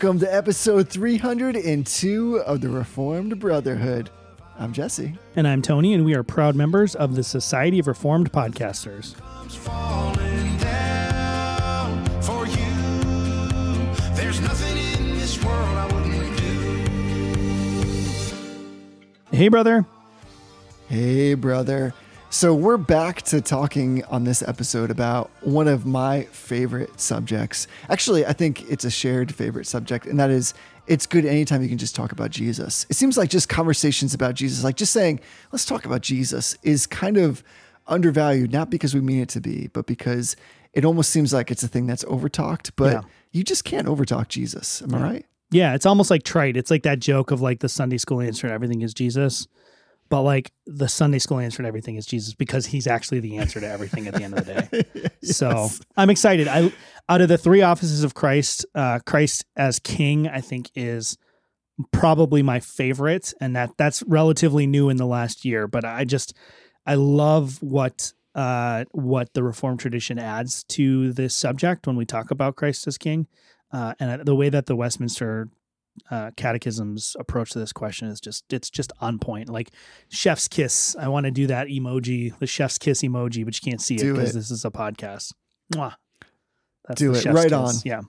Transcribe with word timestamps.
Welcome 0.00 0.20
to 0.20 0.32
episode 0.32 0.88
302 0.88 2.36
of 2.46 2.60
the 2.60 2.68
Reformed 2.68 3.40
Brotherhood. 3.40 4.10
I'm 4.56 4.72
Jesse. 4.72 5.18
And 5.34 5.48
I'm 5.48 5.60
Tony, 5.60 5.92
and 5.92 6.04
we 6.04 6.14
are 6.14 6.22
proud 6.22 6.54
members 6.54 6.94
of 6.94 7.16
the 7.16 7.24
Society 7.24 7.80
of 7.80 7.88
Reformed 7.88 8.30
Podcasters. 8.30 9.16
falling 9.16 10.56
down 10.58 12.04
for 12.22 12.46
you. 12.46 12.54
There's 14.14 14.40
nothing 14.40 14.76
in 14.76 15.18
this 15.18 15.44
world 15.44 15.56
I 15.58 15.86
wouldn't 15.92 16.36
do. 19.32 19.36
Hey, 19.36 19.48
brother. 19.48 19.84
Hey, 20.88 21.34
brother. 21.34 21.92
So, 22.30 22.54
we're 22.54 22.76
back 22.76 23.22
to 23.22 23.40
talking 23.40 24.04
on 24.04 24.24
this 24.24 24.42
episode 24.42 24.90
about 24.90 25.30
one 25.40 25.66
of 25.66 25.86
my 25.86 26.24
favorite 26.24 27.00
subjects. 27.00 27.66
Actually, 27.88 28.26
I 28.26 28.34
think 28.34 28.70
it's 28.70 28.84
a 28.84 28.90
shared 28.90 29.34
favorite 29.34 29.66
subject, 29.66 30.04
and 30.04 30.20
that 30.20 30.28
is 30.28 30.52
it's 30.86 31.06
good 31.06 31.24
anytime 31.24 31.62
you 31.62 31.70
can 31.70 31.78
just 31.78 31.94
talk 31.96 32.12
about 32.12 32.30
Jesus. 32.30 32.84
It 32.90 32.96
seems 32.96 33.16
like 33.16 33.30
just 33.30 33.48
conversations 33.48 34.12
about 34.12 34.34
Jesus, 34.34 34.62
like 34.62 34.76
just 34.76 34.92
saying, 34.92 35.20
let's 35.52 35.64
talk 35.64 35.86
about 35.86 36.02
Jesus, 36.02 36.54
is 36.62 36.86
kind 36.86 37.16
of 37.16 37.42
undervalued, 37.86 38.52
not 38.52 38.68
because 38.68 38.94
we 38.94 39.00
mean 39.00 39.20
it 39.20 39.30
to 39.30 39.40
be, 39.40 39.68
but 39.72 39.86
because 39.86 40.36
it 40.74 40.84
almost 40.84 41.08
seems 41.10 41.32
like 41.32 41.50
it's 41.50 41.62
a 41.62 41.68
thing 41.68 41.86
that's 41.86 42.04
overtalked, 42.04 42.72
but 42.76 42.92
Yeah. 42.92 43.00
you 43.32 43.42
just 43.42 43.64
can't 43.64 43.86
overtalk 43.88 44.28
Jesus. 44.28 44.82
Am 44.82 44.94
I 44.94 45.02
right? 45.02 45.26
Yeah, 45.50 45.74
it's 45.74 45.86
almost 45.86 46.10
like 46.10 46.24
trite. 46.24 46.58
It's 46.58 46.70
like 46.70 46.82
that 46.82 47.00
joke 47.00 47.30
of 47.30 47.40
like 47.40 47.60
the 47.60 47.70
Sunday 47.70 47.96
school 47.96 48.20
answer 48.20 48.46
everything 48.48 48.82
is 48.82 48.92
Jesus. 48.92 49.48
But 50.08 50.22
like 50.22 50.52
the 50.66 50.88
Sunday 50.88 51.18
school 51.18 51.38
answer 51.38 51.62
to 51.62 51.68
everything 51.68 51.96
is 51.96 52.06
Jesus 52.06 52.34
because 52.34 52.66
he's 52.66 52.86
actually 52.86 53.20
the 53.20 53.36
answer 53.36 53.60
to 53.60 53.68
everything 53.68 54.06
at 54.06 54.14
the 54.14 54.22
end 54.22 54.38
of 54.38 54.46
the 54.46 54.54
day. 54.54 55.10
So 55.22 55.68
I'm 55.96 56.08
excited. 56.10 56.48
I 56.48 56.72
out 57.08 57.20
of 57.20 57.28
the 57.28 57.36
three 57.36 57.60
offices 57.60 58.02
of 58.04 58.14
Christ, 58.14 58.64
uh, 58.74 59.00
Christ 59.04 59.44
as 59.56 59.78
King, 59.78 60.26
I 60.28 60.40
think 60.40 60.70
is 60.74 61.18
probably 61.92 62.42
my 62.42 62.60
favorite, 62.60 63.34
and 63.40 63.54
that 63.56 63.72
that's 63.76 64.02
relatively 64.04 64.66
new 64.66 64.88
in 64.88 64.96
the 64.96 65.06
last 65.06 65.44
year. 65.44 65.66
But 65.66 65.84
I 65.84 66.04
just 66.04 66.34
I 66.86 66.94
love 66.94 67.62
what 67.62 68.12
uh, 68.34 68.84
what 68.92 69.34
the 69.34 69.42
Reformed 69.42 69.80
tradition 69.80 70.18
adds 70.18 70.64
to 70.64 71.12
this 71.12 71.34
subject 71.34 71.86
when 71.86 71.96
we 71.96 72.04
talk 72.04 72.30
about 72.30 72.56
Christ 72.56 72.86
as 72.86 72.96
King, 72.96 73.26
uh, 73.72 73.94
and 73.98 74.24
the 74.24 74.34
way 74.34 74.48
that 74.48 74.66
the 74.66 74.76
Westminster 74.76 75.48
uh, 76.10 76.30
catechism's 76.36 77.16
approach 77.18 77.50
to 77.50 77.58
this 77.58 77.72
question 77.72 78.08
is 78.08 78.20
just 78.20 78.44
it's 78.52 78.70
just 78.70 78.92
on 79.00 79.18
point. 79.18 79.48
Like 79.48 79.70
chef's 80.08 80.48
kiss. 80.48 80.96
I 80.98 81.08
want 81.08 81.24
to 81.26 81.30
do 81.30 81.46
that 81.48 81.68
emoji, 81.68 82.36
the 82.38 82.46
chef's 82.46 82.78
kiss 82.78 83.02
emoji, 83.02 83.44
but 83.44 83.54
you 83.54 83.70
can't 83.70 83.80
see 83.80 83.96
it 83.96 84.12
because 84.12 84.32
this 84.32 84.50
is 84.50 84.64
a 84.64 84.70
podcast. 84.70 85.32
Mwah. 85.74 85.94
That's 86.86 86.98
Do 86.98 87.14
it. 87.14 87.24
Right 87.26 87.44
kiss. 87.44 87.52
on. 87.52 87.74
Yeah. 87.84 88.00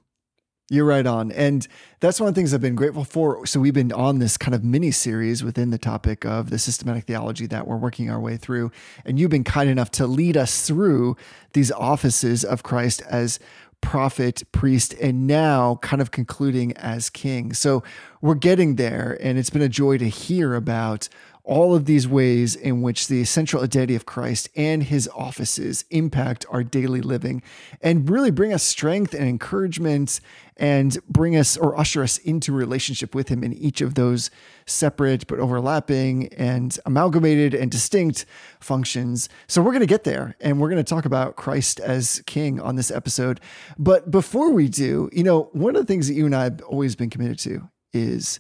You're 0.72 0.86
right 0.86 1.06
on. 1.06 1.32
And 1.32 1.68
that's 2.00 2.20
one 2.20 2.30
of 2.30 2.36
the 2.36 2.40
things 2.40 2.54
I've 2.54 2.62
been 2.62 2.76
grateful 2.76 3.04
for. 3.04 3.46
So 3.48 3.60
we've 3.60 3.74
been 3.74 3.92
on 3.92 4.20
this 4.20 4.38
kind 4.38 4.54
of 4.54 4.64
mini 4.64 4.92
series 4.92 5.44
within 5.44 5.72
the 5.72 5.80
topic 5.80 6.26
of 6.26 6.52
the 6.52 6.60
systematic 6.60 7.06
theology 7.06 7.48
that 7.48 7.66
we're 7.66 7.78
working 7.78 8.10
our 8.12 8.20
way 8.20 8.38
through. 8.38 8.72
And 9.04 9.20
you've 9.20 9.32
been 9.32 9.44
kind 9.44 9.70
enough 9.70 9.90
to 9.92 10.06
lead 10.06 10.38
us 10.38 10.68
through 10.68 11.18
these 11.54 11.72
offices 11.72 12.46
of 12.46 12.62
Christ 12.62 13.02
as 13.10 13.40
prophet, 13.82 14.44
priest, 14.52 14.94
and 15.02 15.26
now 15.28 15.76
kind 15.82 16.02
of 16.02 16.12
concluding 16.12 16.76
as 16.78 17.10
king. 17.10 17.54
So 17.54 17.84
we're 18.22 18.36
getting 18.36 18.76
there. 18.76 19.18
And 19.22 19.38
it's 19.38 19.50
been 19.50 19.62
a 19.62 19.70
joy 19.70 19.98
to 19.98 20.08
hear 20.10 20.56
about 20.56 21.10
all 21.50 21.74
of 21.74 21.86
these 21.86 22.08
ways 22.08 22.56
in 22.56 22.84
which 22.84 23.08
the 23.08 23.20
essential 23.20 23.64
identity 23.64 23.96
of 23.96 24.06
Christ 24.06 24.48
and 24.56 24.84
his 24.84 25.10
offices 25.16 25.84
impact 25.90 26.46
our 26.52 26.64
daily 26.64 27.02
living 27.02 27.42
and 27.82 28.08
really 28.08 28.30
bring 28.30 28.54
us 28.54 28.62
strength 28.62 29.16
and 29.16 29.28
encouragement 29.28 30.22
and 30.58 31.00
bring 31.10 31.36
us 31.36 31.58
or 31.58 31.76
usher 31.76 32.04
us 32.04 32.20
into 32.20 32.54
relationship 32.54 33.16
with 33.16 33.30
him 33.30 33.44
in 33.44 33.52
each 33.54 33.82
of 33.82 33.96
those 33.96 34.30
separate 34.68 35.26
but 35.26 35.40
overlapping 35.40 36.28
and 36.34 36.78
amalgamated 36.86 37.56
and 37.56 37.72
distinct 37.72 38.28
functions. 38.60 39.28
So 39.48 39.64
we're 39.64 39.72
going 39.72 39.80
to 39.80 39.88
get 39.88 40.04
there 40.04 40.36
and 40.40 40.60
we're 40.60 40.70
going 40.70 40.84
to 40.84 40.88
talk 40.88 41.06
about 41.06 41.36
Christ 41.36 41.80
as 41.80 42.22
king 42.28 42.62
on 42.62 42.76
this 42.76 42.92
episode. 42.92 43.40
But 43.76 44.12
before 44.12 44.52
we 44.52 44.70
do, 44.70 45.10
you 45.12 45.24
know, 45.24 45.50
one 45.54 45.76
of 45.76 45.82
the 45.82 45.92
things 45.92 46.08
that 46.10 46.14
you 46.14 46.28
and 46.28 46.36
I 46.36 46.44
have 46.44 46.62
always 46.62 46.96
been 46.96 47.10
committed 47.10 47.40
to 47.40 47.68
is 47.92 48.40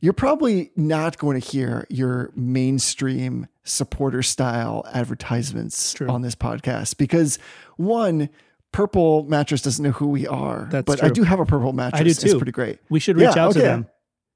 you're 0.00 0.12
probably 0.12 0.70
not 0.76 1.18
going 1.18 1.40
to 1.40 1.46
hear 1.46 1.86
your 1.88 2.30
mainstream 2.36 3.46
supporter 3.64 4.22
style 4.22 4.84
advertisements 4.92 5.94
True. 5.94 6.08
on 6.08 6.22
this 6.22 6.34
podcast 6.34 6.96
because 6.98 7.38
one 7.76 8.28
purple 8.72 9.24
mattress 9.24 9.62
doesn't 9.62 9.82
know 9.82 9.90
who 9.92 10.06
we 10.08 10.26
are 10.26 10.68
That's 10.70 10.84
but 10.84 11.02
i 11.02 11.08
do 11.08 11.22
have 11.22 11.40
a 11.40 11.46
purple 11.46 11.72
mattress 11.72 12.00
I 12.00 12.04
do 12.04 12.12
too. 12.14 12.26
it's 12.26 12.34
pretty 12.36 12.52
great 12.52 12.78
We 12.90 13.00
should 13.00 13.16
reach 13.16 13.34
Yeah, 13.34 13.44
out 13.46 13.52
to 13.54 13.58
them. 13.60 13.86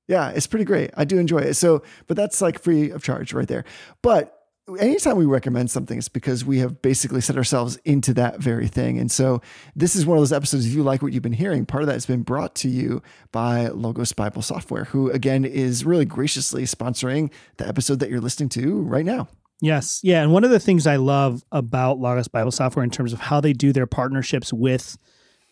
yeah, 0.09 0.31
it's 0.31 0.47
pretty 0.47 0.65
great. 0.65 0.91
I 0.97 1.04
do 1.04 1.19
enjoy 1.19 1.38
it. 1.38 1.54
So, 1.54 1.82
but 2.09 2.16
that's 2.16 2.41
like 2.41 2.59
free 2.59 2.91
of 2.91 3.03
charge 3.04 3.32
right 3.32 3.47
there. 3.47 3.65
But 4.03 4.37
anytime 4.78 5.16
we 5.16 5.25
recommend 5.25 5.71
something, 5.71 5.98
it's 5.98 6.09
because 6.09 6.44
we 6.44 6.59
have 6.59 6.82
basically 6.82 7.21
set 7.21 7.37
ourselves 7.37 7.76
into 7.84 8.15
that 8.15 8.41
very 8.41 8.69
thing. 8.69 8.98
And 8.98 9.10
so 9.10 9.41
this 9.75 9.97
is 9.97 10.06
one 10.06 10.16
of 10.19 10.22
those 10.22 10.32
episodes. 10.32 10.66
If 10.66 10.72
you 10.72 10.82
like 10.82 11.03
what 11.03 11.12
you've 11.12 11.22
been 11.22 11.32
hearing, 11.32 11.66
part 11.66 11.82
of 11.82 11.87
that 11.88 11.94
has 11.94 12.06
been 12.06 12.22
brought 12.22 12.54
to 12.56 12.69
you 12.69 13.03
by 13.32 13.69
Logos 13.69 14.12
Bible 14.12 14.43
Software, 14.43 14.84
who 14.84 15.10
again 15.10 15.44
is 15.44 15.84
really 15.84 16.04
graciously 16.04 16.65
sponsoring 16.65 17.32
the 17.56 17.66
episode 17.66 18.00
that 18.00 18.10
you're 18.10 18.21
listening 18.21 18.48
to 18.50 18.82
right 18.82 19.04
now. 19.04 19.28
Yes. 19.60 20.00
Yeah. 20.03 20.22
And 20.22 20.32
one 20.32 20.44
of 20.44 20.50
the 20.50 20.60
things 20.60 20.87
I 20.87 20.97
love 20.97 21.44
about 21.53 21.98
Logos 21.98 22.28
Bible 22.28 22.50
Software 22.50 22.84
in 22.84 22.91
terms 22.91 23.12
of 23.12 23.21
how 23.21 23.41
they 23.41 23.53
do 23.53 23.72
their 23.72 23.87
partnerships 23.87 24.53
with 24.53 24.97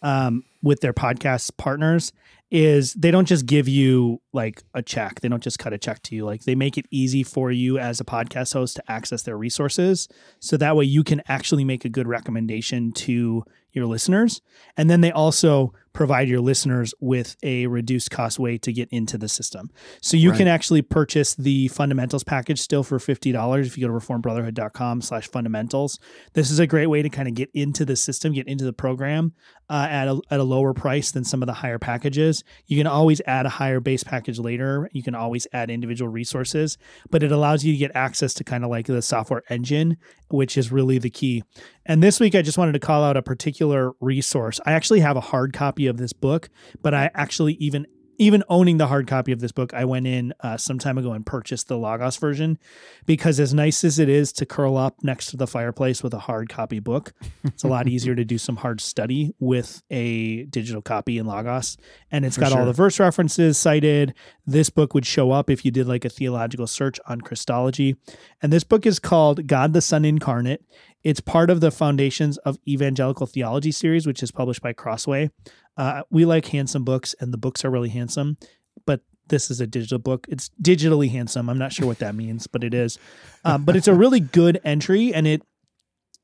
um, 0.00 0.44
with 0.62 0.80
their 0.80 0.92
podcast 0.92 1.56
partners 1.56 2.12
is 2.50 2.94
they 2.94 3.10
don't 3.10 3.26
just 3.26 3.44
give 3.44 3.68
you 3.68 4.20
like 4.32 4.62
a 4.72 4.82
check. 4.82 5.20
They 5.20 5.28
don't 5.28 5.42
just 5.42 5.58
cut 5.58 5.72
a 5.72 5.78
check 5.78 6.02
to 6.04 6.14
you. 6.14 6.24
Like 6.24 6.44
they 6.44 6.54
make 6.54 6.78
it 6.78 6.86
easy 6.90 7.22
for 7.22 7.50
you 7.52 7.78
as 7.78 8.00
a 8.00 8.04
podcast 8.04 8.54
host 8.54 8.76
to 8.76 8.90
access 8.90 9.22
their 9.22 9.36
resources. 9.36 10.08
So 10.40 10.56
that 10.56 10.76
way 10.76 10.86
you 10.86 11.04
can 11.04 11.22
actually 11.28 11.64
make 11.64 11.84
a 11.84 11.90
good 11.90 12.08
recommendation 12.08 12.92
to 12.92 13.44
your 13.72 13.86
listeners. 13.86 14.40
And 14.76 14.88
then 14.88 15.00
they 15.00 15.12
also 15.12 15.72
provide 15.98 16.28
your 16.28 16.40
listeners 16.40 16.94
with 17.00 17.34
a 17.42 17.66
reduced 17.66 18.08
cost 18.08 18.38
way 18.38 18.56
to 18.56 18.72
get 18.72 18.88
into 18.90 19.18
the 19.18 19.28
system. 19.28 19.68
So 20.00 20.16
you 20.16 20.30
can 20.30 20.46
actually 20.46 20.80
purchase 20.80 21.34
the 21.34 21.66
fundamentals 21.68 22.22
package 22.22 22.60
still 22.60 22.84
for 22.84 22.98
$50 22.98 23.66
if 23.66 23.76
you 23.76 23.84
go 23.84 23.98
to 23.98 24.06
reformbrotherhood.com 24.06 25.02
slash 25.02 25.28
fundamentals. 25.28 25.98
This 26.34 26.52
is 26.52 26.60
a 26.60 26.68
great 26.68 26.86
way 26.86 27.02
to 27.02 27.08
kind 27.08 27.26
of 27.26 27.34
get 27.34 27.50
into 27.52 27.84
the 27.84 27.96
system, 27.96 28.32
get 28.32 28.46
into 28.46 28.64
the 28.64 28.72
program 28.72 29.32
uh, 29.68 29.88
at, 29.90 30.06
a, 30.06 30.20
at 30.30 30.38
a 30.38 30.44
lower 30.44 30.72
price 30.72 31.10
than 31.10 31.24
some 31.24 31.42
of 31.42 31.46
the 31.46 31.52
higher 31.52 31.78
packages. 31.78 32.44
You 32.66 32.76
can 32.76 32.86
always 32.86 33.20
add 33.26 33.46
a 33.46 33.50
higher 33.50 33.80
base 33.80 34.04
package 34.04 34.38
later. 34.38 34.88
You 34.92 35.02
can 35.02 35.16
always 35.16 35.48
add 35.52 35.68
individual 35.68 36.10
resources, 36.10 36.78
but 37.10 37.24
it 37.24 37.32
allows 37.32 37.64
you 37.64 37.72
to 37.72 37.78
get 37.78 37.90
access 37.94 38.34
to 38.34 38.44
kind 38.44 38.62
of 38.62 38.70
like 38.70 38.86
the 38.86 39.02
software 39.02 39.42
engine, 39.50 39.96
which 40.28 40.56
is 40.56 40.70
really 40.70 40.98
the 40.98 41.10
key. 41.10 41.42
And 41.88 42.02
this 42.02 42.20
week, 42.20 42.34
I 42.34 42.42
just 42.42 42.58
wanted 42.58 42.72
to 42.72 42.78
call 42.78 43.02
out 43.02 43.16
a 43.16 43.22
particular 43.22 43.92
resource. 44.00 44.60
I 44.66 44.72
actually 44.72 45.00
have 45.00 45.16
a 45.16 45.20
hard 45.20 45.54
copy 45.54 45.86
of 45.86 45.96
this 45.96 46.12
book, 46.12 46.50
but 46.82 46.92
I 46.92 47.10
actually 47.14 47.54
even 47.54 47.86
even 48.18 48.42
owning 48.48 48.78
the 48.78 48.88
hard 48.88 49.06
copy 49.06 49.30
of 49.30 49.38
this 49.38 49.52
book, 49.52 49.72
I 49.72 49.84
went 49.84 50.06
in 50.06 50.34
uh, 50.40 50.56
some 50.56 50.78
time 50.78 50.98
ago 50.98 51.12
and 51.12 51.24
purchased 51.24 51.68
the 51.68 51.78
Logos 51.78 52.16
version 52.16 52.58
because, 53.06 53.38
as 53.38 53.54
nice 53.54 53.84
as 53.84 54.00
it 54.00 54.08
is 54.08 54.32
to 54.34 54.46
curl 54.46 54.76
up 54.76 54.96
next 55.04 55.26
to 55.26 55.36
the 55.36 55.46
fireplace 55.46 56.02
with 56.02 56.12
a 56.12 56.18
hard 56.18 56.48
copy 56.48 56.80
book, 56.80 57.12
it's 57.44 57.62
a 57.62 57.68
lot 57.68 57.86
easier 57.88 58.16
to 58.16 58.24
do 58.24 58.36
some 58.36 58.56
hard 58.56 58.80
study 58.80 59.34
with 59.38 59.82
a 59.88 60.44
digital 60.46 60.82
copy 60.82 61.18
in 61.18 61.26
Logos. 61.26 61.76
And 62.10 62.24
it's 62.24 62.34
For 62.34 62.42
got 62.42 62.52
all 62.52 62.66
the 62.66 62.72
verse 62.72 62.98
references 62.98 63.56
cited. 63.56 64.14
This 64.44 64.68
book 64.68 64.94
would 64.94 65.06
show 65.06 65.30
up 65.30 65.48
if 65.48 65.64
you 65.64 65.70
did 65.70 65.86
like 65.86 66.04
a 66.04 66.10
theological 66.10 66.66
search 66.66 66.98
on 67.06 67.20
Christology. 67.20 67.96
And 68.42 68.52
this 68.52 68.64
book 68.64 68.84
is 68.84 68.98
called 68.98 69.46
God 69.46 69.72
the 69.72 69.80
Son 69.80 70.04
Incarnate. 70.04 70.64
It's 71.08 71.20
part 71.20 71.48
of 71.48 71.62
the 71.62 71.70
Foundations 71.70 72.36
of 72.36 72.58
Evangelical 72.68 73.26
Theology 73.26 73.72
series, 73.72 74.06
which 74.06 74.22
is 74.22 74.30
published 74.30 74.60
by 74.60 74.74
Crossway. 74.74 75.30
Uh, 75.74 76.02
we 76.10 76.26
like 76.26 76.44
handsome 76.48 76.84
books, 76.84 77.14
and 77.18 77.32
the 77.32 77.38
books 77.38 77.64
are 77.64 77.70
really 77.70 77.88
handsome, 77.88 78.36
but 78.84 79.00
this 79.28 79.50
is 79.50 79.58
a 79.58 79.66
digital 79.66 79.98
book. 79.98 80.26
It's 80.28 80.50
digitally 80.60 81.10
handsome. 81.10 81.48
I'm 81.48 81.56
not 81.56 81.72
sure 81.72 81.86
what 81.86 82.00
that 82.00 82.14
means, 82.14 82.46
but 82.46 82.62
it 82.62 82.74
is. 82.74 82.98
Um, 83.42 83.64
but 83.64 83.74
it's 83.74 83.88
a 83.88 83.94
really 83.94 84.20
good 84.38 84.60
entry, 84.64 85.14
and 85.14 85.26
it 85.26 85.40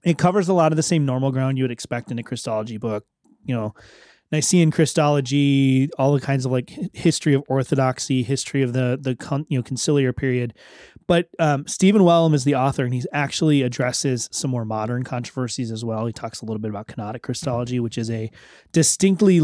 it 0.03 0.19
covers 0.19 0.49
a 0.49 0.53
lot 0.53 0.71
of 0.71 0.77
the 0.77 0.83
same 0.83 1.07
normal 1.07 1.33
ground 1.33 1.57
you 1.57 1.65
would 1.65 1.71
expect 1.71 2.11
in 2.11 2.19
a 2.19 2.23
Christology 2.23 2.77
book. 2.77 3.07
You 3.47 3.55
know, 3.55 3.75
Nicene 4.33 4.71
Christology, 4.71 5.91
all 5.99 6.13
the 6.13 6.21
kinds 6.21 6.45
of 6.45 6.53
like 6.53 6.73
history 6.93 7.35
of 7.35 7.45
orthodoxy, 7.49 8.23
history 8.23 8.63
of 8.63 8.73
the 8.73 8.99
the 9.01 9.15
con, 9.15 9.47
you 9.49 9.59
know 9.59 9.63
conciliar 9.63 10.17
period. 10.17 10.55
But 11.07 11.29
um, 11.39 11.67
Stephen 11.67 12.03
Wellum 12.03 12.35
is 12.35 12.45
the 12.45 12.55
author, 12.55 12.85
and 12.85 12.95
he 12.95 13.03
actually 13.13 13.63
addresses 13.63 14.29
some 14.33 14.51
more 14.51 14.65
modern 14.65 15.05
controversies 15.05 15.71
as 15.71 15.85
well. 15.85 16.07
He 16.07 16.13
talks 16.13 16.41
a 16.41 16.47
little 16.47 16.61
bit 16.61 16.71
about 16.71 16.89
kenotic 16.89 17.23
Christology, 17.23 17.79
which 17.79 17.99
is 17.99 18.11
a 18.11 18.31
distinctly 18.73 19.41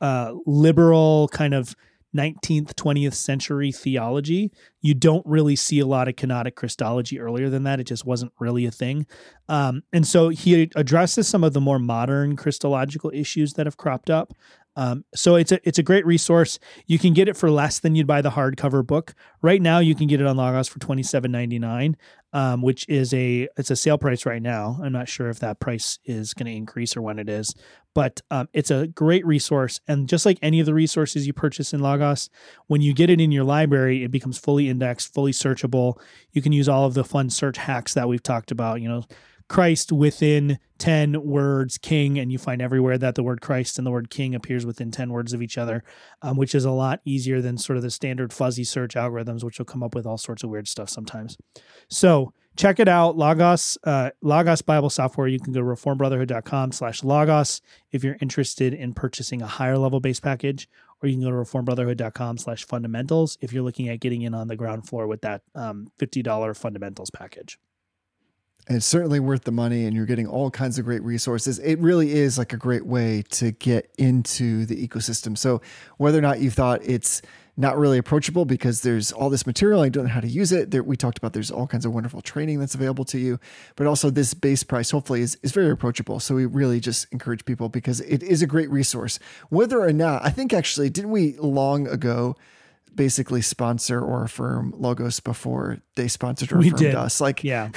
uh, 0.00 0.34
liberal 0.46 1.28
kind 1.28 1.52
of 1.54 1.76
19th, 2.16 2.74
20th 2.74 3.14
century 3.14 3.72
theology. 3.72 4.52
You 4.80 4.94
don't 4.94 5.24
really 5.26 5.56
see 5.56 5.80
a 5.80 5.86
lot 5.86 6.08
of 6.08 6.16
kenotic 6.16 6.54
Christology 6.54 7.18
earlier 7.18 7.48
than 7.48 7.64
that. 7.64 7.80
It 7.80 7.84
just 7.84 8.04
wasn't 8.04 8.32
really 8.38 8.66
a 8.66 8.70
thing. 8.70 9.06
Um, 9.48 9.82
and 9.92 10.06
so 10.06 10.28
he 10.28 10.70
addresses 10.74 11.28
some 11.28 11.44
of 11.44 11.52
the 11.52 11.60
more 11.60 11.78
modern 11.78 12.36
Christological 12.36 13.10
issues 13.14 13.54
that 13.54 13.66
have 13.66 13.76
cropped 13.76 14.10
up. 14.10 14.32
Um, 14.74 15.04
so 15.14 15.36
it's 15.36 15.52
a 15.52 15.60
it's 15.68 15.78
a 15.78 15.82
great 15.82 16.06
resource. 16.06 16.58
You 16.86 16.98
can 16.98 17.12
get 17.12 17.28
it 17.28 17.36
for 17.36 17.50
less 17.50 17.80
than 17.80 17.94
you'd 17.94 18.06
buy 18.06 18.22
the 18.22 18.30
hardcover 18.30 18.86
book. 18.86 19.14
Right 19.42 19.60
now, 19.60 19.80
you 19.80 19.94
can 19.94 20.06
get 20.06 20.20
it 20.20 20.26
on 20.26 20.36
Logos 20.36 20.68
for 20.68 20.78
twenty 20.78 21.02
seven 21.02 21.30
ninety 21.30 21.58
nine, 21.58 21.96
um, 22.32 22.62
which 22.62 22.88
is 22.88 23.12
a 23.12 23.48
it's 23.58 23.70
a 23.70 23.76
sale 23.76 23.98
price 23.98 24.24
right 24.24 24.40
now. 24.40 24.80
I'm 24.82 24.92
not 24.92 25.08
sure 25.08 25.28
if 25.28 25.40
that 25.40 25.60
price 25.60 25.98
is 26.04 26.32
going 26.32 26.46
to 26.46 26.56
increase 26.56 26.96
or 26.96 27.02
when 27.02 27.18
it 27.18 27.28
is, 27.28 27.54
but 27.94 28.20
um, 28.30 28.48
it's 28.52 28.70
a 28.70 28.86
great 28.86 29.24
resource. 29.26 29.80
And 29.86 30.08
just 30.08 30.24
like 30.24 30.38
any 30.42 30.60
of 30.60 30.66
the 30.66 30.74
resources 30.74 31.26
you 31.26 31.32
purchase 31.32 31.72
in 31.72 31.80
Logos, 31.80 32.30
when 32.66 32.80
you 32.80 32.94
get 32.94 33.10
it 33.10 33.20
in 33.20 33.32
your 33.32 33.44
library, 33.44 34.04
it 34.04 34.10
becomes 34.10 34.38
fully 34.38 34.68
indexed, 34.68 35.12
fully 35.12 35.32
searchable. 35.32 36.00
You 36.32 36.42
can 36.42 36.52
use 36.52 36.68
all 36.68 36.86
of 36.86 36.94
the 36.94 37.04
fun 37.04 37.30
search 37.30 37.58
hacks 37.58 37.94
that 37.94 38.08
we've 38.08 38.22
talked 38.22 38.50
about. 38.50 38.80
You 38.80 38.88
know, 38.88 39.04
Christ 39.48 39.92
within 39.92 40.58
10 40.78 41.24
words, 41.24 41.76
king, 41.76 42.18
and 42.18 42.32
you 42.32 42.38
find 42.38 42.62
everywhere 42.62 42.96
that 42.96 43.14
the 43.14 43.22
word 43.22 43.42
Christ 43.42 43.76
and 43.76 43.86
the 43.86 43.90
word 43.90 44.08
king 44.08 44.34
appears 44.34 44.64
within 44.64 44.90
10 44.90 45.12
words 45.12 45.34
of 45.34 45.42
each 45.42 45.58
other, 45.58 45.84
um, 46.22 46.36
which 46.36 46.54
is 46.54 46.64
a 46.64 46.70
lot 46.70 47.00
easier 47.04 47.42
than 47.42 47.58
sort 47.58 47.76
of 47.76 47.82
the 47.82 47.90
standard 47.90 48.32
fuzzy 48.32 48.64
search 48.64 48.94
algorithms, 48.94 49.44
which 49.44 49.58
will 49.58 49.66
come 49.66 49.82
up 49.82 49.94
with 49.94 50.06
all 50.06 50.16
sorts 50.16 50.42
of 50.42 50.50
weird 50.50 50.66
stuff 50.66 50.88
sometimes. 50.88 51.36
So 51.88 52.32
check 52.56 52.80
it 52.80 52.88
out. 52.88 53.16
Logos, 53.16 53.78
uh, 53.84 54.10
Logos 54.20 54.62
Bible 54.62 54.90
software. 54.90 55.26
You 55.26 55.40
can 55.40 55.52
go 55.52 55.60
to 55.60 55.66
reformbrotherhood.com 55.66 56.72
slash 56.72 57.02
Logos 57.02 57.60
if 57.90 58.04
you're 58.04 58.16
interested 58.20 58.74
in 58.74 58.94
purchasing 58.94 59.42
a 59.42 59.46
higher 59.46 59.78
level 59.78 60.00
base 60.00 60.20
package, 60.20 60.68
or 61.02 61.08
you 61.08 61.16
can 61.16 61.22
go 61.22 61.30
to 61.30 61.36
reformbrotherhood.com 61.36 62.38
slash 62.38 62.64
fundamentals 62.64 63.38
if 63.40 63.52
you're 63.52 63.62
looking 63.62 63.88
at 63.88 64.00
getting 64.00 64.22
in 64.22 64.34
on 64.34 64.48
the 64.48 64.56
ground 64.56 64.86
floor 64.88 65.06
with 65.06 65.22
that 65.22 65.42
um, 65.54 65.88
$50 65.98 66.56
fundamentals 66.56 67.10
package. 67.10 67.58
And 68.68 68.76
it's 68.76 68.86
certainly 68.86 69.18
worth 69.18 69.42
the 69.42 69.50
money, 69.50 69.86
and 69.86 69.96
you're 69.96 70.06
getting 70.06 70.28
all 70.28 70.48
kinds 70.48 70.78
of 70.78 70.84
great 70.84 71.02
resources. 71.02 71.58
It 71.58 71.80
really 71.80 72.12
is 72.12 72.38
like 72.38 72.52
a 72.52 72.56
great 72.56 72.86
way 72.86 73.24
to 73.30 73.50
get 73.50 73.90
into 73.98 74.66
the 74.66 74.86
ecosystem. 74.86 75.36
So, 75.36 75.60
whether 75.96 76.16
or 76.16 76.20
not 76.20 76.38
you 76.38 76.48
thought 76.48 76.80
it's 76.84 77.22
not 77.56 77.76
really 77.76 77.98
approachable 77.98 78.44
because 78.46 78.80
there's 78.80 79.12
all 79.12 79.28
this 79.28 79.46
material, 79.46 79.82
I 79.82 79.90
don't 79.90 80.04
know 80.04 80.10
how 80.10 80.20
to 80.20 80.28
use 80.28 80.52
it. 80.52 80.70
There, 80.70 80.82
we 80.82 80.96
talked 80.96 81.18
about 81.18 81.34
there's 81.34 81.50
all 81.50 81.66
kinds 81.66 81.84
of 81.84 81.92
wonderful 81.92 82.22
training 82.22 82.60
that's 82.60 82.74
available 82.74 83.04
to 83.06 83.18
you, 83.18 83.38
but 83.76 83.86
also 83.86 84.08
this 84.08 84.32
base 84.32 84.62
price 84.62 84.90
hopefully 84.90 85.20
is, 85.20 85.36
is 85.42 85.52
very 85.52 85.70
approachable. 85.70 86.18
So, 86.18 86.34
we 86.34 86.46
really 86.46 86.80
just 86.80 87.06
encourage 87.12 87.44
people 87.44 87.68
because 87.68 88.00
it 88.00 88.22
is 88.22 88.40
a 88.40 88.46
great 88.46 88.70
resource. 88.70 89.18
Whether 89.50 89.82
or 89.82 89.92
not, 89.92 90.24
I 90.24 90.30
think 90.30 90.52
actually, 90.54 90.88
didn't 90.90 91.10
we 91.10 91.36
long 91.38 91.86
ago? 91.86 92.36
basically 92.94 93.40
sponsor 93.40 93.98
or 94.02 94.22
affirm 94.24 94.74
logos 94.76 95.18
before 95.18 95.78
they 95.94 96.06
sponsored 96.08 96.52
or 96.52 96.58
We 96.58 96.66
affirmed 96.66 96.82
did. 96.82 96.94
us 96.94 97.22
like 97.22 97.42
Yeah. 97.42 97.70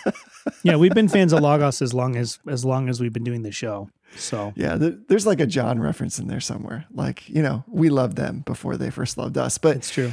yeah, 0.64 0.74
we've 0.74 0.94
been 0.94 1.06
fans 1.08 1.32
of 1.32 1.40
Logos 1.42 1.80
as 1.80 1.94
long 1.94 2.16
as 2.16 2.38
as 2.48 2.64
long 2.64 2.88
as 2.88 3.00
we've 3.00 3.12
been 3.12 3.22
doing 3.22 3.42
the 3.42 3.52
show. 3.52 3.88
So 4.16 4.52
Yeah, 4.56 4.76
there's 4.78 5.26
like 5.26 5.40
a 5.40 5.46
John 5.46 5.80
reference 5.80 6.18
in 6.18 6.26
there 6.28 6.40
somewhere. 6.40 6.86
Like, 6.92 7.28
you 7.28 7.42
know, 7.42 7.64
we 7.68 7.88
loved 7.88 8.16
them 8.16 8.40
before 8.46 8.76
they 8.76 8.90
first 8.90 9.18
loved 9.18 9.38
us, 9.38 9.58
but 9.58 9.76
it's 9.76 9.90
true. 9.90 10.12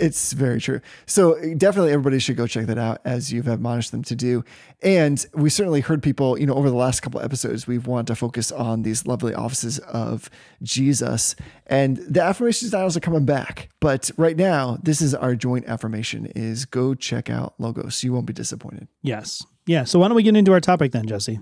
it's 0.00 0.32
very 0.32 0.60
true. 0.60 0.80
So 1.06 1.34
uh, 1.36 1.54
definitely 1.56 1.92
everybody 1.92 2.18
should 2.20 2.36
go 2.36 2.46
check 2.46 2.66
that 2.66 2.78
out 2.78 3.00
as 3.04 3.32
you've 3.32 3.48
admonished 3.48 3.90
them 3.92 4.02
to 4.04 4.14
do. 4.16 4.44
And 4.82 5.24
we 5.34 5.50
certainly 5.50 5.80
heard 5.80 6.02
people, 6.02 6.38
you 6.38 6.46
know, 6.46 6.54
over 6.54 6.70
the 6.70 6.76
last 6.76 7.00
couple 7.00 7.20
episodes, 7.20 7.66
we've 7.66 7.86
wanted 7.86 8.06
to 8.08 8.14
focus 8.16 8.50
on 8.52 8.82
these 8.82 9.06
lovely 9.06 9.34
offices 9.34 9.78
of 9.80 10.30
Jesus 10.62 11.34
and 11.66 11.98
the 11.98 12.22
affirmation 12.22 12.68
styles 12.68 12.96
are 12.96 13.00
coming 13.00 13.24
back. 13.24 13.68
But 13.80 14.10
right 14.16 14.36
now, 14.36 14.78
this 14.82 15.00
is 15.00 15.14
our 15.14 15.34
joint 15.36 15.66
affirmation 15.66 16.26
is 16.34 16.64
go 16.64 16.94
check 16.94 17.28
out 17.28 17.54
Logos. 17.58 18.02
You 18.02 18.12
won't 18.12 18.26
be 18.26 18.32
disappointed. 18.32 18.88
Yes. 19.02 19.44
Yeah. 19.66 19.84
So 19.84 19.98
why 19.98 20.08
don't 20.08 20.16
we 20.16 20.22
get 20.22 20.36
into 20.36 20.52
our 20.52 20.60
topic 20.60 20.92
then, 20.92 21.06
Jesse? 21.06 21.40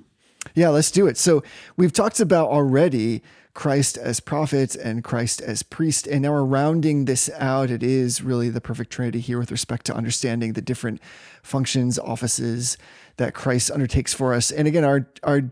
Yeah, 0.54 0.68
let's 0.68 0.90
do 0.90 1.06
it. 1.06 1.16
So 1.16 1.42
we've 1.76 1.92
talked 1.92 2.20
about 2.20 2.48
already 2.48 3.22
Christ 3.54 3.96
as 3.96 4.20
prophet 4.20 4.76
and 4.76 5.02
Christ 5.02 5.40
as 5.40 5.62
priest, 5.62 6.06
and 6.06 6.22
now 6.22 6.32
we're 6.32 6.44
rounding 6.44 7.06
this 7.06 7.30
out. 7.38 7.70
It 7.70 7.82
is 7.82 8.22
really 8.22 8.50
the 8.50 8.60
perfect 8.60 8.90
trinity 8.90 9.20
here 9.20 9.38
with 9.38 9.50
respect 9.50 9.86
to 9.86 9.94
understanding 9.94 10.52
the 10.52 10.60
different 10.60 11.00
functions, 11.42 11.98
offices 11.98 12.76
that 13.16 13.32
Christ 13.32 13.70
undertakes 13.70 14.12
for 14.12 14.34
us. 14.34 14.50
And 14.50 14.68
again, 14.68 14.84
our 14.84 15.08
our 15.22 15.50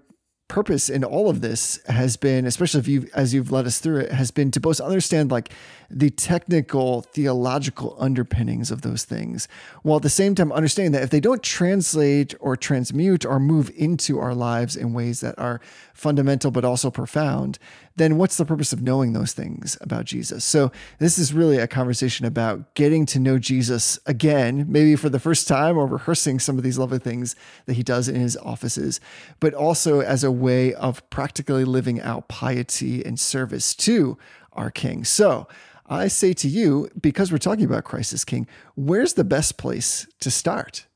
purpose 0.49 0.91
in 0.91 1.02
all 1.05 1.31
of 1.31 1.41
this 1.41 1.81
has 1.87 2.17
been, 2.17 2.44
especially 2.44 2.81
if 2.81 2.88
you 2.88 3.08
as 3.14 3.32
you've 3.32 3.50
led 3.50 3.67
us 3.67 3.79
through 3.79 4.00
it, 4.00 4.12
has 4.12 4.31
been 4.31 4.50
to 4.50 4.61
both 4.61 4.81
understand 4.81 5.31
like 5.31 5.50
the 5.91 6.11
technical 6.11 7.02
theological 7.02 7.96
underpinnings 7.99 8.70
of 8.70 8.82
those 8.82 9.05
things, 9.05 9.49
while 9.82 9.96
at 9.96 10.02
the 10.02 10.11
same 10.11 10.35
time 10.35 10.52
understanding 10.52 10.93
that 10.93 11.02
if 11.02 11.11
they 11.11 11.20
don't 11.20 11.43
translate 11.43 12.35
or 12.41 12.56
transmute 12.56 13.25
or 13.25 13.41
move 13.41 13.70
into 13.76 14.19
our 14.19 14.35
lives 14.35 14.76
in 14.76 14.93
ways 14.93 15.20
that 15.20 15.38
are 15.38 15.61
fundamental 15.94 16.50
but 16.50 16.64
also 16.64 16.91
profound, 16.91 17.58
then 17.96 18.19
what's 18.19 18.37
the 18.37 18.44
purpose 18.44 18.73
of 18.73 18.82
knowing 18.82 19.12
those 19.12 19.32
things 19.32 19.79
about 19.81 20.05
Jesus? 20.05 20.44
So 20.44 20.73
this 20.99 21.19
is 21.19 21.32
really 21.32 21.58
a 21.58 21.69
conversation 21.69 22.26
about 22.26 22.75
getting 22.75 23.06
to 23.06 23.20
know 23.20 23.38
Jesus 23.38 23.99
again, 24.06 24.67
maybe 24.69 24.96
for 24.96 25.08
the 25.08 25.20
first 25.20 25.46
time 25.46 25.79
or 25.79 25.87
rehearsing 25.87 26.41
some 26.41 26.58
of 26.58 26.64
these 26.64 26.79
lovely 26.79 26.99
things 26.99 27.37
that 27.67 27.75
he 27.75 27.82
does 27.82 28.08
in 28.08 28.17
his 28.17 28.37
offices, 28.38 29.00
but 29.38 29.55
also 29.55 30.00
as 30.00 30.25
a 30.25 30.32
way 30.32 30.75
of 30.75 31.08
practically 31.11 31.64
living 31.64 32.00
out 32.00 32.29
piety 32.29 33.05
and 33.05 33.19
service 33.20 33.75
to 33.76 34.19
our 34.52 34.70
King. 34.70 35.05
So 35.05 35.46
I 35.87 36.08
say 36.08 36.32
to 36.35 36.49
you, 36.49 36.88
because 37.00 37.31
we're 37.31 37.38
talking 37.38 37.64
about 37.64 37.85
Christ 37.85 38.12
as 38.12 38.25
King, 38.25 38.46
where's 38.75 39.14
the 39.14 39.25
best 39.25 39.58
place 39.58 40.06
to 40.20 40.31
start? 40.31 40.87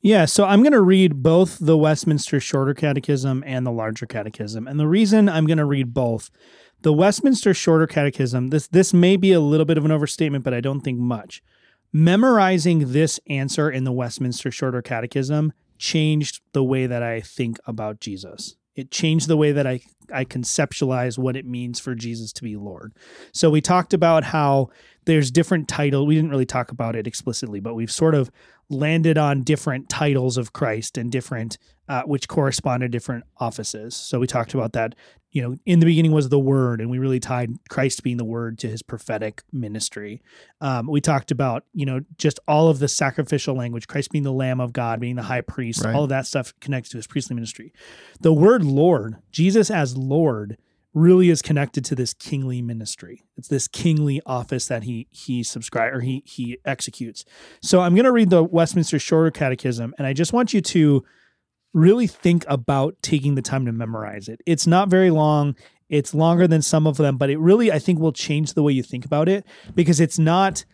Yeah, 0.00 0.24
so 0.24 0.44
I'm 0.44 0.62
going 0.62 0.72
to 0.72 0.82
read 0.82 1.22
both 1.22 1.58
the 1.60 1.78
Westminster 1.78 2.40
Shorter 2.40 2.74
Catechism 2.74 3.44
and 3.46 3.64
the 3.64 3.70
Larger 3.70 4.06
Catechism. 4.06 4.66
And 4.66 4.80
the 4.80 4.88
reason 4.88 5.28
I'm 5.28 5.46
going 5.46 5.58
to 5.58 5.64
read 5.64 5.94
both, 5.94 6.30
the 6.82 6.92
Westminster 6.92 7.54
Shorter 7.54 7.86
Catechism, 7.86 8.48
this 8.48 8.66
this 8.66 8.92
may 8.92 9.16
be 9.16 9.32
a 9.32 9.40
little 9.40 9.66
bit 9.66 9.78
of 9.78 9.84
an 9.84 9.92
overstatement, 9.92 10.44
but 10.44 10.54
I 10.54 10.60
don't 10.60 10.80
think 10.80 10.98
much. 10.98 11.42
Memorizing 11.92 12.92
this 12.92 13.20
answer 13.28 13.70
in 13.70 13.84
the 13.84 13.92
Westminster 13.92 14.50
Shorter 14.50 14.82
Catechism 14.82 15.52
changed 15.78 16.40
the 16.52 16.64
way 16.64 16.86
that 16.86 17.02
I 17.02 17.20
think 17.20 17.58
about 17.66 18.00
Jesus. 18.00 18.56
It 18.74 18.90
changed 18.90 19.28
the 19.28 19.36
way 19.36 19.52
that 19.52 19.66
I 19.66 19.80
I 20.12 20.24
conceptualize 20.24 21.18
what 21.18 21.36
it 21.36 21.46
means 21.46 21.80
for 21.80 21.94
Jesus 21.94 22.32
to 22.34 22.42
be 22.42 22.56
Lord. 22.56 22.92
So 23.32 23.50
we 23.50 23.60
talked 23.60 23.94
about 23.94 24.24
how 24.24 24.70
there's 25.04 25.30
different 25.30 25.68
titles. 25.68 26.06
We 26.06 26.14
didn't 26.14 26.30
really 26.30 26.46
talk 26.46 26.70
about 26.70 26.96
it 26.96 27.06
explicitly, 27.06 27.60
but 27.60 27.74
we've 27.74 27.90
sort 27.90 28.14
of 28.14 28.30
landed 28.72 29.18
on 29.18 29.42
different 29.42 29.88
titles 29.88 30.36
of 30.36 30.52
Christ 30.52 30.96
and 30.98 31.12
different, 31.12 31.58
uh, 31.88 32.02
which 32.02 32.28
correspond 32.28 32.80
to 32.80 32.88
different 32.88 33.24
offices. 33.38 33.94
So 33.94 34.18
we 34.18 34.26
talked 34.26 34.54
about 34.54 34.72
that. 34.72 34.94
You 35.30 35.40
know, 35.40 35.56
in 35.64 35.80
the 35.80 35.86
beginning 35.86 36.12
was 36.12 36.28
the 36.28 36.38
Word, 36.38 36.80
and 36.82 36.90
we 36.90 36.98
really 36.98 37.18
tied 37.20 37.52
Christ 37.70 38.02
being 38.02 38.18
the 38.18 38.24
Word 38.24 38.58
to 38.58 38.68
his 38.68 38.82
prophetic 38.82 39.42
ministry. 39.50 40.20
Um, 40.60 40.86
we 40.86 41.00
talked 41.00 41.30
about, 41.30 41.64
you 41.72 41.86
know, 41.86 42.00
just 42.18 42.38
all 42.46 42.68
of 42.68 42.80
the 42.80 42.88
sacrificial 42.88 43.54
language, 43.54 43.86
Christ 43.88 44.10
being 44.10 44.24
the 44.24 44.32
Lamb 44.32 44.60
of 44.60 44.74
God, 44.74 45.00
being 45.00 45.16
the 45.16 45.22
High 45.22 45.40
Priest, 45.40 45.84
Right. 45.84 45.94
all 45.94 46.02
of 46.02 46.10
that 46.10 46.26
stuff 46.26 46.52
connected 46.60 46.90
to 46.90 46.98
his 46.98 47.06
priestly 47.06 47.34
ministry. 47.34 47.72
The 48.20 48.32
word 48.34 48.62
Lord, 48.62 49.16
Jesus 49.30 49.70
as 49.70 49.96
Lord, 49.96 50.58
really 50.94 51.30
is 51.30 51.40
connected 51.40 51.84
to 51.86 51.94
this 51.94 52.12
kingly 52.12 52.60
ministry. 52.60 53.24
It's 53.36 53.48
this 53.48 53.66
kingly 53.68 54.20
office 54.26 54.66
that 54.66 54.82
he 54.82 55.08
he 55.10 55.42
subscribe 55.42 55.94
or 55.94 56.00
he 56.00 56.22
he 56.26 56.58
executes. 56.64 57.24
So 57.62 57.80
I'm 57.80 57.94
going 57.94 58.04
to 58.04 58.12
read 58.12 58.30
the 58.30 58.42
Westminster 58.44 58.98
Shorter 58.98 59.30
Catechism, 59.30 59.94
and 59.98 60.06
I 60.06 60.12
just 60.12 60.32
want 60.32 60.52
you 60.52 60.60
to 60.60 61.04
really 61.72 62.06
think 62.06 62.44
about 62.48 62.96
taking 63.02 63.34
the 63.34 63.42
time 63.42 63.64
to 63.64 63.72
memorize 63.72 64.28
it. 64.28 64.40
It's 64.44 64.66
not 64.66 64.88
very 64.88 65.10
long. 65.10 65.56
It's 65.88 66.14
longer 66.14 66.46
than 66.46 66.62
some 66.62 66.86
of 66.86 66.96
them, 66.96 67.16
but 67.16 67.30
it 67.30 67.38
really 67.38 67.72
I 67.72 67.78
think 67.78 67.98
will 67.98 68.12
change 68.12 68.54
the 68.54 68.62
way 68.62 68.72
you 68.72 68.82
think 68.82 69.04
about 69.04 69.28
it 69.28 69.46
because 69.74 70.00
it's 70.00 70.18
not 70.18 70.64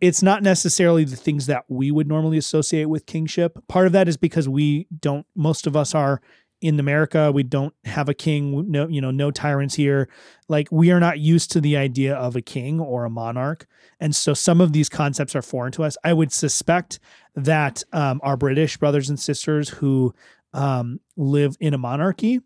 it's 0.00 0.22
not 0.22 0.42
necessarily 0.42 1.04
the 1.04 1.16
things 1.16 1.46
that 1.46 1.64
we 1.68 1.90
would 1.90 2.06
normally 2.06 2.38
associate 2.38 2.86
with 2.86 3.06
kingship. 3.06 3.58
Part 3.68 3.86
of 3.86 3.92
that 3.92 4.08
is 4.08 4.16
because 4.16 4.48
we 4.48 4.86
don't 5.00 5.26
most 5.34 5.66
of 5.66 5.76
us 5.76 5.94
are 5.94 6.20
in 6.60 6.80
America, 6.80 7.30
we 7.30 7.42
don't 7.42 7.74
have 7.84 8.08
a 8.08 8.14
king, 8.14 8.70
no 8.70 8.88
you 8.88 9.00
know, 9.00 9.10
no 9.10 9.30
tyrants 9.30 9.74
here. 9.74 10.08
Like 10.48 10.68
we 10.70 10.90
are 10.90 11.00
not 11.00 11.18
used 11.18 11.52
to 11.52 11.60
the 11.60 11.76
idea 11.76 12.14
of 12.14 12.36
a 12.36 12.42
king 12.42 12.80
or 12.80 13.04
a 13.04 13.10
monarch. 13.10 13.66
And 14.00 14.14
so 14.14 14.34
some 14.34 14.60
of 14.60 14.72
these 14.72 14.88
concepts 14.88 15.36
are 15.36 15.42
foreign 15.42 15.72
to 15.72 15.84
us. 15.84 15.96
I 16.04 16.12
would 16.12 16.32
suspect 16.32 16.98
that 17.34 17.84
um, 17.92 18.20
our 18.22 18.36
British 18.36 18.76
brothers 18.76 19.08
and 19.08 19.18
sisters 19.18 19.68
who 19.68 20.14
um, 20.52 21.00
live 21.16 21.56
in 21.60 21.74
a 21.74 21.78
monarchy 21.78 22.40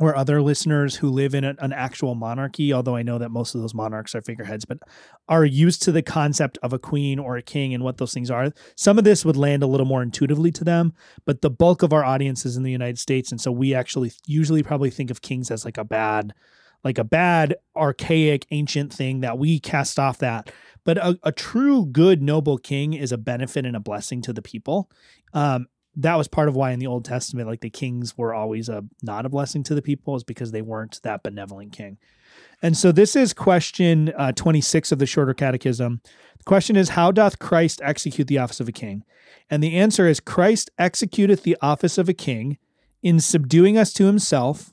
or 0.00 0.16
other 0.16 0.42
listeners 0.42 0.96
who 0.96 1.08
live 1.08 1.34
in 1.34 1.44
an 1.44 1.72
actual 1.72 2.16
monarchy, 2.16 2.72
although 2.72 2.96
I 2.96 3.02
know 3.02 3.18
that 3.18 3.30
most 3.30 3.54
of 3.54 3.60
those 3.60 3.74
monarchs 3.74 4.14
are 4.14 4.22
figureheads, 4.22 4.64
but 4.64 4.78
are 5.28 5.44
used 5.44 5.82
to 5.82 5.92
the 5.92 6.02
concept 6.02 6.58
of 6.62 6.72
a 6.72 6.80
queen 6.80 7.20
or 7.20 7.36
a 7.36 7.42
king 7.42 7.72
and 7.72 7.84
what 7.84 7.98
those 7.98 8.12
things 8.12 8.30
are. 8.30 8.50
Some 8.74 8.98
of 8.98 9.04
this 9.04 9.24
would 9.24 9.36
land 9.36 9.62
a 9.62 9.68
little 9.68 9.86
more 9.86 10.02
intuitively 10.02 10.50
to 10.52 10.64
them, 10.64 10.94
but 11.24 11.42
the 11.42 11.50
bulk 11.50 11.84
of 11.84 11.92
our 11.92 12.04
audience 12.04 12.44
is 12.44 12.56
in 12.56 12.64
the 12.64 12.72
United 12.72 12.98
States. 12.98 13.30
And 13.30 13.40
so 13.40 13.52
we 13.52 13.72
actually 13.72 14.12
usually 14.26 14.64
probably 14.64 14.90
think 14.90 15.12
of 15.12 15.22
kings 15.22 15.48
as 15.50 15.64
like 15.64 15.78
a 15.78 15.84
bad, 15.84 16.34
like 16.82 16.98
a 16.98 17.04
bad, 17.04 17.54
archaic, 17.76 18.46
ancient 18.50 18.92
thing 18.92 19.20
that 19.20 19.38
we 19.38 19.60
cast 19.60 20.00
off 20.00 20.18
that. 20.18 20.50
But 20.84 20.98
a, 20.98 21.18
a 21.22 21.32
true, 21.32 21.86
good, 21.86 22.20
noble 22.20 22.58
king 22.58 22.94
is 22.94 23.12
a 23.12 23.16
benefit 23.16 23.64
and 23.64 23.76
a 23.76 23.80
blessing 23.80 24.22
to 24.22 24.32
the 24.32 24.42
people. 24.42 24.90
Um, 25.32 25.68
that 25.96 26.16
was 26.16 26.28
part 26.28 26.48
of 26.48 26.56
why 26.56 26.72
in 26.72 26.78
the 26.78 26.86
Old 26.86 27.04
Testament, 27.04 27.48
like 27.48 27.60
the 27.60 27.70
kings 27.70 28.16
were 28.18 28.34
always 28.34 28.68
a 28.68 28.84
not 29.02 29.26
a 29.26 29.28
blessing 29.28 29.62
to 29.64 29.74
the 29.74 29.82
people, 29.82 30.16
is 30.16 30.24
because 30.24 30.50
they 30.50 30.62
weren't 30.62 31.00
that 31.02 31.22
benevolent 31.22 31.72
king. 31.72 31.98
And 32.62 32.76
so 32.76 32.92
this 32.92 33.14
is 33.14 33.32
question 33.32 34.12
uh, 34.16 34.32
26 34.32 34.92
of 34.92 34.98
the 34.98 35.06
Shorter 35.06 35.34
Catechism. 35.34 36.00
The 36.38 36.44
question 36.44 36.76
is, 36.76 36.90
How 36.90 37.12
doth 37.12 37.38
Christ 37.38 37.80
execute 37.84 38.26
the 38.26 38.38
office 38.38 38.60
of 38.60 38.68
a 38.68 38.72
king? 38.72 39.04
And 39.50 39.62
the 39.62 39.76
answer 39.76 40.06
is, 40.06 40.20
Christ 40.20 40.70
executeth 40.78 41.42
the 41.42 41.56
office 41.60 41.98
of 41.98 42.08
a 42.08 42.14
king 42.14 42.58
in 43.02 43.20
subduing 43.20 43.76
us 43.76 43.92
to 43.94 44.06
himself, 44.06 44.72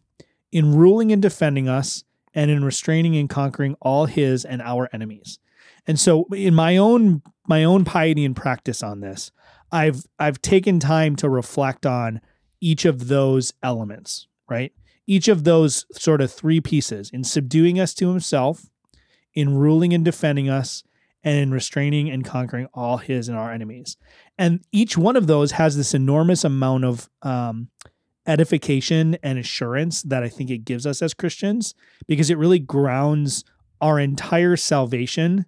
in 0.52 0.74
ruling 0.74 1.12
and 1.12 1.22
defending 1.22 1.68
us, 1.68 2.04
and 2.34 2.50
in 2.50 2.64
restraining 2.64 3.18
and 3.18 3.30
conquering 3.30 3.76
all 3.82 4.06
his 4.06 4.46
and 4.46 4.62
our 4.62 4.90
enemies. 4.94 5.40
And 5.86 6.00
so 6.00 6.26
in 6.34 6.54
my 6.54 6.78
own 6.78 7.22
my 7.48 7.64
own 7.64 7.84
piety 7.84 8.24
and 8.24 8.36
practice 8.36 8.82
on 8.82 9.02
this, 9.02 9.32
I've 9.72 10.04
I've 10.20 10.42
taken 10.42 10.80
time 10.80 11.16
to 11.18 11.30
reflect 11.30 11.86
on 11.86 12.22
each 12.60 12.86
of 12.86 13.08
those 13.08 13.54
elements, 13.64 14.28
right? 14.50 14.74
Each 15.08 15.28
of 15.28 15.44
those 15.44 15.86
sort 15.94 16.22
of 16.22 16.32
three 16.32 16.62
pieces 16.62 17.10
in 17.12 17.24
subduing 17.24 17.80
us 17.80 17.94
to 17.96 18.10
himself, 18.10 18.70
in 19.34 19.56
ruling 19.56 19.94
and 19.94 20.06
defending 20.06 20.50
us, 20.50 20.84
and 21.24 21.38
in 21.38 21.52
restraining 21.52 22.10
and 22.10 22.26
conquering 22.26 22.68
all 22.74 22.98
his 22.98 23.28
and 23.28 23.38
our 23.38 23.52
enemies. 23.52 23.98
And 24.38 24.64
each 24.72 24.98
one 24.98 25.16
of 25.16 25.28
those 25.28 25.52
has 25.54 25.78
this 25.78 25.94
enormous 25.94 26.44
amount 26.44 26.86
of 26.86 27.10
um, 27.22 27.70
edification 28.26 29.18
and 29.24 29.40
assurance 29.40 30.02
that 30.04 30.24
I 30.24 30.30
think 30.30 30.50
it 30.50 30.66
gives 30.66 30.86
us 30.86 31.02
as 31.02 31.14
Christians 31.14 31.74
because 32.08 32.30
it 32.30 32.38
really 32.38 32.60
grounds 32.60 33.44
our 33.80 34.00
entire 34.00 34.56
salvation, 34.56 35.46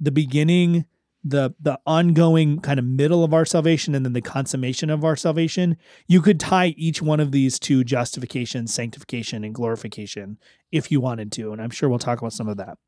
the 0.00 0.10
beginning, 0.10 0.86
the 1.28 1.54
the 1.60 1.78
ongoing 1.86 2.60
kind 2.60 2.78
of 2.78 2.84
middle 2.84 3.24
of 3.24 3.34
our 3.34 3.44
salvation 3.44 3.94
and 3.94 4.04
then 4.04 4.12
the 4.12 4.20
consummation 4.20 4.90
of 4.90 5.04
our 5.04 5.16
salvation. 5.16 5.76
You 6.06 6.22
could 6.22 6.38
tie 6.38 6.74
each 6.76 7.02
one 7.02 7.20
of 7.20 7.32
these 7.32 7.58
to 7.60 7.82
justification, 7.82 8.66
sanctification 8.66 9.42
and 9.42 9.54
glorification 9.54 10.38
if 10.70 10.90
you 10.92 11.00
wanted 11.00 11.32
to, 11.32 11.52
and 11.52 11.60
I'm 11.60 11.70
sure 11.70 11.88
we'll 11.88 11.98
talk 11.98 12.18
about 12.18 12.32
some 12.32 12.48
of 12.48 12.56
that. 12.58 12.78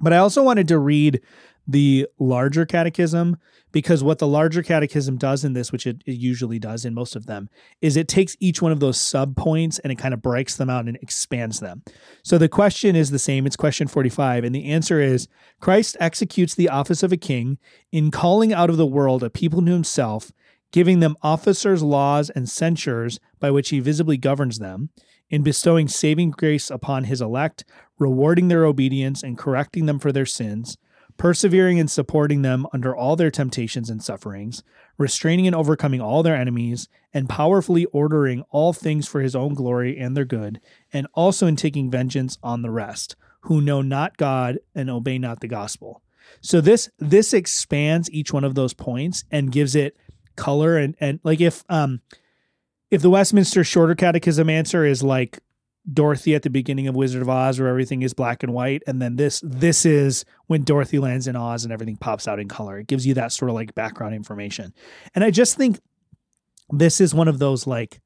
But 0.00 0.12
I 0.12 0.18
also 0.18 0.42
wanted 0.42 0.68
to 0.68 0.78
read 0.78 1.20
the 1.66 2.08
larger 2.18 2.66
catechism 2.66 3.36
because 3.72 4.02
what 4.02 4.18
the 4.18 4.26
larger 4.26 4.62
catechism 4.62 5.16
does 5.16 5.44
in 5.44 5.52
this, 5.52 5.70
which 5.70 5.86
it, 5.86 6.02
it, 6.04 6.18
usually 6.18 6.58
does 6.58 6.84
in 6.84 6.92
most 6.94 7.14
of 7.14 7.26
them, 7.26 7.48
is 7.80 7.96
it 7.96 8.08
takes 8.08 8.36
each 8.40 8.60
one 8.60 8.72
of 8.72 8.80
those 8.80 9.00
sub 9.00 9.36
points 9.36 9.78
and 9.78 9.92
it 9.92 9.96
kind 9.96 10.12
of 10.12 10.20
breaks 10.20 10.56
them 10.56 10.68
out 10.68 10.86
and 10.86 10.96
expands 11.00 11.60
them. 11.60 11.82
So 12.24 12.38
the 12.38 12.48
question 12.48 12.96
is 12.96 13.10
the 13.10 13.18
same. 13.18 13.46
It's 13.46 13.56
question 13.56 13.86
45. 13.86 14.42
And 14.42 14.54
the 14.54 14.66
answer 14.66 15.00
is 15.00 15.28
Christ 15.60 15.96
executes 16.00 16.54
the 16.54 16.68
office 16.68 17.02
of 17.02 17.12
a 17.12 17.16
king 17.16 17.58
in 17.92 18.10
calling 18.10 18.52
out 18.52 18.70
of 18.70 18.76
the 18.76 18.86
world 18.86 19.22
a 19.22 19.30
people 19.30 19.64
to 19.64 19.70
himself, 19.70 20.32
giving 20.72 20.98
them 20.98 21.16
officers, 21.22 21.82
laws, 21.82 22.30
and 22.30 22.48
censures 22.48 23.20
by 23.38 23.50
which 23.50 23.68
he 23.68 23.78
visibly 23.78 24.16
governs 24.16 24.58
them, 24.58 24.90
in 25.30 25.42
bestowing 25.42 25.88
saving 25.88 26.32
grace 26.32 26.70
upon 26.70 27.04
his 27.04 27.20
elect, 27.20 27.64
rewarding 27.98 28.48
their 28.48 28.64
obedience 28.64 29.22
and 29.22 29.38
correcting 29.38 29.86
them 29.86 29.98
for 29.98 30.12
their 30.12 30.26
sins 30.26 30.76
persevering 31.20 31.78
and 31.78 31.90
supporting 31.90 32.40
them 32.40 32.66
under 32.72 32.96
all 32.96 33.14
their 33.14 33.30
temptations 33.30 33.90
and 33.90 34.02
sufferings, 34.02 34.62
restraining 34.96 35.46
and 35.46 35.54
overcoming 35.54 36.00
all 36.00 36.22
their 36.22 36.34
enemies, 36.34 36.88
and 37.12 37.28
powerfully 37.28 37.84
ordering 37.92 38.42
all 38.48 38.72
things 38.72 39.06
for 39.06 39.20
his 39.20 39.36
own 39.36 39.52
glory 39.52 39.98
and 39.98 40.16
their 40.16 40.24
good, 40.24 40.62
and 40.94 41.06
also 41.12 41.46
in 41.46 41.56
taking 41.56 41.90
vengeance 41.90 42.38
on 42.42 42.62
the 42.62 42.70
rest, 42.70 43.16
who 43.42 43.60
know 43.60 43.82
not 43.82 44.16
God 44.16 44.60
and 44.74 44.88
obey 44.88 45.18
not 45.18 45.40
the 45.40 45.46
gospel. 45.46 46.02
So 46.40 46.62
this 46.62 46.88
this 46.98 47.34
expands 47.34 48.10
each 48.10 48.32
one 48.32 48.44
of 48.44 48.54
those 48.54 48.72
points 48.72 49.24
and 49.30 49.52
gives 49.52 49.74
it 49.74 49.98
color 50.36 50.78
and 50.78 50.96
and 51.00 51.20
like 51.22 51.42
if 51.42 51.64
um 51.68 52.00
if 52.90 53.02
the 53.02 53.10
Westminster 53.10 53.62
Shorter 53.64 53.94
Catechism 53.94 54.48
answer 54.50 54.84
is 54.84 55.02
like 55.02 55.38
Dorothy 55.90 56.34
at 56.34 56.42
the 56.42 56.50
beginning 56.50 56.88
of 56.88 56.94
Wizard 56.94 57.22
of 57.22 57.28
Oz 57.28 57.58
where 57.58 57.68
everything 57.68 58.02
is 58.02 58.12
black 58.12 58.42
and 58.42 58.52
white 58.52 58.82
and 58.86 59.00
then 59.00 59.16
this 59.16 59.40
this 59.44 59.86
is 59.86 60.24
when 60.46 60.62
Dorothy 60.62 60.98
lands 60.98 61.26
in 61.26 61.36
Oz 61.36 61.64
and 61.64 61.72
everything 61.72 61.96
pops 61.96 62.28
out 62.28 62.38
in 62.38 62.48
color. 62.48 62.78
It 62.78 62.86
gives 62.86 63.06
you 63.06 63.14
that 63.14 63.32
sort 63.32 63.50
of 63.50 63.54
like 63.54 63.74
background 63.74 64.14
information. 64.14 64.74
And 65.14 65.24
I 65.24 65.30
just 65.30 65.56
think 65.56 65.80
this 66.68 67.00
is 67.00 67.14
one 67.14 67.28
of 67.28 67.38
those 67.38 67.66
like 67.66 68.00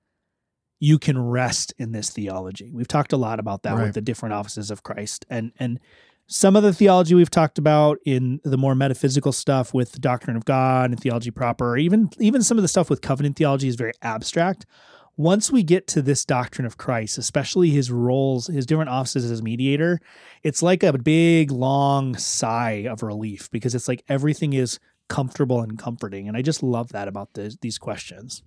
you 0.81 0.99
can 0.99 1.19
rest 1.19 1.73
in 1.79 1.93
this 1.93 2.11
theology. 2.11 2.71
We've 2.73 2.89
talked 2.89 3.13
a 3.13 3.17
lot 3.17 3.41
about 3.41 3.63
that 3.63 3.75
Right. 3.75 3.85
with 3.87 3.95
the 3.95 4.01
different 4.01 4.35
offices 4.35 4.71
of 4.71 4.83
Christ 4.83 5.25
and 5.29 5.53
and 5.59 5.81
some 6.27 6.57
of 6.57 6.63
the 6.63 6.73
theology 6.73 7.15
we've 7.15 7.31
talked 7.31 7.59
about 7.59 7.99
in 8.05 8.41
the 8.45 8.57
more 8.57 8.75
metaphysical 8.75 9.33
stuff 9.33 9.75
with 9.75 9.93
the 9.93 9.99
doctrine 9.99 10.37
of 10.37 10.45
God 10.45 10.91
and 10.91 11.01
theology 11.01 11.31
proper, 11.31 11.73
or 11.73 11.77
even 11.77 12.11
even 12.19 12.43
some 12.43 12.59
of 12.59 12.63
the 12.63 12.69
stuff 12.69 12.89
with 12.89 13.01
covenant 13.01 13.37
theology 13.37 13.69
is 13.69 13.77
very 13.77 13.93
abstract 14.03 14.67
once 15.17 15.53
we 15.53 15.63
get 15.63 15.87
to 15.87 16.03
this 16.03 16.25
doctrine 16.25 16.67
of 16.67 16.77
Christ, 16.77 17.19
especially 17.19 17.71
his 17.71 17.91
roles, 17.91 18.49
his 18.49 18.67
different 18.67 18.91
offices 18.91 19.31
as 19.31 19.43
mediator, 19.43 20.01
it's 20.43 20.63
like 20.63 20.83
a 20.83 20.99
big, 20.99 21.51
long 21.51 22.17
sigh 22.17 22.87
of 22.89 23.03
relief 23.03 23.51
because 23.51 23.75
it's 23.75 23.87
like 23.87 24.05
everything 24.09 24.53
is 24.53 24.81
comfortable 25.09 25.61
and 25.61 25.79
comforting. 25.79 26.27
And 26.27 26.37
I 26.37 26.43
just 26.43 26.63
love 26.63 26.91
that 26.91 27.07
about 27.07 27.35
the, 27.35 27.57
these 27.61 27.79
questions. 27.79 28.43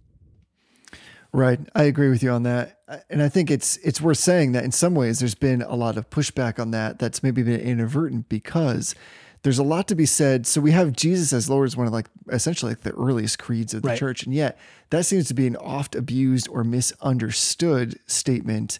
Right. 1.37 1.59
I 1.75 1.83
agree 1.83 2.09
with 2.09 2.23
you 2.23 2.31
on 2.31 2.43
that. 2.43 2.79
Uh, 2.87 2.97
And 3.11 3.21
I 3.21 3.29
think 3.29 3.51
it's 3.51 3.77
it's 3.77 4.01
worth 4.01 4.17
saying 4.17 4.53
that 4.53 4.63
in 4.63 4.71
some 4.71 4.95
ways 4.95 5.19
there's 5.19 5.35
been 5.35 5.61
a 5.61 5.75
lot 5.75 5.95
of 5.95 6.09
pushback 6.09 6.57
on 6.59 6.71
that 6.71 6.97
that's 6.97 7.21
maybe 7.21 7.43
been 7.43 7.59
inadvertent 7.59 8.27
because 8.27 8.95
there's 9.43 9.59
a 9.59 9.63
lot 9.63 9.87
to 9.89 9.95
be 9.95 10.07
said. 10.07 10.47
So 10.47 10.59
we 10.61 10.71
have 10.71 10.93
Jesus 10.93 11.31
as 11.31 11.47
Lord 11.47 11.67
as 11.67 11.77
one 11.77 11.85
of 11.85 11.93
like 11.93 12.07
essentially 12.31 12.71
like 12.71 12.81
the 12.81 12.93
earliest 12.93 13.37
creeds 13.37 13.75
of 13.75 13.83
the 13.83 13.89
Right. 13.89 13.99
church. 13.99 14.23
And 14.23 14.33
yet 14.33 14.57
that 14.89 15.05
seems 15.05 15.27
to 15.27 15.35
be 15.35 15.45
an 15.45 15.55
oft 15.57 15.93
abused 15.93 16.47
or 16.49 16.63
misunderstood 16.63 17.99
statement 18.07 18.79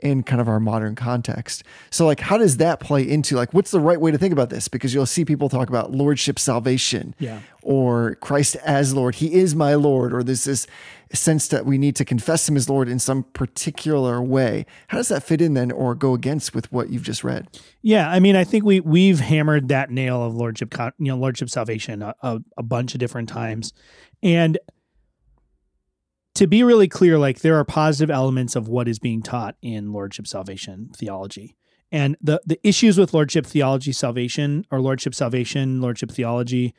in 0.00 0.22
kind 0.22 0.40
of 0.40 0.48
our 0.48 0.60
modern 0.60 0.94
context. 0.94 1.64
So 1.90 2.06
like 2.06 2.20
how 2.20 2.38
does 2.38 2.58
that 2.58 2.78
play 2.80 3.02
into 3.08 3.34
like 3.36 3.52
what's 3.52 3.70
the 3.72 3.80
right 3.80 4.00
way 4.00 4.10
to 4.10 4.18
think 4.18 4.32
about 4.32 4.48
this? 4.50 4.68
Because 4.68 4.94
you'll 4.94 5.06
see 5.06 5.24
people 5.24 5.48
talk 5.48 5.68
about 5.68 5.90
lordship 5.90 6.38
salvation 6.38 7.14
Yeah. 7.18 7.40
or 7.62 8.14
Christ 8.16 8.56
as 8.64 8.94
Lord. 8.94 9.16
He 9.16 9.34
is 9.34 9.54
my 9.56 9.74
Lord, 9.74 10.12
or 10.14 10.22
there's 10.22 10.44
this 10.44 10.66
sense 11.12 11.48
that 11.48 11.64
we 11.66 11.78
need 11.78 11.96
to 11.96 12.04
confess 12.04 12.48
him 12.48 12.56
as 12.56 12.68
Lord 12.68 12.88
in 12.88 12.98
some 12.98 13.22
particular 13.32 14.22
way. 14.22 14.66
How 14.88 14.98
does 14.98 15.08
that 15.08 15.22
fit 15.22 15.40
in 15.40 15.54
then 15.54 15.70
or 15.72 15.94
go 15.94 16.14
against 16.14 16.54
with 16.54 16.70
what 16.70 16.90
you've 16.90 17.02
just 17.02 17.24
read? 17.24 17.48
Yeah, 17.82 18.10
I 18.10 18.20
mean, 18.20 18.36
I 18.36 18.44
think 18.44 18.64
we 18.64 18.80
we've 18.80 19.18
hammered 19.20 19.68
that 19.68 19.90
nail 19.90 20.22
of 20.22 20.34
lordship, 20.34 20.74
you 20.98 21.06
know, 21.06 21.16
lordship 21.16 21.48
salvation 21.50 22.02
a, 22.02 22.14
a, 22.22 22.40
a 22.58 22.62
bunch 22.62 22.94
of 22.94 23.00
different 23.00 23.28
times, 23.30 23.72
and 24.22 24.58
to 26.38 26.46
be 26.46 26.62
really 26.62 26.86
clear, 26.86 27.18
like 27.18 27.40
there 27.40 27.56
are 27.56 27.64
positive 27.64 28.14
elements 28.14 28.54
of 28.54 28.68
what 28.68 28.86
is 28.86 29.00
being 29.00 29.22
taught 29.22 29.56
in 29.60 29.92
lordship 29.92 30.24
salvation 30.24 30.88
theology, 30.96 31.56
and 31.90 32.16
the 32.20 32.40
the 32.46 32.60
issues 32.62 32.96
with 32.96 33.12
lordship 33.12 33.44
theology 33.44 33.92
salvation 33.92 34.64
or 34.70 34.80
lordship 34.80 35.16
salvation 35.16 35.80
lordship 35.80 36.12
theology 36.12 36.74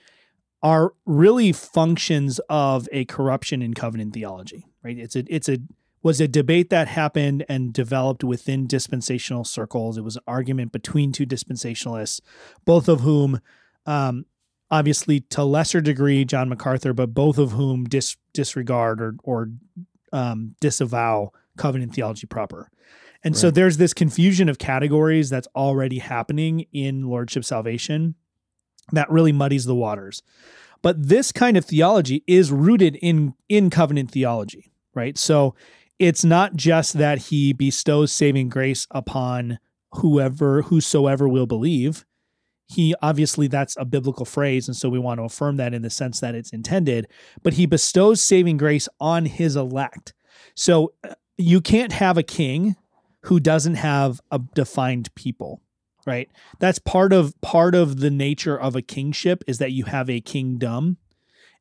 are 0.63 0.93
really 1.05 1.51
functions 1.51 2.39
of 2.49 2.87
a 2.93 3.03
corruption 3.05 3.61
in 3.61 3.73
covenant 3.73 4.13
theology, 4.13 4.65
right? 4.81 4.97
It's 4.97 5.17
a 5.17 5.25
it's 5.27 5.49
a 5.49 5.59
was 6.01 6.21
a 6.21 6.27
debate 6.29 6.69
that 6.69 6.87
happened 6.87 7.45
and 7.49 7.73
developed 7.73 8.23
within 8.23 8.65
dispensational 8.65 9.43
circles. 9.43 9.97
It 9.97 10.05
was 10.05 10.15
an 10.15 10.23
argument 10.25 10.71
between 10.71 11.11
two 11.11 11.25
dispensationalists, 11.25 12.21
both 12.63 12.87
of 12.87 13.01
whom, 13.01 13.41
um, 13.85 14.25
obviously 14.71 15.21
to 15.21 15.43
lesser 15.43 15.81
degree, 15.81 16.25
John 16.25 16.49
MacArthur, 16.49 16.93
but 16.93 17.13
both 17.13 17.37
of 17.37 17.51
whom 17.51 17.85
dis- 17.85 18.17
disregard 18.33 19.01
or 19.01 19.15
or 19.23 19.49
um, 20.11 20.55
disavow 20.59 21.31
covenant 21.57 21.93
theology 21.93 22.27
proper. 22.27 22.69
And 23.23 23.37
so 23.37 23.51
there's 23.51 23.77
this 23.77 23.93
confusion 23.93 24.47
of 24.47 24.59
categories 24.59 25.29
that's 25.29 25.47
already 25.53 25.99
happening 25.99 26.65
in 26.71 27.03
lordship 27.03 27.43
salvation 27.43 28.15
that 28.93 29.11
really 29.11 29.33
muddies 29.33 29.65
the 29.65 29.75
waters. 29.75 30.23
But 30.81 31.09
this 31.09 31.31
kind 31.33 31.57
of 31.57 31.65
theology 31.65 32.23
is 32.27 32.51
rooted 32.51 32.95
in 33.01 33.33
in 33.49 33.69
covenant 33.69 34.11
theology, 34.11 34.71
right? 34.93 35.17
So 35.17 35.53
it's 35.99 36.23
not 36.23 36.55
just 36.55 36.93
that 36.93 37.17
he 37.23 37.51
bestows 37.51 38.13
saving 38.13 38.49
grace 38.49 38.87
upon 38.91 39.59
whoever 39.95 40.61
whosoever 40.63 41.27
will 41.27 41.47
believe. 41.47 42.05
He 42.69 42.93
obviously 43.01 43.47
that's 43.47 43.75
a 43.77 43.85
biblical 43.85 44.25
phrase 44.25 44.67
and 44.67 44.77
so 44.77 44.89
we 44.89 44.99
want 44.99 45.19
to 45.19 45.23
affirm 45.23 45.57
that 45.57 45.73
in 45.73 45.81
the 45.81 45.89
sense 45.89 46.19
that 46.19 46.35
it's 46.35 46.51
intended, 46.51 47.07
but 47.41 47.53
he 47.53 47.65
bestows 47.65 48.21
saving 48.21 48.57
grace 48.57 48.87
on 48.99 49.25
his 49.25 49.55
elect. 49.55 50.13
So 50.55 50.93
uh, 51.03 51.15
you 51.37 51.61
can't 51.61 51.93
have 51.93 52.17
a 52.17 52.23
king 52.23 52.75
who 53.23 53.39
doesn't 53.39 53.75
have 53.75 54.21
a 54.31 54.39
defined 54.53 55.13
people, 55.15 55.61
right? 56.05 56.29
That's 56.59 56.79
part 56.79 57.11
of 57.11 57.39
part 57.41 57.75
of 57.75 57.99
the 57.99 58.11
nature 58.11 58.57
of 58.57 58.75
a 58.75 58.81
kingship 58.81 59.43
is 59.47 59.57
that 59.57 59.71
you 59.71 59.85
have 59.85 60.09
a 60.09 60.21
kingdom 60.21 60.97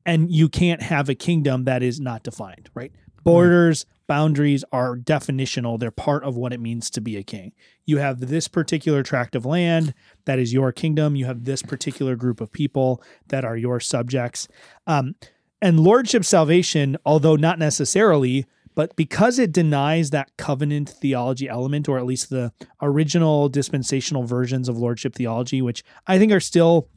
and 0.04 0.30
you 0.30 0.48
can't 0.48 0.82
have 0.82 1.08
a 1.08 1.14
kingdom 1.14 1.64
that 1.64 1.82
is 1.82 2.00
not 2.00 2.22
defined, 2.22 2.70
right? 2.74 2.92
Borders, 3.24 3.86
boundaries 4.08 4.64
are 4.72 4.96
definitional. 4.96 5.78
They're 5.78 5.92
part 5.92 6.24
of 6.24 6.36
what 6.36 6.52
it 6.52 6.60
means 6.60 6.90
to 6.90 7.00
be 7.00 7.16
a 7.16 7.22
king. 7.22 7.52
You 7.86 7.98
have 7.98 8.18
this 8.18 8.48
particular 8.48 9.04
tract 9.04 9.36
of 9.36 9.46
land 9.46 9.94
that 10.24 10.40
is 10.40 10.52
your 10.52 10.72
kingdom. 10.72 11.14
You 11.14 11.26
have 11.26 11.44
this 11.44 11.62
particular 11.62 12.16
group 12.16 12.40
of 12.40 12.50
people 12.50 13.00
that 13.28 13.44
are 13.44 13.56
your 13.56 13.78
subjects. 13.78 14.48
Um, 14.86 15.14
and 15.62 15.78
lordship 15.78 16.24
salvation, 16.24 16.96
although 17.04 17.36
not 17.36 17.58
necessarily, 17.58 18.46
but 18.74 18.94
because 18.96 19.38
it 19.38 19.52
denies 19.52 20.10
that 20.10 20.36
covenant 20.36 20.88
theology 20.88 21.48
element, 21.48 21.88
or 21.88 21.98
at 21.98 22.06
least 22.06 22.30
the 22.30 22.52
original 22.80 23.48
dispensational 23.48 24.22
versions 24.24 24.68
of 24.68 24.78
lordship 24.78 25.14
theology, 25.14 25.60
which 25.60 25.82
I 26.06 26.18
think 26.18 26.32
are 26.32 26.40
still 26.40 26.88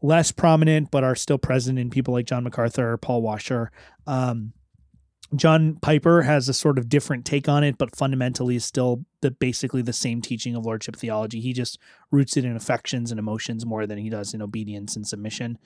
less 0.00 0.32
prominent, 0.32 0.90
but 0.90 1.04
are 1.04 1.14
still 1.14 1.38
present 1.38 1.78
in 1.78 1.90
people 1.90 2.14
like 2.14 2.26
John 2.26 2.44
MacArthur, 2.44 2.96
Paul 2.96 3.22
Washer. 3.22 3.70
Um, 4.06 4.54
John 5.34 5.76
Piper 5.76 6.22
has 6.22 6.48
a 6.48 6.54
sort 6.54 6.78
of 6.78 6.88
different 6.88 7.26
take 7.26 7.48
on 7.48 7.62
it, 7.62 7.76
but 7.76 7.94
fundamentally 7.94 8.56
is 8.56 8.64
still 8.64 9.04
the 9.20 9.30
basically 9.30 9.82
the 9.82 9.92
same 9.92 10.22
teaching 10.22 10.56
of 10.56 10.64
lordship 10.64 10.96
theology. 10.96 11.40
He 11.40 11.52
just 11.52 11.78
roots 12.10 12.36
it 12.36 12.44
in 12.44 12.56
affections 12.56 13.10
and 13.10 13.18
emotions 13.18 13.66
more 13.66 13.86
than 13.86 13.98
he 13.98 14.08
does 14.08 14.32
in 14.32 14.40
obedience 14.40 14.96
and 14.96 15.06
submission. 15.06 15.58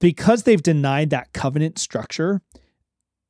Because 0.00 0.42
they've 0.42 0.62
denied 0.62 1.10
that 1.10 1.32
covenant 1.32 1.78
structure, 1.78 2.42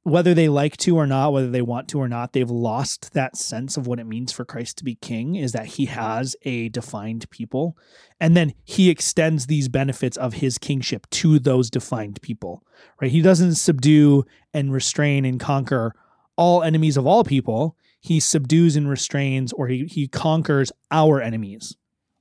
whether 0.05 0.35
they 0.35 0.51
like 0.51 0.77
to 0.77 0.97
or 0.97 1.07
not, 1.07 1.33
whether 1.33 1.51
they 1.51 1.63
want 1.63 1.89
to 1.89 1.99
or 1.99 2.09
not, 2.09 2.35
they've 2.35 2.51
lost 2.51 3.15
that 3.15 3.37
sense 3.39 3.79
of 3.79 3.87
what 3.87 3.99
it 3.99 4.07
means 4.07 4.33
for 4.33 4.45
Christ 4.45 4.77
to 4.79 4.85
be 4.85 4.97
king 4.97 5.35
is 5.35 5.53
that 5.53 5.65
he 5.65 5.87
has 5.87 6.37
a 6.43 6.69
defined 6.69 7.29
people. 7.31 7.77
And 8.21 8.37
then 8.37 8.53
he 8.65 8.91
extends 8.91 9.47
these 9.47 9.69
benefits 9.69 10.19
of 10.19 10.35
his 10.35 10.59
kingship 10.59 11.09
to 11.11 11.39
those 11.39 11.71
defined 11.71 12.21
people, 12.21 12.63
right? 13.01 13.11
He 13.11 13.23
doesn't 13.23 13.55
subdue 13.55 14.25
and 14.53 14.75
restrain 14.75 15.25
and 15.25 15.41
conquer 15.41 15.95
all 16.37 16.63
enemies 16.63 16.99
of 16.99 17.07
all 17.07 17.25
people. 17.25 17.75
He 17.99 18.21
subdues 18.21 18.77
and 18.77 18.91
restrains 18.91 19.55
or 19.55 19.69
he, 19.69 19.87
he 19.87 20.07
conquers 20.07 20.71
our 20.91 21.23
enemies, 21.23 21.77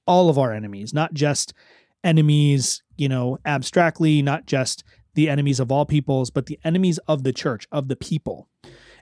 all 0.07 0.29
of 0.29 0.37
our 0.37 0.53
enemies, 0.53 0.93
not 0.93 1.13
just 1.13 1.53
enemies, 2.01 2.81
you 2.95 3.09
know, 3.09 3.39
abstractly, 3.45 4.21
not 4.21 4.45
just 4.45 4.85
the 5.15 5.29
enemies 5.29 5.59
of 5.59 5.71
all 5.71 5.85
peoples, 5.85 6.29
but 6.29 6.47
the 6.47 6.59
enemies 6.63 6.97
of 7.07 7.23
the 7.23 7.33
church, 7.33 7.67
of 7.71 7.87
the 7.87 7.95
people. 7.95 8.49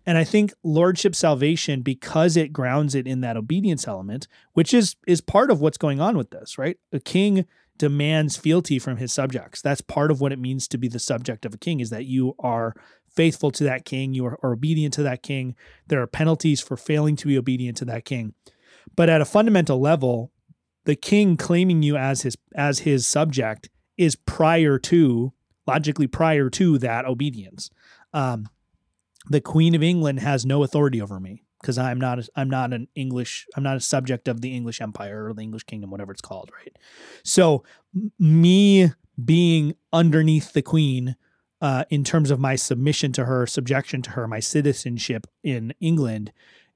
And 0.05 0.17
I 0.17 0.23
think 0.23 0.53
lordship 0.63 1.15
salvation, 1.15 1.81
because 1.81 2.35
it 2.35 2.51
grounds 2.51 2.95
it 2.95 3.07
in 3.07 3.21
that 3.21 3.37
obedience 3.37 3.87
element, 3.87 4.27
which 4.53 4.73
is 4.73 4.95
is 5.05 5.21
part 5.21 5.51
of 5.51 5.61
what's 5.61 5.77
going 5.77 6.01
on 6.01 6.17
with 6.17 6.31
this, 6.31 6.57
right? 6.57 6.77
A 6.91 6.99
king 6.99 7.45
demands 7.77 8.37
fealty 8.37 8.79
from 8.79 8.97
his 8.97 9.13
subjects. 9.13 9.61
That's 9.61 9.81
part 9.81 10.11
of 10.11 10.21
what 10.21 10.31
it 10.31 10.39
means 10.39 10.67
to 10.67 10.77
be 10.77 10.87
the 10.87 10.99
subject 10.99 11.45
of 11.45 11.53
a 11.53 11.57
king, 11.57 11.79
is 11.79 11.91
that 11.91 12.05
you 12.05 12.35
are 12.39 12.75
faithful 13.07 13.51
to 13.51 13.63
that 13.65 13.85
king, 13.85 14.13
you 14.13 14.25
are, 14.25 14.39
are 14.43 14.53
obedient 14.53 14.93
to 14.95 15.03
that 15.03 15.21
king. 15.21 15.55
There 15.87 16.01
are 16.01 16.07
penalties 16.07 16.61
for 16.61 16.77
failing 16.77 17.15
to 17.17 17.27
be 17.27 17.37
obedient 17.37 17.77
to 17.77 17.85
that 17.85 18.05
king. 18.05 18.33
But 18.95 19.09
at 19.09 19.21
a 19.21 19.25
fundamental 19.25 19.79
level, 19.79 20.31
the 20.85 20.95
king 20.95 21.37
claiming 21.37 21.83
you 21.83 21.95
as 21.95 22.21
his 22.23 22.37
as 22.55 22.79
his 22.79 23.05
subject 23.05 23.69
is 23.97 24.15
prior 24.15 24.79
to 24.79 25.33
logically 25.67 26.07
prior 26.07 26.49
to 26.49 26.77
that 26.79 27.05
obedience. 27.05 27.69
Um, 28.13 28.49
the 29.29 29.41
Queen 29.41 29.75
of 29.75 29.83
England 29.83 30.19
has 30.19 30.45
no 30.45 30.63
authority 30.63 31.01
over 31.01 31.19
me 31.19 31.43
because 31.61 31.77
I'm 31.77 31.99
not 31.99 32.19
a, 32.19 32.27
I'm 32.35 32.49
not 32.49 32.73
an 32.73 32.87
English 32.95 33.47
I'm 33.55 33.63
not 33.63 33.77
a 33.77 33.81
subject 33.81 34.27
of 34.27 34.41
the 34.41 34.55
English 34.55 34.81
Empire 34.81 35.27
or 35.27 35.33
the 35.33 35.41
English 35.41 35.63
Kingdom, 35.63 35.91
whatever 35.91 36.11
it's 36.11 36.21
called, 36.21 36.51
right? 36.57 36.75
So 37.23 37.63
me 38.17 38.91
being 39.23 39.75
underneath 39.93 40.53
the 40.53 40.61
Queen. 40.61 41.15
Uh, 41.63 41.85
in 41.91 42.03
terms 42.03 42.31
of 42.31 42.39
my 42.39 42.55
submission 42.55 43.11
to 43.11 43.25
her, 43.25 43.45
subjection 43.45 44.01
to 44.01 44.09
her, 44.09 44.27
my 44.27 44.39
citizenship 44.39 45.27
in 45.43 45.71
England 45.79 46.31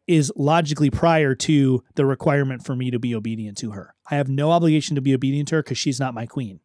is 0.07 0.31
logically 0.35 0.89
prior 0.89 1.33
to 1.33 1.83
the 1.95 2.05
requirement 2.05 2.63
for 2.63 2.75
me 2.75 2.91
to 2.91 2.99
be 2.99 3.15
obedient 3.15 3.57
to 3.57 3.71
her. 3.71 3.95
I 4.09 4.15
have 4.15 4.29
no 4.29 4.51
obligation 4.51 4.95
to 4.95 5.01
be 5.01 5.13
obedient 5.15 5.49
to 5.49 5.55
her 5.55 5.63
because 5.63 5.77
she's 5.77 5.99
not 5.99 6.13
my 6.13 6.25
queen. 6.25 6.59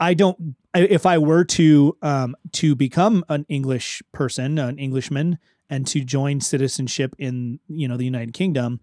I 0.00 0.14
don't. 0.14 0.56
If 0.74 1.04
I 1.04 1.18
were 1.18 1.44
to 1.44 1.96
um, 2.00 2.34
to 2.52 2.74
become 2.74 3.24
an 3.28 3.44
English 3.48 4.02
person, 4.12 4.58
an 4.58 4.78
Englishman, 4.78 5.38
and 5.68 5.86
to 5.88 6.02
join 6.02 6.40
citizenship 6.40 7.14
in 7.18 7.60
you 7.68 7.86
know 7.86 7.98
the 7.98 8.04
United 8.04 8.32
Kingdom, 8.32 8.80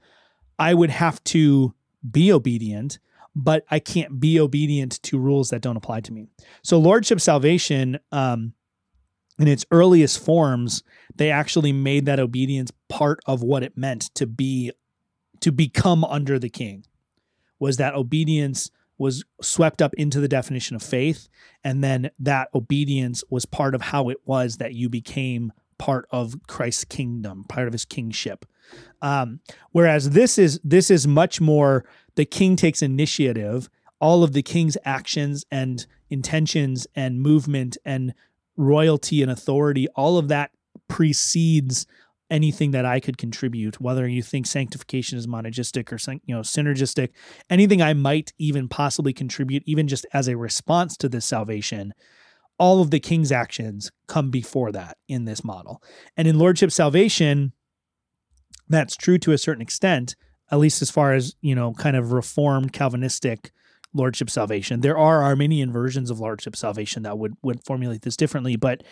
I 0.60 0.76
would 0.76 0.92
have 0.92 1.24
to 1.26 1.74
be 2.10 2.32
obedient, 2.32 3.00
but 3.36 3.66
I 3.72 3.80
can't 3.80 4.20
be 4.20 4.40
obedient 4.40 5.02
to 5.04 5.18
rules 5.18 5.50
that 5.50 5.62
don't 5.62 5.76
apply 5.76 6.02
to 6.02 6.14
me. 6.14 6.28
So 6.62 6.78
lordship 6.78 7.20
salvation, 7.20 8.00
um, 8.12 8.54
in 9.40 9.48
its 9.48 9.66
earliest 9.72 10.24
forms, 10.24 10.84
they 11.16 11.32
actually 11.32 11.74
made 11.74 12.06
that 12.06 12.20
obedience 12.20 12.72
part 12.90 13.20
of 13.26 13.42
what 13.42 13.64
it 13.64 13.76
meant 13.76 14.14
to 14.16 14.28
be 14.28 14.72
to 15.40 15.52
become 15.52 16.04
under 16.04 16.38
the 16.38 16.50
king. 16.50 16.86
Was 17.60 17.78
that 17.78 17.96
obedience 17.96 18.70
was 18.98 19.24
swept 19.42 19.82
up 19.82 19.94
into 19.96 20.20
the 20.20 20.28
definition 20.28 20.76
of 20.76 20.84
faith. 20.84 21.30
And 21.64 21.84
then 21.84 22.12
that 22.20 22.50
obedience 22.54 23.24
was 23.30 23.46
part 23.46 23.76
of 23.76 23.82
how 23.82 24.10
it 24.10 24.18
was 24.26 24.58
that 24.58 24.74
you 24.74 24.90
became 24.90 25.54
part 25.78 26.08
of 26.12 26.36
Christ's 26.48 26.86
kingdom, 26.86 27.46
part 27.48 27.68
of 27.68 27.74
his 27.74 27.86
kingship. 27.86 28.46
Um, 29.02 29.40
whereas 29.72 30.12
this 30.12 30.38
is 30.38 30.60
this 30.64 30.90
is 30.90 31.08
much 31.08 31.40
more 31.40 31.86
the 32.16 32.26
king 32.26 32.56
takes 32.56 32.82
initiative, 32.82 33.70
all 34.00 34.24
of 34.24 34.34
the 34.34 34.42
king's 34.42 34.78
actions 34.84 35.46
and 35.52 35.86
intentions 36.10 36.88
and 36.96 37.22
movement 37.22 37.78
and 37.86 38.14
royalty 38.56 39.22
and 39.22 39.32
authority, 39.32 39.88
all 39.90 40.18
of 40.18 40.28
that 40.30 40.52
precedes 40.88 41.86
anything 42.30 42.72
that 42.72 42.86
I 42.86 43.00
could 43.00 43.18
contribute, 43.18 43.80
whether 43.80 44.08
you 44.08 44.22
think 44.22 44.46
sanctification 44.46 45.18
is 45.18 45.28
monergistic 45.28 45.92
or 45.92 46.20
you 46.26 46.36
know 46.36 46.42
synergistic, 46.42 47.10
anything 47.50 47.82
I 47.82 47.94
might 47.94 48.34
even 48.38 48.68
possibly 48.68 49.14
contribute, 49.14 49.64
even 49.66 49.88
just 49.88 50.06
as 50.14 50.28
a 50.28 50.38
response 50.38 50.98
to 50.98 51.10
this 51.10 51.26
salvation, 51.26 51.94
all 52.60 52.82
of 52.82 52.92
the 52.92 53.00
king's 53.00 53.32
actions 53.32 53.92
come 54.08 54.30
before 54.30 54.72
that 54.72 54.98
in 55.08 55.26
this 55.26 55.44
model. 55.44 55.82
And 56.16 56.28
in 56.28 56.40
lordship 56.40 56.72
salvation, 56.72 57.54
that's 58.68 58.96
true 58.96 59.18
to 59.20 59.32
a 59.32 59.38
certain 59.38 59.62
extent, 59.62 60.16
at 60.52 60.60
least 60.60 60.82
as 60.82 60.92
far 60.92 61.14
as 61.14 61.36
you 61.42 61.56
know, 61.56 61.74
kind 61.74 61.96
of 61.96 62.12
reformed 62.12 62.74
Calvinistic 62.74 63.52
lordship 63.94 64.30
salvation. 64.30 64.82
There 64.82 64.98
are 64.98 65.24
Arminian 65.24 65.72
versions 65.72 66.10
of 66.10 66.20
lordship 66.20 66.56
salvation 66.56 67.04
that 67.04 67.18
would 67.18 67.36
would 67.42 67.64
formulate 67.66 68.02
this 68.02 68.18
differently, 68.18 68.56
but 68.56 68.84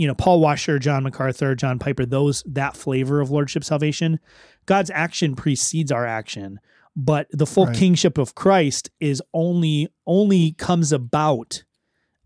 you 0.00 0.06
know, 0.06 0.14
Paul 0.14 0.40
Washer, 0.40 0.78
John 0.78 1.02
MacArthur, 1.02 1.54
John 1.54 1.78
Piper, 1.78 2.06
those 2.06 2.42
that 2.46 2.74
flavor 2.74 3.20
of 3.20 3.30
lordship 3.30 3.62
salvation, 3.64 4.18
God's 4.64 4.90
action 4.90 5.36
precedes 5.36 5.92
our 5.92 6.06
action, 6.06 6.58
but 6.96 7.26
the 7.32 7.44
full 7.44 7.66
Right. 7.66 7.76
kingship 7.76 8.16
of 8.16 8.34
Christ 8.34 8.88
is 8.98 9.20
only 9.34 9.88
only 10.06 10.52
comes 10.52 10.90
about 10.90 11.64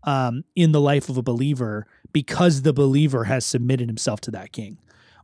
um, 0.03 0.45
in 0.55 0.71
the 0.71 0.79
life 0.79 1.09
of 1.09 1.17
a 1.17 1.21
believer 1.21 1.85
because 2.13 2.61
the 2.61 2.71
believer 2.71 3.25
has 3.25 3.45
submitted 3.45 3.89
himself 3.89 4.21
to 4.21 4.31
that 4.31 4.53
king. 4.53 4.77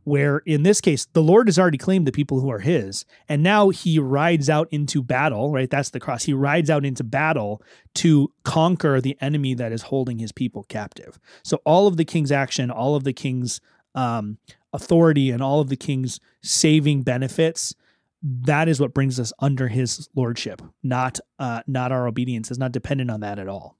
Where 0.04 0.38
in 0.38 0.64
this 0.64 0.80
case, 0.80 1.06
the 1.12 1.22
Lord 1.22 1.46
has 1.46 1.58
already 1.58 1.78
claimed 1.78 2.06
the 2.06 2.12
people 2.12 2.40
who 2.40 2.50
are 2.50 2.58
his, 2.58 3.04
and 3.28 3.42
now 3.42 3.68
he 3.68 3.98
rides 3.98 4.50
out 4.50 4.68
into 4.70 5.02
battle, 5.02 5.52
right? 5.52 5.70
That's 5.70 5.90
the 5.90 6.00
cross. 6.00 6.24
He 6.24 6.32
rides 6.32 6.70
out 6.70 6.84
into 6.84 7.04
battle 7.04 7.62
to 7.94 8.32
conquer 8.42 9.00
the 9.00 9.16
enemy 9.20 9.54
that 9.54 9.70
is 9.70 9.82
holding 9.82 10.18
his 10.18 10.32
people 10.32 10.64
captive. 10.64 11.20
So 11.44 11.60
all 11.64 11.86
of 11.86 11.96
the 11.96 12.04
king's 12.04 12.32
action, 12.32 12.70
all 12.70 12.96
of 12.96 13.04
the 13.04 13.12
king's 13.12 13.60
um, 13.94 14.38
authority, 14.72 15.30
and 15.30 15.42
all 15.42 15.60
of 15.60 15.68
the 15.68 15.76
king's 15.76 16.18
saving 16.42 17.02
benefits, 17.02 17.74
that 18.22 18.68
is 18.68 18.80
what 18.80 18.94
brings 18.94 19.20
us 19.20 19.32
under 19.38 19.68
his 19.68 20.08
lordship. 20.14 20.62
Not 20.82 21.20
uh, 21.38 21.62
not 21.66 21.92
our 21.92 22.06
obedience 22.08 22.50
is 22.50 22.58
not 22.58 22.72
dependent 22.72 23.10
on 23.10 23.20
that 23.20 23.38
at 23.38 23.48
all. 23.48 23.76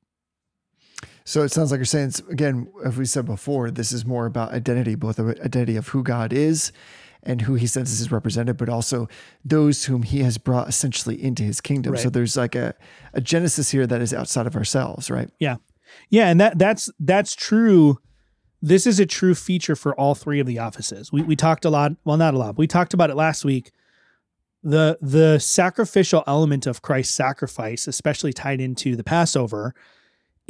So 1.25 1.43
it 1.43 1.51
sounds 1.51 1.71
like 1.71 1.79
you're 1.79 1.85
saying, 1.85 2.13
again, 2.31 2.71
as 2.85 2.97
we 2.97 3.05
said 3.05 3.27
before, 3.27 3.71
this 3.71 3.93
is 3.93 4.05
more 4.05 4.27
about 4.27 4.53
identity, 4.53 4.95
both 4.95 5.17
the 5.17 5.39
identity 5.45 5.77
of 5.77 5.89
who 5.89 6.03
God 6.03 6.33
is 6.33 6.73
and 7.23 7.43
who 7.43 7.55
he 7.55 7.67
senses 7.67 8.01
is 8.01 8.11
represented, 8.11 8.57
but 8.57 8.69
also 8.69 9.09
those 9.45 9.85
whom 9.85 10.03
he 10.03 10.21
has 10.21 10.39
brought 10.39 10.69
essentially 10.69 11.23
into 11.23 11.43
his 11.43 11.61
kingdom. 11.61 11.97
So 11.97 12.11
there's 12.11 12.37
like 12.37 12.55
a, 12.55 12.75
a 13.13 13.21
genesis 13.21 13.71
here 13.71 13.87
that 13.87 14.01
is 14.01 14.13
outside 14.13 14.47
of 14.47 14.57
ourselves, 14.57 15.11
right? 15.11 15.31
Yeah. 15.39 15.57
Yeah, 16.09 16.29
and 16.29 16.41
that 16.41 16.59
that's 16.59 16.91
that's 16.99 17.35
true. 17.35 17.99
This 18.61 18.87
is 18.87 18.99
a 18.99 19.07
true 19.07 19.35
feature 19.35 19.77
for 19.77 19.95
all 19.95 20.15
three 20.15 20.41
of 20.41 20.47
the 20.47 20.59
offices. 20.59 21.13
We 21.13 21.23
we 21.23 21.37
talked 21.37 21.65
a 21.65 21.71
lot, 21.71 21.93
well 22.05 22.17
not 22.17 22.35
a 22.35 22.39
lot. 22.39 22.57
We 22.57 22.67
talked 22.67 22.95
about 22.95 23.11
it 23.11 23.17
last 23.17 23.45
week. 23.45 23.73
The 24.63 24.97
the 25.01 25.39
sacrificial 25.39 26.25
element 26.27 26.67
of 26.67 26.83
Christ's 26.83 27.15
sacrifice, 27.15 27.87
especially 27.87 28.33
tied 28.33 28.61
into 28.61 28.97
the 28.97 29.05
Passover, 29.05 29.75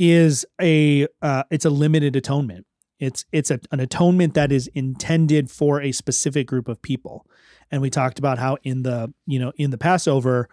is 0.02 0.44
a 0.60 1.06
uh, 1.22 1.44
it's 1.48 1.64
a 1.64 1.70
limited 1.70 2.16
atonement. 2.16 2.66
It's 2.98 3.24
it's 3.30 3.52
a, 3.52 3.60
an 3.70 3.78
atonement 3.78 4.34
that 4.34 4.50
is 4.50 4.66
intended 4.74 5.48
for 5.48 5.80
a 5.80 5.92
specific 5.92 6.48
group 6.48 6.66
of 6.66 6.82
people. 6.82 7.24
And 7.70 7.80
we 7.80 7.88
talked 7.88 8.18
about 8.18 8.38
how 8.38 8.58
in 8.64 8.82
the 8.82 9.14
you 9.26 9.38
know 9.38 9.52
in 9.56 9.70
the 9.70 9.78
Passover, 9.78 10.48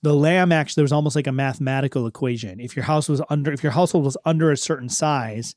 the 0.00 0.14
lamb 0.14 0.52
actually 0.52 0.80
there 0.80 0.84
was 0.84 0.92
almost 0.92 1.16
like 1.16 1.26
a 1.26 1.32
mathematical 1.32 2.06
equation. 2.06 2.60
If 2.60 2.74
your 2.74 2.86
house 2.86 3.06
was 3.06 3.20
under 3.28 3.52
if 3.52 3.62
your 3.62 3.72
household 3.72 4.06
was 4.06 4.16
under 4.24 4.50
a 4.50 4.56
certain 4.56 4.88
size, 4.88 5.54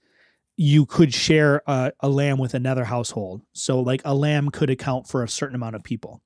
you 0.57 0.85
could 0.85 1.13
share 1.13 1.61
a, 1.67 1.93
a 2.01 2.09
lamb 2.09 2.39
with 2.39 2.53
another 2.53 2.83
household. 2.83 3.43
So, 3.53 3.79
like 3.79 4.01
a 4.03 4.13
lamb 4.13 4.49
could 4.49 4.69
account 4.69 5.07
for 5.07 5.23
a 5.23 5.29
certain 5.29 5.55
amount 5.55 5.77
of 5.77 5.83
people. 5.83 6.21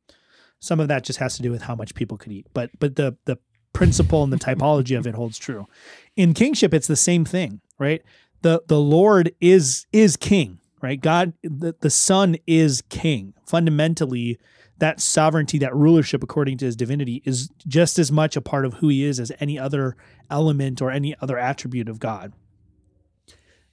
Some 0.60 0.80
of 0.80 0.88
that 0.88 1.04
just 1.04 1.20
has 1.20 1.36
to 1.36 1.44
do 1.44 1.52
with 1.52 1.62
how 1.64 1.76
much 1.76 1.94
people 1.94 2.18
could 2.18 2.32
eat, 2.32 2.48
but 2.52 2.72
but 2.80 2.96
the 2.96 3.16
the 3.26 3.38
principle 3.74 4.24
and 4.24 4.34
the 4.34 4.38
typology 4.38 4.98
of 4.98 5.08
it 5.08 5.16
holds 5.16 5.38
true. 5.38 5.68
In 6.16 6.34
kingship, 6.34 6.74
it's 6.74 6.88
the 6.88 6.96
same 6.96 7.26
thing, 7.26 7.62
right? 7.80 8.02
the 8.42 8.62
The 8.68 8.80
Lord 8.80 9.32
is 9.40 9.86
is 9.92 10.18
king, 10.18 10.60
right? 10.82 11.00
God, 11.00 11.34
the 11.44 11.76
the 11.80 11.90
Son 11.90 12.38
is 12.48 12.82
king. 12.90 13.34
Fundamentally, 13.46 14.40
that 14.80 15.00
sovereignty, 15.00 15.58
that 15.60 15.76
rulership, 15.76 16.24
according 16.24 16.58
to 16.60 16.66
His 16.66 16.76
divinity, 16.76 17.22
is 17.26 17.50
just 17.68 18.00
as 18.00 18.12
much 18.12 18.36
a 18.36 18.42
part 18.42 18.66
of 18.66 18.76
who 18.76 18.88
He 18.90 19.04
is 19.04 19.20
as 19.20 19.32
any 19.40 19.58
other 19.58 19.96
element 20.30 20.82
or 20.82 20.92
any 20.92 21.16
other 21.22 21.38
attribute 21.38 21.88
of 21.90 22.00
God 22.00 22.34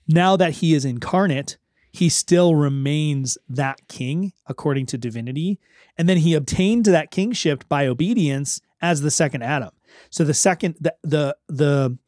now 0.08 0.36
that 0.36 0.54
he 0.54 0.74
is 0.74 0.84
incarnate, 0.84 1.58
he 1.92 2.08
still 2.08 2.54
remains 2.54 3.36
that 3.48 3.86
king 3.88 4.32
according 4.46 4.86
to 4.86 4.98
divinity. 4.98 5.60
And 5.96 6.08
then 6.08 6.18
he 6.18 6.34
obtained 6.34 6.86
that 6.86 7.10
kingship 7.10 7.64
by 7.68 7.86
obedience 7.86 8.60
as 8.80 9.02
the 9.02 9.10
second 9.10 9.42
Adam. 9.42 9.70
So 10.10 10.24
the 10.24 10.34
second 10.34 10.76
the 10.80 10.94
the, 11.02 11.36
the 11.48 11.98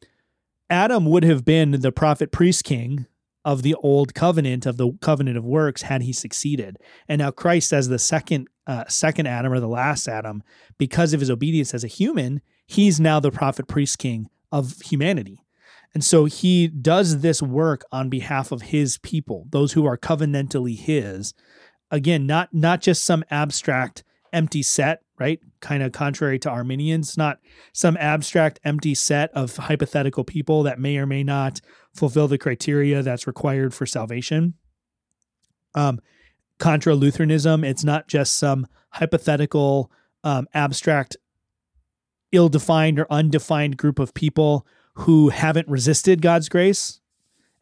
Adam 0.71 1.05
would 1.05 1.25
have 1.25 1.43
been 1.43 1.71
the 1.71 1.91
prophet 1.91 2.31
priest 2.31 2.63
king 2.63 3.05
of 3.43 3.61
the 3.61 3.75
old 3.75 4.13
covenant 4.13 4.65
of 4.65 4.77
the 4.77 4.93
covenant 5.01 5.37
of 5.37 5.43
works 5.43 5.81
had 5.81 6.01
he 6.01 6.13
succeeded. 6.13 6.77
And 7.09 7.19
now 7.19 7.29
Christ 7.29 7.73
as 7.73 7.89
the 7.89 7.99
second 7.99 8.47
uh, 8.65 8.85
second 8.87 9.27
Adam 9.27 9.51
or 9.51 9.59
the 9.59 9.67
last 9.67 10.07
Adam 10.07 10.43
because 10.77 11.13
of 11.13 11.19
his 11.19 11.29
obedience 11.29 11.73
as 11.73 11.83
a 11.83 11.87
human, 11.87 12.41
he's 12.65 12.99
now 12.99 13.19
the 13.19 13.31
prophet 13.31 13.67
priest 13.67 13.97
king 13.97 14.29
of 14.51 14.79
humanity. 14.81 15.43
And 15.93 16.05
so 16.05 16.25
he 16.25 16.67
does 16.67 17.19
this 17.19 17.41
work 17.41 17.83
on 17.91 18.09
behalf 18.09 18.53
of 18.53 18.61
his 18.61 18.97
people, 18.99 19.47
those 19.49 19.73
who 19.73 19.85
are 19.85 19.97
covenantally 19.97 20.77
his. 20.77 21.33
Again, 21.89 22.25
not 22.25 22.53
not 22.53 22.79
just 22.79 23.03
some 23.03 23.25
abstract 23.29 24.05
empty 24.31 24.63
set, 24.63 25.01
right? 25.19 25.41
Kind 25.61 25.83
of 25.83 25.91
contrary 25.91 26.39
to 26.39 26.49
Arminians, 26.49 27.17
not 27.17 27.39
some 27.71 27.95
abstract 27.97 28.59
empty 28.63 28.93
set 28.93 29.31
of 29.33 29.55
hypothetical 29.55 30.23
people 30.23 30.63
that 30.63 30.79
may 30.79 30.97
or 30.97 31.05
may 31.05 31.23
not 31.23 31.61
fulfill 31.93 32.27
the 32.27 32.37
criteria 32.37 33.01
that's 33.01 33.27
required 33.27 33.73
for 33.73 33.85
salvation. 33.85 34.55
Um, 35.75 35.99
contra 36.57 36.95
Lutheranism, 36.95 37.63
it's 37.63 37.83
not 37.83 38.07
just 38.07 38.37
some 38.37 38.67
hypothetical, 38.89 39.91
um, 40.23 40.47
abstract, 40.53 41.15
ill 42.31 42.49
defined 42.49 42.99
or 42.99 43.07
undefined 43.11 43.77
group 43.77 43.99
of 43.99 44.13
people 44.13 44.65
who 44.95 45.29
haven't 45.29 45.67
resisted 45.67 46.21
God's 46.21 46.49
grace. 46.49 46.99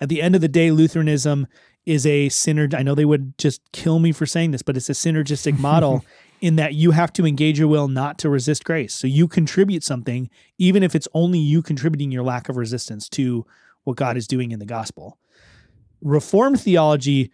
At 0.02 0.10
the 0.10 0.22
end 0.22 0.36
of 0.36 0.42
the 0.42 0.48
day, 0.48 0.72
Lutheranism 0.72 1.48
is 1.86 2.06
a 2.06 2.28
synerg. 2.28 2.74
I 2.74 2.84
know 2.84 2.96
they 2.96 3.06
would 3.06 3.38
just 3.38 3.62
kill 3.72 4.00
me 4.00 4.12
for 4.12 4.26
saying 4.26 4.52
this, 4.52 4.62
but 4.62 4.78
it's 4.78 4.90
a 4.90 4.94
synergistic 4.94 5.60
model 5.60 6.06
in 6.42 6.56
that 6.56 6.74
you 6.74 6.92
have 6.92 7.12
to 7.14 7.26
engage 7.26 7.60
your 7.60 7.68
will 7.68 7.88
not 7.88 8.18
to 8.20 8.30
resist 8.30 8.64
grace. 8.64 8.94
So 8.94 9.08
you 9.08 9.28
contribute 9.28 9.84
something, 9.84 10.30
even 10.58 10.84
if 10.84 10.96
it's 10.96 11.08
only 11.14 11.40
you 11.40 11.62
contributing 11.62 12.12
your 12.12 12.24
lack 12.24 12.50
of 12.50 12.58
resistance 12.58 13.10
to 13.10 13.46
what 13.84 13.98
God 13.98 14.18
is 14.18 14.28
doing 14.28 14.52
in 14.52 14.60
the 14.60 14.66
gospel. 14.66 15.18
Reformed 16.02 16.62
theology, 16.62 17.32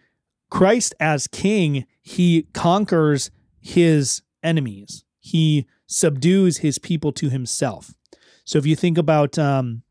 Christ 0.50 0.94
as 1.00 1.26
king, 1.26 1.86
he 2.02 2.46
conquers 2.52 3.30
his 3.60 4.22
enemies. 4.42 5.04
He 5.20 5.66
subdues 5.86 6.58
his 6.58 6.78
people 6.78 7.12
to 7.12 7.28
himself. 7.28 7.94
So 8.44 8.58
if 8.58 8.66
you 8.66 8.76
think 8.76 8.98
about 8.98 9.38
um, 9.38 9.82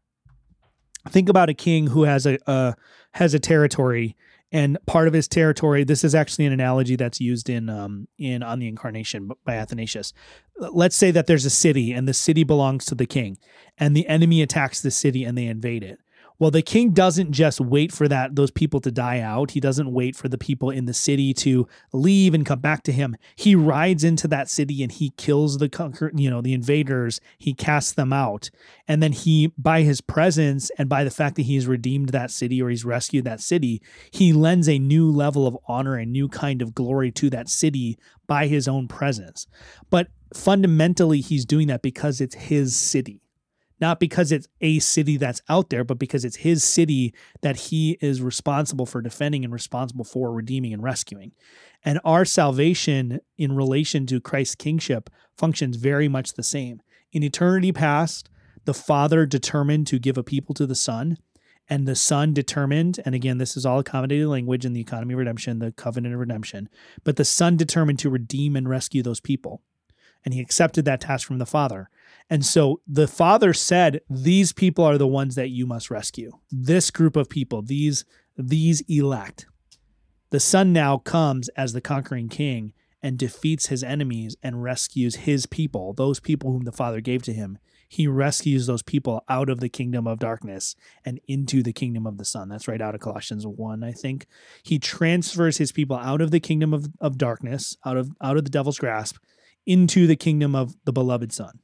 think 1.09 1.29
about 1.29 1.49
a 1.49 1.53
king 1.53 1.87
who 1.87 2.03
has 2.03 2.25
a, 2.25 2.37
a 2.47 2.75
has 3.13 3.33
a 3.33 3.39
territory 3.39 4.15
and 4.55 4.77
part 4.85 5.09
of 5.09 5.13
his 5.13 5.27
territory 5.27 5.83
this 5.83 6.05
is 6.05 6.15
actually 6.15 6.45
an 6.45 6.53
analogy 6.53 6.95
that's 6.95 7.19
used 7.19 7.49
in 7.49 7.69
um 7.69 8.07
in 8.17 8.41
on 8.41 8.59
the 8.59 8.67
incarnation 8.67 9.29
by 9.43 9.55
athanasius. 9.55 10.13
Let's 10.57 10.95
say 10.95 11.11
that 11.11 11.27
there's 11.27 11.43
a 11.43 11.49
city 11.49 11.91
and 11.91 12.07
the 12.07 12.13
city 12.13 12.45
belongs 12.45 12.85
to 12.85 12.95
the 12.95 13.05
king 13.05 13.37
and 13.77 13.95
the 13.95 14.07
enemy 14.07 14.41
attacks 14.41 14.81
the 14.81 14.91
city 14.91 15.25
and 15.25 15.37
they 15.37 15.47
invade 15.47 15.83
it 15.83 15.99
well, 16.37 16.51
the 16.51 16.61
king 16.61 16.91
doesn't 16.91 17.31
just 17.31 17.61
wait 17.61 17.91
for 17.91 18.07
that 18.07 18.35
those 18.35 18.51
people 18.51 18.81
to 18.81 18.91
die 18.91 19.19
out. 19.19 19.51
He 19.51 19.59
doesn't 19.59 19.91
wait 19.91 20.15
for 20.15 20.27
the 20.27 20.37
people 20.37 20.69
in 20.69 20.85
the 20.85 20.93
city 20.93 21.33
to 21.35 21.67
leave 21.93 22.33
and 22.33 22.45
come 22.45 22.59
back 22.59 22.83
to 22.83 22.91
him. 22.91 23.15
He 23.35 23.55
rides 23.55 24.03
into 24.03 24.27
that 24.29 24.49
city 24.49 24.83
and 24.83 24.91
he 24.91 25.11
kills 25.11 25.57
the 25.57 25.69
conquer, 25.69 26.11
you 26.13 26.29
know, 26.29 26.41
the 26.41 26.53
invaders. 26.53 27.21
He 27.37 27.53
casts 27.53 27.93
them 27.93 28.11
out. 28.11 28.49
And 28.87 29.01
then 29.01 29.13
he 29.13 29.53
by 29.57 29.81
his 29.81 30.01
presence 30.01 30.69
and 30.77 30.89
by 30.89 31.03
the 31.03 31.11
fact 31.11 31.35
that 31.37 31.43
he's 31.43 31.67
redeemed 31.67 32.09
that 32.09 32.31
city 32.31 32.61
or 32.61 32.69
he's 32.69 32.85
rescued 32.85 33.25
that 33.25 33.41
city, 33.41 33.81
he 34.11 34.33
lends 34.33 34.67
a 34.67 34.77
new 34.77 35.09
level 35.09 35.47
of 35.47 35.57
honor, 35.67 35.95
a 35.95 36.05
new 36.05 36.27
kind 36.27 36.61
of 36.61 36.75
glory 36.75 37.11
to 37.11 37.29
that 37.29 37.47
city 37.47 37.97
by 38.27 38.47
his 38.47 38.67
own 38.67 38.87
presence. 38.87 39.47
But 39.89 40.07
fundamentally 40.33 41.21
he's 41.21 41.45
doing 41.45 41.67
that 41.67 41.81
because 41.81 42.19
it's 42.19 42.35
his 42.35 42.75
city 42.75 43.21
not 43.79 43.99
because 43.99 44.31
it's 44.31 44.47
a 44.61 44.79
city 44.79 45.17
that's 45.17 45.41
out 45.49 45.69
there, 45.69 45.83
but 45.83 45.99
because 45.99 46.23
it's 46.23 46.37
his 46.37 46.63
city 46.63 47.13
that 47.41 47.55
he 47.55 47.97
is 48.01 48.21
responsible 48.21 48.85
for 48.85 49.01
defending 49.01 49.43
and 49.43 49.53
responsible 49.53 50.05
for 50.05 50.31
redeeming 50.31 50.73
and 50.73 50.83
rescuing. 50.83 51.33
And 51.83 51.99
our 52.05 52.25
salvation 52.25 53.19
in 53.37 53.55
relation 53.55 54.05
to 54.07 54.21
Christ's 54.21 54.55
kingship 54.55 55.09
functions 55.37 55.75
very 55.75 56.07
much 56.07 56.33
the 56.33 56.43
same. 56.43 56.81
In 57.11 57.23
eternity 57.23 57.71
past, 57.71 58.29
the 58.65 58.73
Father 58.73 59.25
determined 59.25 59.87
to 59.87 59.99
give 59.99 60.17
a 60.17 60.23
people 60.23 60.55
to 60.55 60.65
the 60.65 60.75
Son, 60.75 61.17
and 61.69 61.87
the 61.87 61.95
Son 61.95 62.33
determined, 62.33 62.99
and 63.05 63.15
again, 63.15 63.37
this 63.37 63.57
is 63.57 63.65
all 63.65 63.79
accommodated 63.79 64.27
language 64.27 64.65
in 64.65 64.73
the 64.73 64.81
economy 64.81 65.13
of 65.13 65.19
redemption, 65.19 65.59
the 65.59 65.71
covenant 65.71 66.13
of 66.13 66.19
redemption, 66.19 66.69
but 67.03 67.15
the 67.15 67.25
Son 67.25 67.57
determined 67.57 67.99
to 67.99 68.09
redeem 68.09 68.55
and 68.55 68.69
rescue 68.69 69.03
those 69.03 69.19
people. 69.19 69.61
And 70.23 70.33
he 70.33 70.41
accepted 70.41 70.85
that 70.85 71.01
task 71.01 71.27
from 71.27 71.37
the 71.37 71.45
Father. 71.45 71.89
And 72.29 72.45
so 72.45 72.81
the 72.87 73.07
father 73.07 73.53
said, 73.53 74.01
These 74.09 74.53
people 74.53 74.83
are 74.83 74.97
the 74.97 75.07
ones 75.07 75.35
that 75.35 75.49
you 75.49 75.65
must 75.65 75.91
rescue. 75.91 76.31
This 76.51 76.91
group 76.91 77.15
of 77.15 77.29
people, 77.29 77.61
these, 77.61 78.05
these 78.37 78.81
elect. 78.87 79.45
The 80.31 80.39
son 80.39 80.73
now 80.73 80.97
comes 80.97 81.49
as 81.49 81.73
the 81.73 81.81
conquering 81.81 82.29
king 82.29 82.73
and 83.01 83.19
defeats 83.19 83.67
his 83.67 83.83
enemies 83.83 84.35
and 84.41 84.63
rescues 84.63 85.17
his 85.17 85.45
people, 85.45 85.93
those 85.93 86.19
people 86.19 86.51
whom 86.51 86.63
the 86.63 86.71
father 86.71 87.01
gave 87.01 87.21
to 87.23 87.33
him. 87.33 87.59
He 87.87 88.07
rescues 88.07 88.65
those 88.65 88.81
people 88.81 89.23
out 89.29 89.47
of 89.47 89.59
the 89.59 89.69
kingdom 89.69 90.07
of 90.07 90.17
darkness 90.17 90.75
and 91.05 91.19
into 91.27 91.61
the 91.61 91.71
kingdom 91.71 92.07
of 92.07 92.17
the 92.17 92.25
son. 92.25 92.49
That's 92.49 92.67
right 92.67 92.81
out 92.81 92.95
of 92.95 93.01
Colossians 93.01 93.45
1, 93.45 93.83
I 93.83 93.91
think. 93.91 94.25
He 94.63 94.79
transfers 94.79 95.57
his 95.57 95.71
people 95.71 95.97
out 95.97 96.19
of 96.19 96.31
the 96.31 96.39
kingdom 96.39 96.73
of, 96.73 96.87
of 96.99 97.19
darkness, 97.19 97.77
out 97.85 97.95
of 97.95 98.09
out 98.21 98.37
of 98.37 98.43
the 98.43 98.49
devil's 98.49 98.79
grasp, 98.79 99.17
into 99.67 100.07
the 100.07 100.15
kingdom 100.15 100.55
of 100.55 100.75
the 100.85 100.91
beloved 100.91 101.31
son. 101.31 101.59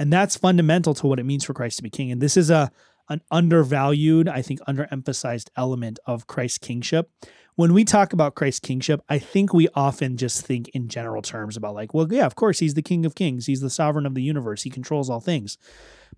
And 0.00 0.10
that's 0.10 0.34
fundamental 0.34 0.94
to 0.94 1.06
what 1.06 1.20
it 1.20 1.26
means 1.26 1.44
for 1.44 1.52
Christ 1.52 1.76
to 1.76 1.82
be 1.82 1.90
king. 1.90 2.10
And 2.10 2.22
this 2.22 2.36
is 2.36 2.50
a 2.50 2.72
an 3.10 3.20
undervalued, 3.30 4.28
I 4.28 4.40
think 4.40 4.60
underemphasized 4.60 5.50
element 5.56 5.98
of 6.06 6.28
Christ's 6.28 6.58
kingship. 6.58 7.10
When 7.56 7.74
we 7.74 7.84
talk 7.84 8.12
about 8.12 8.36
Christ's 8.36 8.60
kingship, 8.60 9.02
I 9.08 9.18
think 9.18 9.52
we 9.52 9.68
often 9.74 10.16
just 10.16 10.46
think 10.46 10.68
in 10.68 10.88
general 10.88 11.20
terms 11.20 11.56
about 11.56 11.74
like, 11.74 11.92
well, 11.92 12.06
yeah, 12.10 12.24
of 12.24 12.36
course, 12.36 12.60
he's 12.60 12.74
the 12.74 12.82
king 12.82 13.04
of 13.04 13.16
kings. 13.16 13.46
He's 13.46 13.60
the 13.60 13.68
sovereign 13.68 14.06
of 14.06 14.14
the 14.14 14.22
universe. 14.22 14.62
He 14.62 14.70
controls 14.70 15.10
all 15.10 15.20
things. 15.20 15.58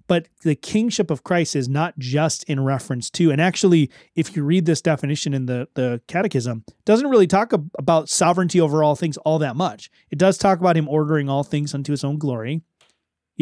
But 0.07 0.29
the 0.43 0.55
kingship 0.55 1.11
of 1.11 1.25
Christ 1.25 1.57
is 1.57 1.69
not 1.69 1.99
just 1.99 2.45
in 2.45 2.63
reference 2.63 3.09
to, 3.11 3.31
and 3.31 3.41
actually, 3.41 3.91
if 4.15 4.37
you 4.37 4.45
read 4.45 4.67
this 4.67 4.83
definition 4.83 5.33
in 5.33 5.47
the, 5.47 5.69
the 5.75 6.03
catechism, 6.07 6.65
doesn't 6.85 7.09
really 7.09 7.27
talk 7.27 7.53
about 7.79 8.09
sovereignty 8.09 8.61
over 8.61 8.85
all 8.85 8.95
things 8.95 9.17
all 9.19 9.39
that 9.39 9.57
much. 9.57 9.91
It 10.11 10.19
does 10.19 10.39
talk 10.39 10.61
about 10.61 10.77
him 10.77 10.89
ordering 10.89 11.29
all 11.29 11.45
things 11.45 11.75
unto 11.75 11.93
his 11.93 12.05
own 12.05 12.19
glory 12.19 12.63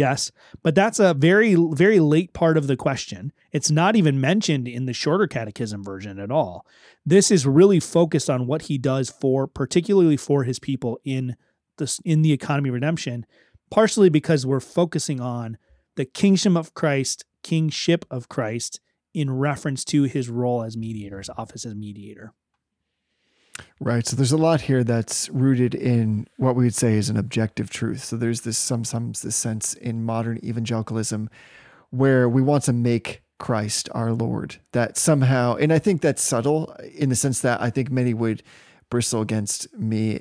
Yes, 0.01 0.33
but 0.63 0.75
that's 0.75 0.99
a 0.99 1.13
very, 1.13 1.55
very 1.55 2.01
late 2.01 2.33
part 2.33 2.57
of 2.57 2.69
the 2.69 2.77
question. 2.77 3.35
It's 3.53 3.71
not 3.71 3.97
even 3.97 4.19
mentioned 4.19 4.67
in 4.67 4.87
the 4.87 4.95
shorter 4.95 5.27
catechism 5.27 5.85
version 5.85 6.19
at 6.19 6.31
all. 6.31 6.65
This 7.05 7.31
is 7.31 7.47
really 7.47 7.81
focused 7.81 8.31
on 8.31 8.47
what 8.47 8.63
he 8.63 8.79
does 8.79 9.11
for, 9.11 9.47
particularly 9.47 10.17
for 10.17 10.45
his 10.45 10.59
people 10.59 10.99
in 11.05 11.37
the 11.77 12.01
in 12.07 12.23
the 12.23 12.33
economy 12.33 12.71
of 12.71 12.77
redemption, 12.77 13.27
partially 13.71 14.09
because 14.09 14.47
we're 14.47 14.59
focusing 14.59 15.21
on 15.21 15.59
the 15.97 16.07
kingship 16.07 16.57
of 16.57 16.73
Christ, 16.73 17.27
kingship 17.43 18.07
of 18.11 18.31
Christ, 18.31 18.81
in 19.13 19.31
reference 19.31 19.85
to 19.85 20.05
his 20.05 20.31
role 20.31 20.63
as 20.63 20.79
mediator, 20.79 21.19
his 21.19 21.29
office 21.37 21.67
as 21.67 21.75
mediator. 21.75 22.33
Right. 23.81 24.07
So 24.07 24.17
there's 24.17 24.33
a 24.33 24.37
lot 24.37 24.63
here 24.63 24.85
that's 24.85 25.29
rooted 25.31 25.75
in 25.75 26.27
what 26.37 26.55
we 26.57 26.65
would 26.65 26.75
say 26.75 26.95
is 26.95 27.09
an 27.09 27.17
objective 27.17 27.71
truth. 27.71 28.05
So 28.05 28.17
there's 28.17 28.43
this 28.43 28.59
sometimes 28.59 29.23
this 29.23 29.37
sense 29.37 29.75
in 29.75 30.05
modern 30.05 30.39
evangelicalism 30.45 31.31
where 31.91 32.29
we 32.29 32.43
want 32.43 32.65
to 32.65 32.73
make 32.73 33.23
Christ 33.39 33.89
our 33.93 34.13
Lord. 34.13 34.57
That 34.73 34.97
somehow, 34.97 35.57
and 35.57 35.73
I 35.73 35.79
think 35.79 36.03
that's 36.03 36.23
subtle 36.23 36.77
in 36.95 37.09
the 37.09 37.17
sense 37.17 37.41
that 37.41 37.61
I 37.61 37.71
think 37.71 37.91
many 37.91 38.15
would 38.15 38.43
bristle 38.91 39.23
against 39.23 39.73
me, 39.79 40.21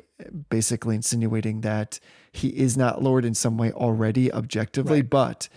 basically 0.49 0.95
insinuating 0.95 1.62
that 1.62 1.99
he 2.32 2.49
is 2.49 2.78
not 2.78 3.04
Lord 3.04 3.25
in 3.25 3.34
some 3.34 3.58
way 3.58 3.71
already 3.71 4.32
objectively, 4.32 5.02
Right. 5.02 5.10
but 5.10 5.49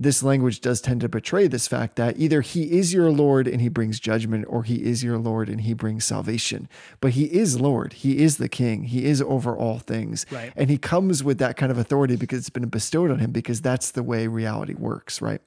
this 0.00 0.22
language 0.22 0.60
does 0.60 0.80
tend 0.80 1.02
to 1.02 1.10
betray 1.10 1.46
this 1.46 1.68
fact 1.68 1.96
that 1.96 2.18
either 2.18 2.40
he 2.40 2.78
is 2.78 2.94
your 2.94 3.10
Lord 3.10 3.46
and 3.46 3.60
he 3.60 3.68
brings 3.68 4.00
judgment, 4.00 4.46
or 4.48 4.62
he 4.62 4.76
is 4.76 5.04
your 5.04 5.18
Lord 5.18 5.50
and 5.50 5.60
he 5.60 5.74
brings 5.74 6.06
salvation. 6.06 6.70
But 7.02 7.12
he 7.12 7.24
is 7.26 7.60
Lord, 7.60 7.92
he 7.92 8.22
is 8.22 8.38
the 8.38 8.48
King, 8.48 8.84
he 8.84 9.04
is 9.04 9.20
over 9.20 9.54
all 9.54 9.78
things. 9.78 10.24
Right. 10.30 10.54
And 10.56 10.70
he 10.70 10.78
comes 10.78 11.22
with 11.22 11.36
that 11.38 11.58
kind 11.58 11.70
of 11.70 11.76
authority 11.76 12.16
because 12.16 12.38
it's 12.38 12.48
been 12.48 12.66
bestowed 12.70 13.10
on 13.10 13.18
him, 13.18 13.30
because 13.30 13.60
that's 13.60 13.90
the 13.90 14.02
way 14.02 14.26
reality 14.26 14.72
works, 14.72 15.20
right? 15.20 15.42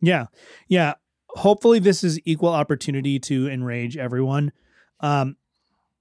Yeah. 0.00 0.26
Yeah. 0.66 0.94
Hopefully, 1.28 1.78
this 1.78 2.02
is 2.02 2.18
equal 2.24 2.50
opportunity 2.50 3.20
to 3.20 3.48
enrage 3.48 3.96
everyone. 3.96 4.50
Um, 4.98 5.36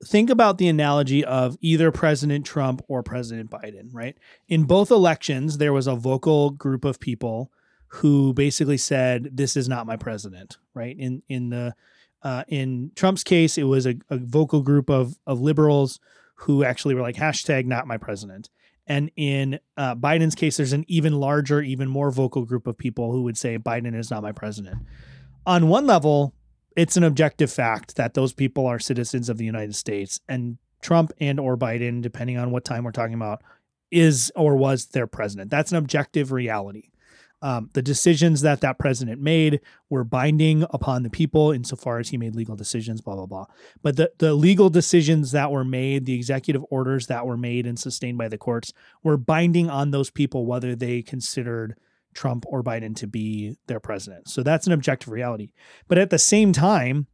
think 0.03 0.31
about 0.31 0.57
the 0.57 0.67
analogy 0.67 1.23
of 1.23 1.55
either 1.61 1.91
President 1.91 2.47
Trump 2.47 2.81
or 2.87 3.03
President 3.03 3.51
Biden, 3.51 3.89
right? 3.93 4.17
In 4.47 4.63
both 4.63 4.89
elections, 4.89 5.59
there 5.59 5.71
was 5.71 5.85
a 5.85 5.95
vocal 5.95 6.49
group 6.49 6.83
of 6.83 6.99
people 6.99 7.51
who 7.95 8.34
basically 8.34 8.77
said, 8.77 9.30
"This 9.34 9.58
is 9.58 9.67
not 9.67 9.86
my 9.86 9.97
president." 9.97 10.58
Right? 10.73 10.95
In 10.97 11.23
in 11.27 11.49
the 11.49 11.75
uh, 12.23 12.43
in 12.47 12.91
Trump's 12.95 13.23
case, 13.23 13.58
it 13.58 13.63
was 13.63 13.86
a, 13.86 13.95
a 14.10 14.17
vocal 14.17 14.62
group 14.62 14.89
of 14.89 15.17
of 15.25 15.41
liberals 15.41 15.99
who 16.36 16.63
actually 16.63 16.95
were 16.95 17.01
like 17.01 17.15
hashtag 17.15 17.65
not 17.65 17.88
my 17.88 17.97
president. 17.97 18.49
And 18.88 19.12
in 19.15 19.60
uh, 19.77 19.95
Biden's 19.95 20.36
case, 20.36 20.58
there's 20.58 20.73
an 20.73 20.86
even 20.88 21.13
larger, 21.13 21.62
even 21.62 21.88
more 21.88 22.12
vocal 22.12 22.45
group 22.45 22.65
of 22.65 22.77
people 22.77 23.12
who 23.12 23.21
would 23.23 23.38
say 23.38 23.58
Biden 23.58 23.95
is 23.95 24.10
not 24.10 24.23
my 24.23 24.32
president. 24.32 24.77
On 25.45 25.69
one 25.69 25.86
level, 25.86 26.34
it's 26.75 26.97
an 26.97 27.04
objective 27.04 27.51
fact 27.51 27.95
that 27.95 28.15
those 28.15 28.34
people 28.34 28.65
are 28.65 28.80
citizens 28.80 29.30
of 29.30 29.38
the 29.38 29.45
United 29.45 29.75
States, 29.75 30.19
and 30.27 30.58
Trump 30.82 31.12
and 31.19 31.39
or 31.39 31.58
Biden, 31.58 32.01
depending 32.01 32.38
on 32.38 32.51
what 32.51 32.65
time 32.65 32.84
we're 32.84 32.91
talking 32.91 33.13
about, 33.13 33.41
is 33.91 34.32
or 34.36 34.56
was 34.56 34.88
their 34.88 35.08
president. 35.08 35.51
That's 35.51 35.71
an 35.71 35.77
objective 35.77 36.32
reality. 36.32 36.90
Um, 37.43 37.69
the 37.73 37.82
decisions 37.82 38.41
that 38.41 38.62
that 38.62 38.77
president 38.77 39.19
made 39.19 39.62
were 39.89 40.04
binding 40.04 40.63
upon 40.69 41.01
the 41.01 41.10
people 41.10 41.51
insofar 41.51 41.97
as 41.97 42.10
he 42.10 42.17
made 42.17 42.36
legal 42.36 42.56
decisions, 42.56 43.01
blah, 43.01 43.15
blah, 43.15 43.25
blah. 43.25 43.45
But 43.82 43.95
the, 43.95 44.12
the 44.19 44.36
legal 44.36 44.69
decisions 44.69 45.32
that 45.32 45.51
were 45.51 45.65
made, 45.65 46.06
the 46.06 46.13
executive 46.13 46.63
orders 46.69 47.08
that 47.08 47.25
were 47.25 47.38
made 47.38 47.65
and 47.65 47.80
sustained 47.80 48.19
by 48.19 48.27
the 48.27 48.38
courts 48.38 48.73
were 49.01 49.17
binding 49.17 49.69
on 49.69 49.89
those 49.89 50.12
people, 50.12 50.45
whether 50.45 50.75
they 50.75 51.01
considered 51.01 51.75
Trump 52.13 52.45
or 52.47 52.62
Biden 52.62 52.95
to 52.97 53.08
be 53.08 53.58
their 53.67 53.80
president. 53.80 54.30
So 54.30 54.43
that's 54.43 54.67
an 54.67 54.73
objective 54.73 55.10
reality. 55.10 55.51
But 55.88 55.97
at 55.97 56.10
the 56.10 56.19
same 56.19 56.54
time, 56.54 57.08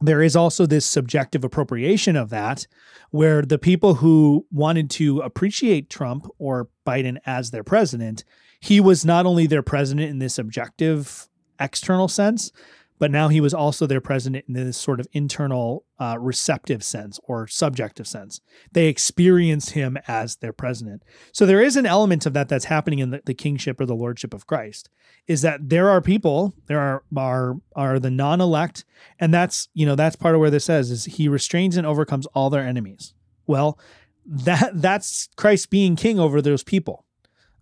there 0.00 0.22
is 0.22 0.36
also 0.36 0.66
this 0.66 0.86
subjective 0.86 1.44
appropriation 1.44 2.16
of 2.16 2.30
that, 2.30 2.66
where 3.10 3.42
the 3.42 3.58
people 3.58 3.94
who 3.94 4.46
wanted 4.50 4.90
to 4.90 5.20
appreciate 5.20 5.90
Trump 5.90 6.28
or 6.38 6.68
Biden 6.86 7.18
as 7.26 7.50
their 7.50 7.64
president, 7.64 8.24
he 8.60 8.80
was 8.80 9.04
not 9.04 9.26
only 9.26 9.46
their 9.46 9.62
president 9.62 10.10
in 10.10 10.18
this 10.18 10.38
objective 10.38 11.28
external 11.60 12.08
sense, 12.08 12.52
but 12.98 13.10
now 13.10 13.28
he 13.28 13.40
was 13.40 13.54
also 13.54 13.86
their 13.86 14.00
president 14.00 14.44
in 14.48 14.54
this 14.54 14.76
sort 14.76 15.00
of 15.00 15.06
internal 15.12 15.84
uh, 15.98 16.16
receptive 16.18 16.82
sense 16.82 17.20
or 17.24 17.46
subjective 17.46 18.06
sense. 18.06 18.40
They 18.72 18.88
experienced 18.88 19.70
him 19.70 19.98
as 20.08 20.36
their 20.36 20.52
president. 20.52 21.02
So 21.32 21.46
there 21.46 21.62
is 21.62 21.76
an 21.76 21.86
element 21.86 22.26
of 22.26 22.32
that 22.32 22.48
that's 22.48 22.66
happening 22.66 22.98
in 22.98 23.10
the, 23.10 23.22
the 23.24 23.34
kingship 23.34 23.80
or 23.80 23.86
the 23.86 23.94
lordship 23.94 24.34
of 24.34 24.46
Christ. 24.46 24.90
Is 25.26 25.42
that 25.42 25.68
there 25.68 25.90
are 25.90 26.00
people, 26.00 26.54
there 26.66 26.80
are 26.80 27.02
are 27.16 27.56
are 27.76 27.98
the 27.98 28.10
non-elect, 28.10 28.84
and 29.18 29.32
that's 29.32 29.68
you 29.74 29.84
know 29.84 29.94
that's 29.94 30.16
part 30.16 30.34
of 30.34 30.40
where 30.40 30.50
this 30.50 30.64
says 30.64 30.90
is 30.90 31.04
he 31.04 31.28
restrains 31.28 31.76
and 31.76 31.86
overcomes 31.86 32.26
all 32.26 32.48
their 32.50 32.62
enemies. 32.62 33.12
Well, 33.46 33.78
that 34.24 34.80
that's 34.80 35.28
Christ 35.36 35.70
being 35.70 35.96
king 35.96 36.18
over 36.18 36.40
those 36.40 36.62
people. 36.62 37.04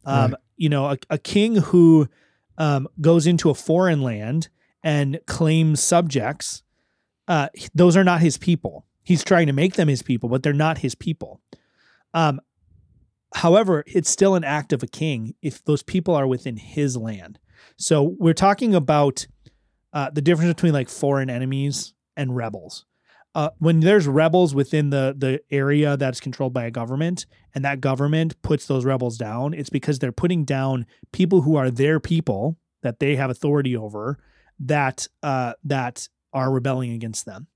Um, 0.05 0.33
Right. 0.33 0.40
You 0.57 0.68
know, 0.70 0.87
a, 0.87 0.96
a 1.11 1.18
king 1.18 1.57
who 1.57 2.09
um, 2.57 2.88
goes 3.01 3.27
into 3.27 3.51
a 3.51 3.55
foreign 3.55 4.01
land 4.01 4.49
and 4.87 5.18
claims 5.27 5.81
subjects, 5.83 6.62
uh, 7.27 7.49
those 7.75 7.96
are 7.96 8.05
not 8.05 8.20
his 8.20 8.38
people. 8.38 8.87
He's 9.03 9.25
trying 9.25 9.49
to 9.49 9.53
make 9.53 9.75
them 9.75 9.88
his 9.88 10.01
people, 10.01 10.29
but 10.29 10.44
they're 10.44 10.53
not 10.53 10.79
his 10.79 10.94
people. 10.94 11.40
Um, 12.14 12.40
however, 13.35 13.83
it's 13.88 14.09
still 14.09 14.37
an 14.37 14.44
act 14.44 14.72
of 14.72 14.85
a 14.85 14.87
king 14.87 15.35
if 15.42 15.64
those 15.64 15.83
people 15.83 16.14
are 16.14 16.29
within 16.29 16.57
his 16.57 16.96
land. 16.96 17.40
So 17.77 18.14
we're 18.16 18.33
talking 18.33 18.77
about 18.77 19.27
uh, 19.92 20.11
the 20.11 20.22
difference 20.22 20.55
between 20.55 20.72
like 20.72 20.88
foreign 20.88 21.31
enemies 21.31 21.92
and 22.16 22.37
rebels. 22.37 22.87
Uh, 23.35 23.51
when 23.59 23.81
there's 23.81 24.07
rebels 24.07 24.55
within 24.55 24.90
the 24.90 25.14
the 25.18 25.40
area 25.51 25.96
that's 25.96 26.20
controlled 26.20 26.55
by 26.55 26.64
a 26.64 26.70
government, 26.70 27.27
and 27.57 27.64
that 27.64 27.81
government 27.81 28.40
puts 28.40 28.66
those 28.66 28.85
rebels 28.85 29.18
down, 29.18 29.53
it's 29.53 29.68
because 29.68 29.99
they're 29.99 30.12
putting 30.12 30.44
down 30.44 30.87
people 31.11 31.42
who 31.42 31.57
are 31.57 31.72
their 31.72 31.99
people 31.99 32.57
that 32.83 33.01
they 33.01 33.16
have 33.16 33.31
authority 33.31 33.77
over 33.77 34.16
that 34.61 35.09
uh, 35.23 35.55
that 35.64 36.09
are 36.33 36.51
rebelling 36.51 36.92
against 36.92 37.27
them. 37.27 37.47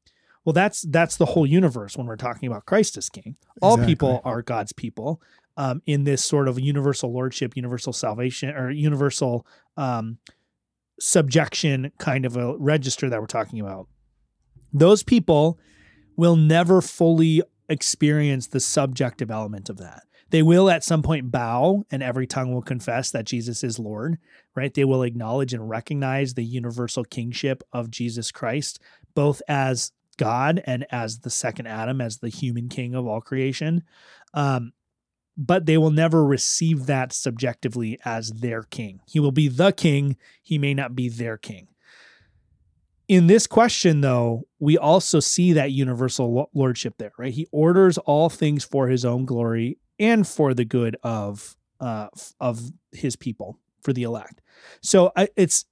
Well, 0.44 0.52
that's 0.52 0.82
that's 0.82 1.16
the 1.16 1.26
whole 1.26 1.46
universe 1.46 1.96
when 1.96 2.06
we're 2.06 2.16
talking 2.16 2.48
about 2.48 2.66
Christ 2.66 2.96
as 2.96 3.08
King. 3.08 3.36
All 3.60 3.74
Exactly. 3.74 3.94
people 3.94 4.20
are 4.24 4.42
God's 4.42 4.72
people 4.72 5.20
um, 5.56 5.82
in 5.86 6.04
this 6.04 6.24
sort 6.24 6.48
of 6.48 6.58
universal 6.58 7.12
lordship, 7.12 7.56
universal 7.56 7.92
salvation, 7.92 8.50
or 8.50 8.70
universal 8.70 9.46
um, 9.76 10.18
subjection 10.98 11.92
kind 11.98 12.24
of 12.24 12.36
a 12.36 12.56
register 12.56 13.10
that 13.10 13.20
we're 13.20 13.26
talking 13.26 13.60
about. 13.60 13.86
Those 14.72 15.02
people 15.02 15.58
will 16.16 16.36
never 16.36 16.80
fully 16.80 17.42
experience 17.68 18.48
the 18.48 18.60
subjective 18.60 19.30
element 19.30 19.68
of 19.68 19.78
that. 19.78 20.02
They 20.30 20.42
will 20.42 20.70
at 20.70 20.84
some 20.84 21.02
point 21.02 21.30
bow, 21.30 21.84
and 21.90 22.02
every 22.02 22.26
tongue 22.26 22.52
will 22.52 22.62
confess 22.62 23.10
that 23.10 23.24
Jesus 23.24 23.64
is 23.64 23.78
Lord, 23.78 24.18
right? 24.54 24.72
They 24.72 24.84
will 24.84 25.02
acknowledge 25.02 25.52
and 25.52 25.68
recognize 25.68 26.34
the 26.34 26.44
universal 26.44 27.04
kingship 27.04 27.62
of 27.72 27.90
Jesus 27.90 28.30
Christ, 28.30 28.80
both 29.14 29.42
as 29.48 29.92
God 30.16 30.62
and 30.66 30.86
as 30.90 31.20
the 31.20 31.30
second 31.30 31.66
Adam, 31.66 32.00
as 32.00 32.18
the 32.18 32.28
human 32.28 32.68
king 32.68 32.94
of 32.94 33.06
all 33.06 33.20
creation. 33.20 33.82
Um, 34.32 34.72
but 35.36 35.66
they 35.66 35.78
will 35.78 35.90
never 35.90 36.24
receive 36.24 36.86
that 36.86 37.12
subjectively 37.12 37.98
as 38.04 38.30
their 38.30 38.62
king. 38.64 39.00
He 39.06 39.18
will 39.18 39.32
be 39.32 39.48
the 39.48 39.72
king, 39.72 40.16
he 40.42 40.58
may 40.58 40.74
not 40.74 40.94
be 40.94 41.08
their 41.08 41.38
king. 41.38 41.68
In 43.08 43.26
this 43.26 43.46
question, 43.48 44.02
though, 44.02 44.42
we 44.60 44.78
also 44.78 45.18
see 45.18 45.54
that 45.54 45.72
universal 45.72 46.48
lordship 46.54 46.94
there, 46.98 47.12
right? 47.18 47.32
He 47.32 47.48
orders 47.50 47.98
all 47.98 48.28
things 48.28 48.64
for 48.64 48.86
his 48.86 49.04
own 49.04 49.24
glory 49.24 49.78
and 50.00 50.26
for 50.26 50.54
the 50.54 50.64
good 50.64 50.96
of 51.04 51.56
uh, 51.78 52.08
of 52.40 52.72
his 52.92 53.14
people, 53.16 53.58
for 53.80 53.92
the 53.92 54.02
elect. 54.02 54.40
So 54.82 55.12
I, 55.16 55.28
it's 55.36 55.64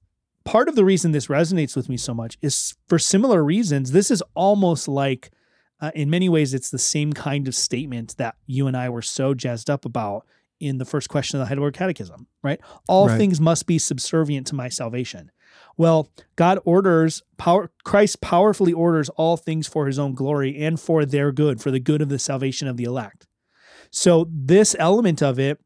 part 0.45 0.69
of 0.69 0.75
the 0.75 0.85
reason 0.85 1.11
this 1.11 1.27
resonates 1.27 1.75
with 1.75 1.89
me 1.89 1.97
so 1.97 2.13
much 2.13 2.37
is 2.41 2.75
for 2.87 2.97
similar 2.97 3.43
reasons. 3.43 3.91
This 3.91 4.09
is 4.09 4.23
almost 4.33 4.87
like, 4.87 5.29
uh, 5.81 5.91
in 5.93 6.09
many 6.09 6.27
ways, 6.27 6.53
it's 6.53 6.71
the 6.71 6.79
same 6.79 7.13
kind 7.13 7.47
of 7.47 7.53
statement 7.53 8.15
that 8.17 8.35
you 8.47 8.65
and 8.65 8.75
I 8.75 8.89
were 8.89 9.03
so 9.03 9.33
jazzed 9.33 9.69
up 9.69 9.85
about 9.85 10.25
in 10.59 10.77
the 10.79 10.85
first 10.85 11.09
question 11.09 11.39
of 11.39 11.45
the 11.45 11.47
Heidelberg 11.49 11.75
Catechism, 11.75 12.27
right? 12.43 12.59
All 12.87 13.07
Right. 13.07 13.17
things 13.17 13.39
must 13.39 13.67
be 13.67 13.77
subservient 13.77 14.47
to 14.47 14.55
my 14.55 14.67
salvation. 14.69 15.31
Well, 15.77 16.09
God 16.35 16.59
orders 16.65 17.23
power 17.37 17.71
Christ 17.85 18.19
powerfully 18.19 18.73
orders 18.73 19.09
all 19.09 19.37
things 19.37 19.67
for 19.67 19.87
his 19.87 19.97
own 19.97 20.15
glory 20.15 20.59
and 20.59 20.79
for 20.79 21.05
their 21.05 21.31
good, 21.31 21.61
for 21.61 21.71
the 21.71 21.79
good 21.79 22.01
of 22.01 22.09
the 22.09 22.19
salvation 22.19 22.67
of 22.67 22.75
the 22.75 22.83
elect. 22.83 23.25
So 23.91 24.27
this 24.31 24.75
element 24.77 25.21
of 25.21 25.39
it, 25.39 25.59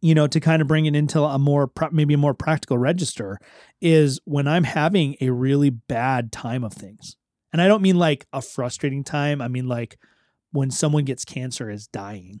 you 0.00 0.14
know, 0.14 0.26
to 0.26 0.40
kind 0.40 0.60
of 0.60 0.68
bring 0.68 0.86
it 0.86 0.94
into 0.94 1.20
a 1.22 1.38
more 1.38 1.70
maybe 1.90 2.14
a 2.14 2.18
more 2.18 2.34
practical 2.34 2.78
register 2.78 3.38
is 3.80 4.20
when 4.24 4.46
I'm 4.46 4.64
having 4.64 5.16
a 5.20 5.30
really 5.30 5.70
bad 5.70 6.32
time 6.32 6.64
of 6.64 6.72
things. 6.72 7.16
And 7.52 7.62
I 7.62 7.68
don't 7.68 7.82
mean 7.82 7.98
like 7.98 8.26
a 8.32 8.42
frustrating 8.42 9.04
time, 9.04 9.40
I 9.40 9.48
mean 9.48 9.66
like 9.66 9.98
when 10.52 10.70
someone 10.70 11.04
gets 11.04 11.24
cancer 11.24 11.70
is 11.70 11.86
dying 11.86 12.40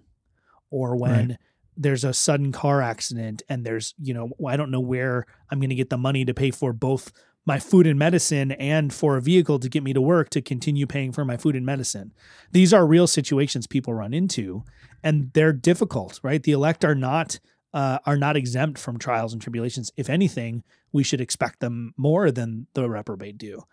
or 0.70 0.96
when 0.96 1.38
there's 1.76 2.04
a 2.04 2.14
sudden 2.14 2.52
car 2.52 2.80
accident 2.80 3.42
and 3.48 3.64
there's, 3.64 3.94
you 3.98 4.14
know, 4.14 4.30
I 4.46 4.56
don't 4.56 4.70
know 4.70 4.80
where 4.80 5.26
I'm 5.50 5.60
going 5.60 5.70
to 5.70 5.76
get 5.76 5.90
the 5.90 5.98
money 5.98 6.24
to 6.24 6.34
pay 6.34 6.50
for 6.50 6.72
both 6.72 7.12
my 7.46 7.60
food 7.60 7.86
and 7.86 7.98
medicine 7.98 8.52
and 8.52 8.92
for 8.92 9.16
a 9.16 9.22
vehicle 9.22 9.58
to 9.60 9.68
get 9.68 9.84
me 9.84 9.92
to 9.92 10.00
work 10.00 10.28
to 10.30 10.42
continue 10.42 10.86
paying 10.86 11.12
for 11.12 11.24
my 11.24 11.36
food 11.36 11.54
and 11.54 11.64
medicine. 11.64 12.12
These 12.50 12.74
are 12.74 12.86
real 12.86 13.06
situations 13.06 13.66
people 13.66 13.94
run 13.94 14.12
into 14.12 14.64
and 15.02 15.32
they're 15.32 15.52
difficult, 15.52 16.18
right? 16.22 16.42
The 16.42 16.52
elect 16.52 16.84
are 16.84 16.96
not 16.96 17.38
uh, 17.72 17.98
are 18.06 18.16
not 18.16 18.36
exempt 18.36 18.78
from 18.78 18.98
trials 18.98 19.32
and 19.32 19.42
tribulations. 19.42 19.90
If 19.96 20.08
anything, 20.08 20.62
we 20.92 21.02
should 21.02 21.20
expect 21.20 21.60
them 21.60 21.92
more 21.96 22.30
than 22.30 22.66
the 22.74 22.88
reprobate 22.88 23.36
do. 23.36 23.64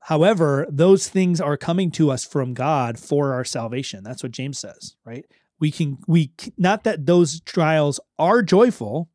However, 0.00 0.66
those 0.68 1.08
things 1.08 1.40
are 1.40 1.56
coming 1.56 1.90
to 1.92 2.10
us 2.10 2.24
from 2.24 2.52
God 2.52 2.98
for 2.98 3.32
our 3.32 3.44
salvation. 3.44 4.02
That's 4.04 4.22
what 4.22 4.32
James 4.32 4.58
says, 4.58 4.96
right? 5.04 5.24
We 5.58 5.70
can 5.70 5.98
we 6.06 6.32
not 6.58 6.84
that 6.84 7.06
those 7.06 7.40
trials 7.40 8.00
are 8.18 8.42
joyful, 8.42 9.08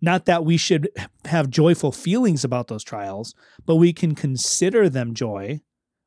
not 0.00 0.24
that 0.26 0.44
we 0.44 0.56
should 0.56 0.88
have 1.26 1.50
joyful 1.50 1.92
feelings 1.92 2.44
about 2.44 2.68
those 2.68 2.84
trials, 2.84 3.34
but 3.66 3.76
we 3.76 3.92
can 3.92 4.14
consider 4.14 4.88
them 4.88 5.14
joy. 5.14 5.60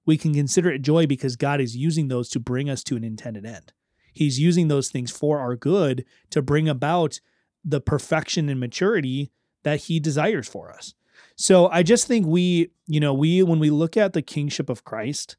We 0.06 0.18
can 0.18 0.34
consider 0.34 0.72
it 0.72 0.82
joy 0.82 1.08
because 1.08 1.36
God 1.36 1.62
is 1.62 1.78
using 1.78 2.08
those 2.08 2.30
to 2.30 2.40
bring 2.40 2.70
us 2.70 2.84
to 2.86 2.96
an 2.96 3.04
intended 3.04 3.46
end. 3.46 3.72
He's 4.12 4.40
using 4.40 4.68
those 4.68 4.90
things 4.90 5.12
for 5.12 5.40
our 5.40 5.56
good 5.56 6.06
to 6.32 6.42
bring 6.42 6.68
about 6.68 7.20
the 7.64 7.82
perfection 7.82 8.50
and 8.50 8.60
maturity 8.60 9.32
that 9.64 9.82
he 9.82 10.00
desires 10.00 10.48
for 10.48 10.72
us. 10.72 10.94
So 11.36 11.68
I 11.70 11.84
just 11.84 12.08
think 12.08 12.28
we, 12.28 12.72
you 12.86 13.00
know, 13.00 13.14
we 13.14 13.42
when 13.44 13.60
we 13.60 13.70
look 13.70 13.98
at 13.98 14.14
the 14.14 14.22
kingship 14.22 14.70
of 14.70 14.84
Christ, 14.84 15.38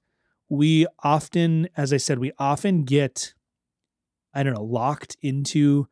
we 0.49 0.87
often, 1.03 1.69
as 1.77 1.93
I 1.93 1.99
said, 1.99 2.19
we 2.19 2.33
often 2.39 2.85
get, 2.85 3.35
I 4.33 4.43
don't 4.43 4.55
know, 4.55 4.65
locked 4.65 5.17
into 5.23 5.89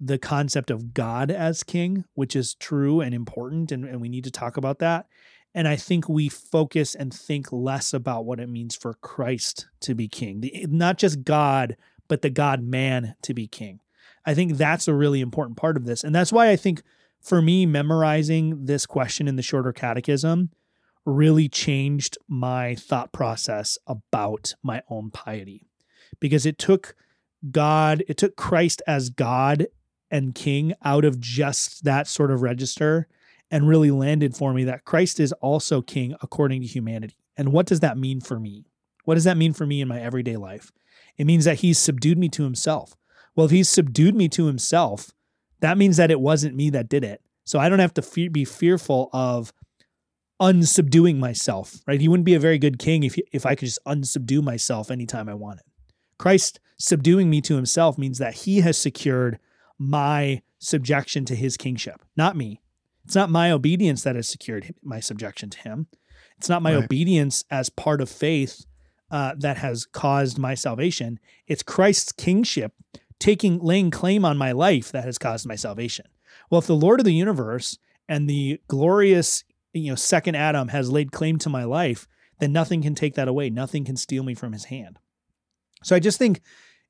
the 0.00 0.18
concept 0.18 0.70
of 0.70 0.94
God 0.94 1.30
as 1.30 1.62
king, 1.62 2.04
which 2.14 2.34
is 2.34 2.54
true 2.54 3.00
and 3.00 3.14
important, 3.14 3.70
and, 3.70 3.84
and 3.84 4.00
we 4.00 4.08
need 4.08 4.24
to 4.24 4.30
talk 4.30 4.56
about 4.56 4.78
that. 4.78 5.06
And 5.54 5.68
I 5.68 5.76
think 5.76 6.08
we 6.08 6.28
focus 6.28 6.94
and 6.94 7.12
think 7.12 7.52
less 7.52 7.92
about 7.92 8.24
what 8.24 8.40
it 8.40 8.48
means 8.48 8.74
for 8.74 8.94
Christ 8.94 9.66
to 9.80 9.94
be 9.94 10.08
king, 10.08 10.40
the, 10.40 10.66
not 10.68 10.96
just 10.96 11.24
God, 11.24 11.76
but 12.08 12.22
the 12.22 12.30
God 12.30 12.62
man 12.62 13.14
to 13.22 13.34
be 13.34 13.46
king. 13.46 13.80
I 14.24 14.34
think 14.34 14.56
that's 14.56 14.88
a 14.88 14.94
really 14.94 15.20
important 15.20 15.56
part 15.56 15.76
of 15.76 15.84
this. 15.84 16.04
And 16.04 16.14
that's 16.14 16.32
why 16.32 16.50
I 16.50 16.56
think 16.56 16.82
for 17.20 17.42
me, 17.42 17.66
memorizing 17.66 18.64
this 18.66 18.86
question 18.86 19.28
in 19.28 19.36
the 19.36 19.42
shorter 19.42 19.72
catechism 19.72 20.50
really 21.04 21.48
changed 21.48 22.16
my 22.28 22.74
thought 22.74 23.12
process 23.12 23.78
about 23.86 24.54
my 24.62 24.82
own 24.88 25.10
piety 25.10 25.66
because 26.18 26.46
it 26.46 26.58
took 26.58 26.94
God, 27.50 28.04
it 28.08 28.16
took 28.16 28.36
Christ 28.36 28.82
as 28.86 29.10
God 29.10 29.66
and 30.10 30.34
King 30.34 30.74
out 30.84 31.04
of 31.04 31.20
just 31.20 31.84
that 31.84 32.06
sort 32.06 32.30
of 32.30 32.42
register 32.42 33.06
and 33.50 33.68
really 33.68 33.90
landed 33.90 34.36
for 34.36 34.52
me 34.52 34.64
that 34.64 34.84
Christ 34.84 35.20
is 35.20 35.32
also 35.34 35.82
King 35.82 36.14
according 36.22 36.62
to 36.62 36.66
humanity. 36.66 37.16
And 37.36 37.52
what 37.52 37.66
does 37.66 37.80
that 37.80 37.98
mean 37.98 38.20
for 38.20 38.38
me? 38.38 38.66
What 39.04 39.14
does 39.14 39.24
that 39.24 39.36
mean 39.36 39.52
for 39.52 39.66
me 39.66 39.80
in 39.80 39.88
my 39.88 40.00
everyday 40.00 40.36
life? 40.36 40.72
It 41.16 41.26
means 41.26 41.44
that 41.44 41.60
he's 41.60 41.78
subdued 41.78 42.18
me 42.18 42.28
to 42.30 42.44
himself. 42.44 42.96
Well, 43.34 43.46
if 43.46 43.52
he's 43.52 43.68
subdued 43.68 44.14
me 44.14 44.28
to 44.30 44.46
himself, 44.46 45.10
that 45.60 45.78
means 45.78 45.96
that 45.96 46.10
it 46.10 46.20
wasn't 46.20 46.56
me 46.56 46.70
that 46.70 46.88
did 46.88 47.04
it. 47.04 47.22
So 47.44 47.58
I 47.58 47.68
don't 47.68 47.78
have 47.78 47.94
to 47.94 48.02
fe- 48.02 48.28
be 48.28 48.44
fearful 48.44 49.10
of 49.12 49.52
unsubduing 50.40 51.18
myself, 51.18 51.76
right? 51.86 52.00
He 52.00 52.08
wouldn't 52.08 52.24
be 52.24 52.34
a 52.34 52.40
very 52.40 52.58
good 52.58 52.78
king 52.78 53.02
if, 53.02 53.18
if 53.32 53.44
I 53.44 53.54
could 53.54 53.66
just 53.66 53.84
unsubdue 53.86 54.42
myself 54.42 54.90
anytime 54.90 55.28
I 55.28 55.34
wanted. 55.34 55.64
Christ 56.18 56.60
subduing 56.78 57.28
me 57.28 57.40
to 57.42 57.56
himself 57.56 57.98
means 57.98 58.18
that 58.18 58.34
he 58.34 58.60
has 58.60 58.78
secured 58.78 59.38
my 59.80 60.42
subjection 60.58 61.24
to 61.24 61.34
his 61.34 61.56
kingship, 61.56 62.02
not 62.14 62.36
me. 62.36 62.60
It's 63.06 63.14
not 63.14 63.30
my 63.30 63.50
obedience 63.50 64.02
that 64.02 64.14
has 64.14 64.28
secured 64.28 64.74
my 64.82 65.00
subjection 65.00 65.48
to 65.50 65.58
him. 65.58 65.86
It's 66.36 66.50
not 66.50 66.62
my 66.62 66.74
Right. 66.74 66.84
obedience 66.84 67.44
as 67.50 67.70
part 67.70 68.00
of 68.02 68.08
faith 68.10 68.66
uh, 69.10 69.34
that 69.38 69.56
has 69.56 69.86
caused 69.86 70.38
my 70.38 70.54
salvation. 70.54 71.18
It's 71.48 71.62
Christ's 71.62 72.12
kingship 72.12 72.74
taking 73.18 73.58
laying 73.58 73.90
claim 73.90 74.24
on 74.24 74.36
my 74.38 74.52
life 74.52 74.92
that 74.92 75.04
has 75.04 75.18
caused 75.18 75.46
my 75.46 75.56
salvation. 75.56 76.06
Well, 76.50 76.60
if 76.60 76.66
the 76.66 76.76
Lord 76.76 77.00
of 77.00 77.04
the 77.04 77.14
universe 77.14 77.78
and 78.08 78.28
the 78.28 78.60
glorious, 78.68 79.44
you 79.72 79.90
know, 79.90 79.96
second 79.96 80.34
Adam 80.36 80.68
has 80.68 80.92
laid 80.92 81.10
claim 81.10 81.38
to 81.38 81.48
my 81.48 81.64
life, 81.64 82.06
then 82.38 82.52
nothing 82.52 82.82
can 82.82 82.94
take 82.94 83.14
that 83.14 83.28
away. 83.28 83.50
Nothing 83.50 83.84
can 83.84 83.96
steal 83.96 84.22
me 84.22 84.34
from 84.34 84.52
his 84.52 84.66
hand. 84.66 84.98
So 85.82 85.96
I 85.96 85.98
just 86.00 86.18
think 86.18 86.40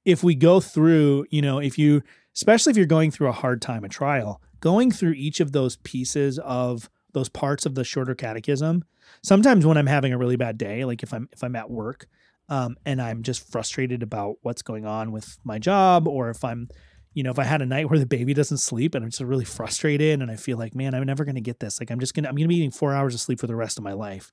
if 0.04 0.22
we 0.22 0.34
go 0.34 0.60
through, 0.60 1.26
you 1.30 1.42
know, 1.42 1.58
if 1.58 1.78
you, 1.78 2.02
especially 2.34 2.70
if 2.70 2.76
you're 2.76 2.86
going 2.86 3.10
through 3.10 3.28
a 3.28 3.32
hard 3.32 3.60
time, 3.60 3.84
a 3.84 3.88
trial, 3.88 4.40
going 4.60 4.90
through 4.90 5.12
each 5.12 5.40
of 5.40 5.52
those 5.52 5.76
pieces 5.76 6.38
of 6.38 6.88
those 7.12 7.28
parts 7.28 7.66
of 7.66 7.74
the 7.74 7.84
shorter 7.84 8.14
catechism, 8.14 8.84
sometimes 9.22 9.66
when 9.66 9.76
I'm 9.76 9.86
having 9.86 10.12
a 10.12 10.18
really 10.18 10.36
bad 10.36 10.58
day, 10.58 10.84
like 10.84 11.02
if 11.02 11.12
I'm 11.12 11.28
if 11.32 11.42
I'm 11.42 11.56
at 11.56 11.70
work, 11.70 12.06
um, 12.48 12.76
and 12.84 13.00
I'm 13.00 13.22
just 13.22 13.50
frustrated 13.50 14.02
about 14.02 14.36
what's 14.42 14.62
going 14.62 14.86
on 14.86 15.12
with 15.12 15.38
my 15.44 15.58
job, 15.58 16.08
or 16.08 16.30
if 16.30 16.44
I'm, 16.44 16.68
you 17.14 17.22
know, 17.22 17.30
if 17.30 17.38
I 17.38 17.44
had 17.44 17.62
a 17.62 17.66
night 17.66 17.88
where 17.88 17.98
the 17.98 18.06
baby 18.06 18.34
doesn't 18.34 18.58
sleep 18.58 18.94
and 18.94 19.04
I'm 19.04 19.10
just 19.10 19.22
really 19.22 19.44
frustrated 19.44 20.20
and 20.20 20.30
I 20.30 20.36
feel 20.36 20.58
like, 20.58 20.74
man, 20.74 20.94
I'm 20.94 21.04
never 21.04 21.24
gonna 21.24 21.40
get 21.40 21.60
this. 21.60 21.80
Like 21.80 21.90
I'm 21.90 22.00
just 22.00 22.14
gonna 22.14 22.28
I'm 22.28 22.36
gonna 22.36 22.48
be 22.48 22.56
eating 22.56 22.70
four 22.70 22.94
hours 22.94 23.14
of 23.14 23.20
sleep 23.20 23.40
for 23.40 23.46
the 23.46 23.56
rest 23.56 23.78
of 23.78 23.84
my 23.84 23.92
life. 23.92 24.32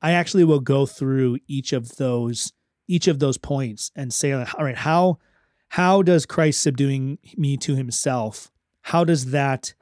I 0.00 0.12
actually 0.12 0.44
will 0.44 0.60
go 0.60 0.86
through 0.86 1.38
each 1.46 1.72
of 1.72 1.96
those 1.96 2.52
each 2.86 3.06
of 3.06 3.18
those 3.18 3.36
points 3.36 3.90
and 3.94 4.12
say, 4.12 4.32
all 4.32 4.46
right, 4.58 4.76
how 4.76 5.18
how 5.68 6.02
does 6.02 6.26
Christ 6.26 6.62
subduing 6.62 7.18
me 7.36 7.56
to 7.58 7.76
himself, 7.76 8.50
how 8.82 9.04
does 9.04 9.30
that 9.32 9.74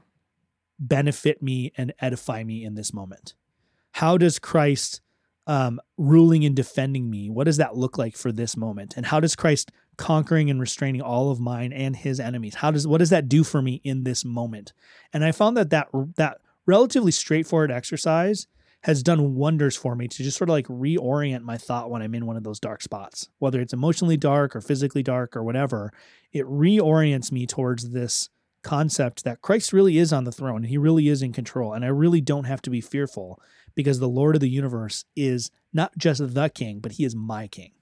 benefit 0.78 1.42
me 1.42 1.72
and 1.76 1.92
edify 2.00 2.44
me 2.44 2.64
in 2.64 2.74
this 2.74 2.92
moment? 2.92 3.34
How 3.92 4.18
does 4.18 4.38
Christ 4.38 5.00
um, 5.46 5.80
ruling 5.96 6.44
and 6.44 6.56
defending 6.56 7.08
me, 7.08 7.30
what 7.30 7.44
does 7.44 7.56
that 7.58 7.76
look 7.76 7.96
like 7.98 8.16
for 8.16 8.32
this 8.32 8.56
moment? 8.56 8.94
And 8.96 9.06
how 9.06 9.20
does 9.20 9.36
Christ 9.36 9.70
conquering 9.96 10.50
and 10.50 10.60
restraining 10.60 11.00
all 11.00 11.30
of 11.30 11.40
mine 11.40 11.72
and 11.72 11.96
his 11.96 12.18
enemies? 12.18 12.56
How 12.56 12.70
does 12.70 12.86
what 12.86 12.98
does 12.98 13.10
that 13.10 13.28
do 13.28 13.44
for 13.44 13.62
me 13.62 13.80
in 13.84 14.04
this 14.04 14.24
moment? 14.24 14.72
And 15.12 15.24
I 15.24 15.32
found 15.32 15.56
that 15.56 15.70
that 15.70 15.88
that 16.16 16.38
relatively 16.66 17.12
straightforward 17.12 17.70
exercise 17.70 18.46
has 18.86 19.02
done 19.02 19.34
wonders 19.34 19.74
for 19.74 19.96
me 19.96 20.06
to 20.06 20.22
just 20.22 20.38
sort 20.38 20.48
of 20.48 20.52
like 20.52 20.68
reorient 20.68 21.42
my 21.42 21.58
thought 21.58 21.90
when 21.90 22.02
I'm 22.02 22.14
in 22.14 22.24
one 22.24 22.36
of 22.36 22.44
those 22.44 22.60
dark 22.60 22.82
spots, 22.82 23.28
whether 23.40 23.60
it's 23.60 23.72
emotionally 23.72 24.16
dark 24.16 24.54
or 24.54 24.60
physically 24.60 25.02
dark 25.02 25.36
or 25.36 25.42
whatever. 25.42 25.92
It 26.32 26.46
reorients 26.46 27.32
me 27.32 27.48
towards 27.48 27.90
this 27.90 28.28
concept 28.62 29.24
that 29.24 29.42
Christ 29.42 29.72
really 29.72 29.98
is 29.98 30.12
on 30.12 30.22
the 30.22 30.30
throne. 30.30 30.58
And 30.58 30.66
he 30.66 30.78
really 30.78 31.08
is 31.08 31.20
in 31.20 31.32
control. 31.32 31.72
And 31.72 31.84
I 31.84 31.88
really 31.88 32.20
don't 32.20 32.44
have 32.44 32.62
to 32.62 32.70
be 32.70 32.80
fearful 32.80 33.42
because 33.74 33.98
the 33.98 34.08
Lord 34.08 34.36
of 34.36 34.40
the 34.40 34.48
universe 34.48 35.04
is 35.16 35.50
not 35.72 35.98
just 35.98 36.34
the 36.34 36.48
king, 36.48 36.78
but 36.78 36.92
he 36.92 37.04
is 37.04 37.16
my 37.16 37.48
king. 37.48 37.72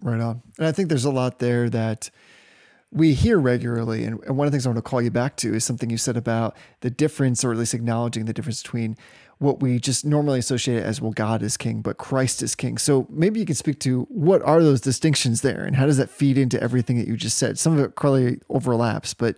Right 0.00 0.20
on. 0.20 0.42
And 0.56 0.68
I 0.68 0.72
think 0.72 0.88
there's 0.88 1.04
a 1.04 1.10
lot 1.10 1.40
there 1.40 1.68
that 1.68 2.10
we 2.92 3.14
hear 3.14 3.40
regularly. 3.40 4.04
And, 4.04 4.24
one 4.28 4.46
of 4.46 4.52
the 4.52 4.56
things 4.56 4.66
I 4.66 4.68
want 4.68 4.78
to 4.78 4.88
call 4.88 5.02
you 5.02 5.10
back 5.10 5.36
to 5.38 5.52
is 5.52 5.64
something 5.64 5.90
you 5.90 5.98
said 5.98 6.16
about 6.16 6.56
the 6.80 6.90
difference, 6.90 7.44
or 7.44 7.50
at 7.50 7.58
least 7.58 7.74
acknowledging 7.74 8.26
the 8.26 8.32
difference 8.32 8.62
between 8.62 8.96
what 9.40 9.60
we 9.60 9.78
just 9.78 10.04
normally 10.04 10.38
associate 10.38 10.82
as, 10.82 11.00
well, 11.00 11.12
God 11.12 11.42
is 11.42 11.56
king, 11.56 11.80
but 11.80 11.96
Christ 11.96 12.42
is 12.42 12.54
king. 12.54 12.76
So 12.76 13.06
maybe 13.08 13.40
you 13.40 13.46
can 13.46 13.54
speak 13.54 13.80
to 13.80 14.02
what 14.10 14.42
are 14.42 14.62
those 14.62 14.82
distinctions 14.82 15.40
there 15.40 15.64
and 15.64 15.74
how 15.74 15.86
does 15.86 15.96
that 15.96 16.10
feed 16.10 16.36
into 16.36 16.62
everything 16.62 16.98
that 16.98 17.08
you 17.08 17.16
just 17.16 17.38
said? 17.38 17.58
Some 17.58 17.72
of 17.72 17.80
it 17.80 17.94
clearly 17.94 18.38
overlaps, 18.50 19.14
but 19.14 19.36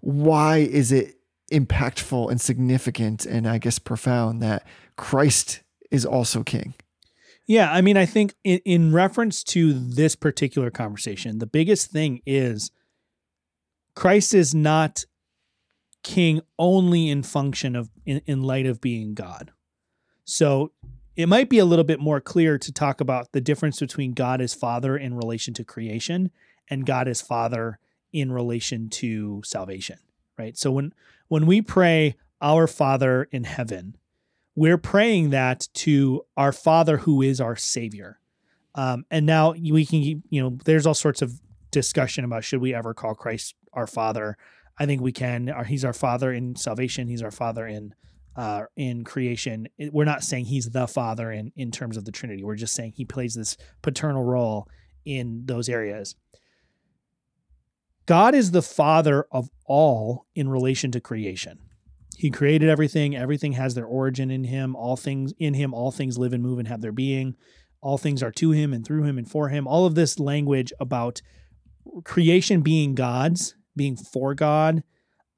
why 0.00 0.58
is 0.58 0.90
it 0.90 1.16
impactful 1.52 2.30
and 2.30 2.40
significant 2.40 3.26
and 3.26 3.46
I 3.46 3.58
guess 3.58 3.78
profound 3.78 4.42
that 4.42 4.66
Christ 4.96 5.60
is 5.90 6.06
also 6.06 6.42
king? 6.42 6.72
Yeah, 7.46 7.70
I 7.70 7.82
mean, 7.82 7.98
I 7.98 8.06
think 8.06 8.34
in, 8.44 8.60
in 8.64 8.92
reference 8.94 9.44
to 9.44 9.74
this 9.74 10.16
particular 10.16 10.70
conversation, 10.70 11.38
the 11.38 11.46
biggest 11.46 11.90
thing 11.90 12.22
is 12.24 12.70
Christ 13.94 14.32
is 14.32 14.54
not 14.54 15.04
king 16.04 16.40
only 16.58 17.10
in 17.10 17.24
function 17.24 17.74
of 17.74 17.90
in, 18.06 18.22
in 18.26 18.42
light 18.42 18.66
of 18.66 18.80
being 18.80 19.14
God. 19.14 19.50
So 20.24 20.70
it 21.16 21.28
might 21.28 21.48
be 21.48 21.58
a 21.58 21.64
little 21.64 21.84
bit 21.84 21.98
more 21.98 22.20
clear 22.20 22.58
to 22.58 22.72
talk 22.72 23.00
about 23.00 23.32
the 23.32 23.40
difference 23.40 23.80
between 23.80 24.12
God 24.12 24.40
as 24.40 24.54
Father 24.54 24.96
in 24.96 25.14
relation 25.14 25.54
to 25.54 25.64
creation 25.64 26.30
and 26.68 26.86
God 26.86 27.08
as 27.08 27.20
Father 27.20 27.78
in 28.12 28.30
relation 28.30 28.88
to 28.88 29.42
salvation, 29.44 29.98
right? 30.38 30.56
So 30.56 30.70
when 30.70 30.94
when 31.28 31.46
we 31.46 31.60
pray 31.60 32.14
our 32.40 32.66
Father 32.66 33.28
in 33.32 33.44
heaven, 33.44 33.96
we're 34.54 34.78
praying 34.78 35.30
that 35.30 35.68
to 35.74 36.24
our 36.36 36.52
Father 36.52 36.98
who 36.98 37.22
is 37.22 37.40
our 37.40 37.56
Savior. 37.56 38.20
Um, 38.74 39.04
and 39.10 39.24
now 39.24 39.52
we 39.52 39.86
can, 39.86 40.22
you 40.28 40.42
know, 40.42 40.58
there's 40.64 40.86
all 40.86 40.94
sorts 40.94 41.22
of 41.22 41.40
discussion 41.70 42.24
about 42.24 42.44
should 42.44 42.60
we 42.60 42.74
ever 42.74 42.92
call 42.94 43.14
Christ 43.14 43.54
our 43.72 43.86
Father. 43.86 44.36
I 44.78 44.86
think 44.86 45.00
we 45.00 45.12
can. 45.12 45.52
He's 45.66 45.84
our 45.84 45.92
Father 45.92 46.32
in 46.32 46.56
salvation. 46.56 47.08
He's 47.08 47.22
our 47.22 47.30
Father 47.30 47.66
in 47.66 47.94
uh, 48.36 48.62
in 48.76 49.04
creation. 49.04 49.68
We're 49.92 50.04
not 50.04 50.24
saying 50.24 50.46
He's 50.46 50.70
the 50.70 50.86
Father 50.86 51.30
in 51.30 51.52
in 51.56 51.70
terms 51.70 51.96
of 51.96 52.04
the 52.04 52.12
Trinity. 52.12 52.42
We're 52.42 52.56
just 52.56 52.74
saying 52.74 52.94
He 52.96 53.04
plays 53.04 53.34
this 53.34 53.56
paternal 53.82 54.24
role 54.24 54.68
in 55.04 55.42
those 55.46 55.68
areas. 55.68 56.16
God 58.06 58.34
is 58.34 58.50
the 58.50 58.62
Father 58.62 59.26
of 59.30 59.48
all 59.64 60.26
in 60.34 60.48
relation 60.48 60.90
to 60.92 61.00
creation. 61.00 61.58
He 62.16 62.30
created 62.30 62.68
everything. 62.68 63.16
Everything 63.16 63.52
has 63.52 63.74
their 63.74 63.86
origin 63.86 64.30
in 64.30 64.44
him. 64.44 64.76
All 64.76 64.96
things 64.96 65.32
in 65.38 65.54
him, 65.54 65.74
all 65.74 65.90
things 65.90 66.18
live 66.18 66.32
and 66.32 66.42
move 66.42 66.58
and 66.58 66.68
have 66.68 66.80
their 66.80 66.92
being. 66.92 67.34
All 67.80 67.98
things 67.98 68.22
are 68.22 68.30
to 68.32 68.50
him 68.50 68.72
and 68.72 68.84
through 68.84 69.04
him 69.04 69.18
and 69.18 69.28
for 69.28 69.48
him. 69.48 69.66
All 69.66 69.86
of 69.86 69.94
this 69.94 70.18
language 70.18 70.72
about 70.78 71.22
creation 72.04 72.60
being 72.60 72.94
God's, 72.94 73.56
being 73.76 73.96
for 73.96 74.34
God, 74.34 74.82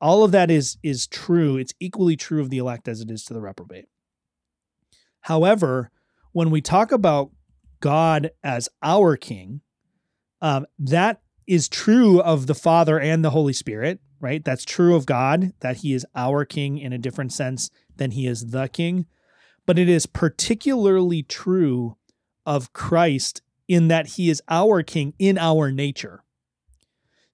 all 0.01 0.25
of 0.25 0.33
that 0.33 0.51
is 0.51 0.77
is 0.83 1.07
true. 1.07 1.57
It's 1.57 1.75
equally 1.81 2.17
true 2.17 2.41
of 2.41 2.51
the 2.51 2.59
elect 2.59 2.89
as 2.89 3.01
it 3.01 3.11
is 3.11 3.25
to 3.25 3.35
the 3.35 3.41
reprobate. 3.41 3.87
However, 5.23 5.91
when 6.33 6.51
we 6.51 6.61
talk 6.61 6.93
about 6.93 7.31
God 7.81 8.31
as 8.45 8.69
our 8.83 9.17
king, 9.17 9.63
um, 10.41 10.67
that 10.79 11.21
is 11.47 11.69
true 11.69 12.21
of 12.21 12.47
the 12.47 12.55
Father 12.55 12.99
and 12.99 13.25
the 13.25 13.31
Holy 13.31 13.53
Spirit, 13.53 14.01
right? 14.21 14.45
That's 14.45 14.65
true 14.65 14.95
of 14.95 15.07
God, 15.07 15.53
that 15.61 15.79
He 15.79 15.93
is 15.93 16.07
our 16.15 16.45
King 16.45 16.79
in 16.79 16.93
a 16.93 16.99
different 16.99 17.33
sense 17.33 17.71
than 17.97 18.13
He 18.13 18.27
is 18.27 18.47
the 18.47 18.69
King. 18.69 19.07
But 19.65 19.79
it 19.79 19.89
is 19.89 20.07
particularly 20.07 21.23
true 21.23 21.97
of 22.45 22.73
Christ 22.73 23.43
in 23.69 23.89
that 23.89 24.09
He 24.09 24.31
is 24.31 24.43
our 24.49 24.83
King 24.83 25.15
in 25.19 25.39
our 25.39 25.71
nature. 25.73 26.23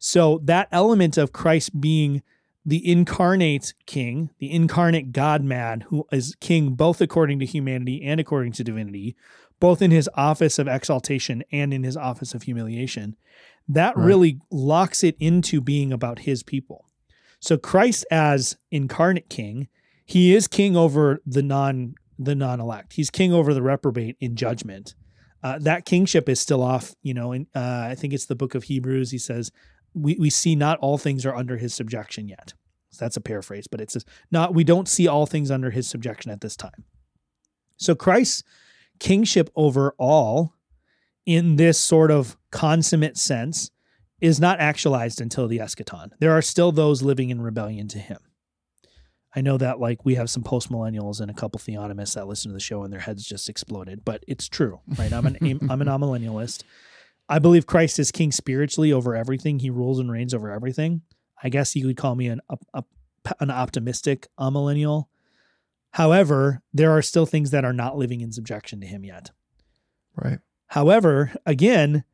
So 0.05 0.40
that 0.42 0.66
element 0.72 1.16
of 1.16 1.32
Christ 1.32 1.80
being 1.80 2.22
the 2.66 2.90
incarnate 2.90 3.72
king, 3.86 4.30
the 4.40 4.50
incarnate 4.50 5.12
God 5.12 5.44
man, 5.44 5.82
who 5.82 6.09
is 6.11 6.34
king 6.40 6.70
both 6.74 7.00
according 7.00 7.38
to 7.38 7.46
humanity 7.46 8.03
and 8.03 8.18
according 8.18 8.50
to 8.55 8.64
divinity, 8.64 9.14
both 9.61 9.80
in 9.80 9.92
his 9.92 10.11
office 10.14 10.59
of 10.59 10.66
exaltation 10.66 11.44
and 11.53 11.72
in 11.72 11.84
his 11.84 11.96
office 11.96 12.34
of 12.34 12.42
humiliation, 12.42 13.14
that 13.68 13.96
Right. 13.96 14.05
really 14.05 14.40
locks 14.50 15.05
it 15.05 15.14
into 15.20 15.61
being 15.61 15.92
about 15.92 16.20
his 16.20 16.42
people. 16.42 16.84
So 17.38 17.57
Christ 17.57 18.05
as 18.11 18.57
incarnate 18.72 19.28
king, 19.28 19.68
he 20.05 20.34
is 20.34 20.48
king 20.48 20.76
over 20.76 21.22
the 21.24 21.44
non 21.44 21.94
the 22.18 22.34
non-elect. 22.34 22.94
He's 22.94 23.09
king 23.11 23.32
over 23.32 23.55
the 23.55 23.62
reprobate 23.62 24.16
in 24.18 24.34
judgment. 24.34 24.96
Uh, 25.44 25.59
that 25.61 25.84
kingship 25.84 26.28
is 26.28 26.40
still 26.40 26.62
off. 26.62 26.92
You 27.03 27.14
know, 27.14 27.30
in 27.30 27.46
uh, 27.55 27.86
I 27.88 27.94
think 27.94 28.12
it's 28.12 28.26
the 28.26 28.34
book 28.34 28.57
of 28.57 28.64
Hebrews. 28.64 29.12
He 29.12 29.18
says 29.18 29.53
we 29.95 30.16
we 30.18 30.30
see 30.30 30.55
not 30.55 30.78
all 30.78 30.99
things 30.99 31.24
are 31.26 31.34
under 31.34 31.57
his 31.57 31.74
subjection 31.74 32.28
yet. 32.28 32.55
So 32.90 33.05
that's 33.05 33.16
a 33.16 33.22
paraphrase, 33.22 33.66
but 33.66 33.80
it's 33.80 33.97
not. 34.30 34.55
We 34.55 34.64
don't 34.64 34.88
see 34.88 35.09
all 35.09 35.26
things 35.26 35.51
under 35.51 35.70
his 35.70 35.88
subjection 35.88 36.30
at 36.30 36.40
this 36.40 36.57
time. 36.57 36.84
So 37.76 37.95
Christ's 37.95 38.45
kingship 39.01 39.51
over 39.57 39.95
all, 39.99 40.55
in 41.26 41.57
this 41.57 41.78
sort 41.80 42.11
of 42.11 42.36
consummate 42.51 43.16
sense, 43.16 43.70
is 44.20 44.38
not 44.38 44.61
actualized 44.61 45.20
until 45.20 45.49
the 45.49 45.59
eschaton. 45.59 46.11
There 46.20 46.32
are 46.32 46.43
still 46.43 46.70
those 46.70 47.03
living 47.03 47.30
in 47.30 47.40
rebellion 47.40 47.88
to 47.88 47.99
him. 47.99 48.18
I 49.34 49.40
know 49.40 49.57
that 49.59 49.80
like 49.80 50.05
we 50.05 50.14
have 50.16 50.30
some 50.30 50.43
post 50.43 50.70
millennials 50.70 51.20
and 51.20 51.30
a 51.30 51.34
couple 51.34 51.59
theonomists 51.59 52.14
that 52.14 52.28
listen 52.28 52.51
to 52.51 52.55
the 52.55 52.61
show 52.61 52.84
and 52.84 52.93
their 52.93 53.01
heads 53.01 53.24
just 53.24 53.49
exploded, 53.49 54.05
but 54.05 54.22
it's 54.28 54.49
true, 54.49 54.80
right? 54.99 55.12
I'm 55.12 55.26
an 55.26 55.36
I'm 55.70 55.80
an 55.80 55.88
amillennialist. 55.88 56.62
I 57.33 57.39
believe 57.39 57.64
Christ 57.64 57.99
is 57.99 58.12
king 58.12 58.30
spiritually 58.30 58.93
over 58.93 59.16
everything. 59.16 59.59
He 59.59 59.70
rules 59.70 59.99
and 59.99 60.12
reigns 60.12 60.35
over 60.35 60.51
everything. 60.51 61.01
I 61.43 61.49
guess 61.49 61.74
you 61.74 61.87
could 61.87 61.97
call 61.97 62.14
me 62.14 62.26
an 62.26 62.43
up, 62.51 62.87
an 63.41 63.51
optimistic 63.51 64.28
amillennial. 64.39 65.07
However, 65.93 66.61
there 66.74 66.91
are 66.91 67.01
still 67.01 67.24
things 67.24 67.51
that 67.51 67.64
are 67.64 67.72
not 67.72 67.97
living 67.97 68.20
in 68.20 68.33
subjection 68.33 68.83
to 68.83 68.87
him 68.87 69.03
yet. 69.03 69.30
Right. 70.14 70.41
However, 70.66 71.33
again, 71.47 72.05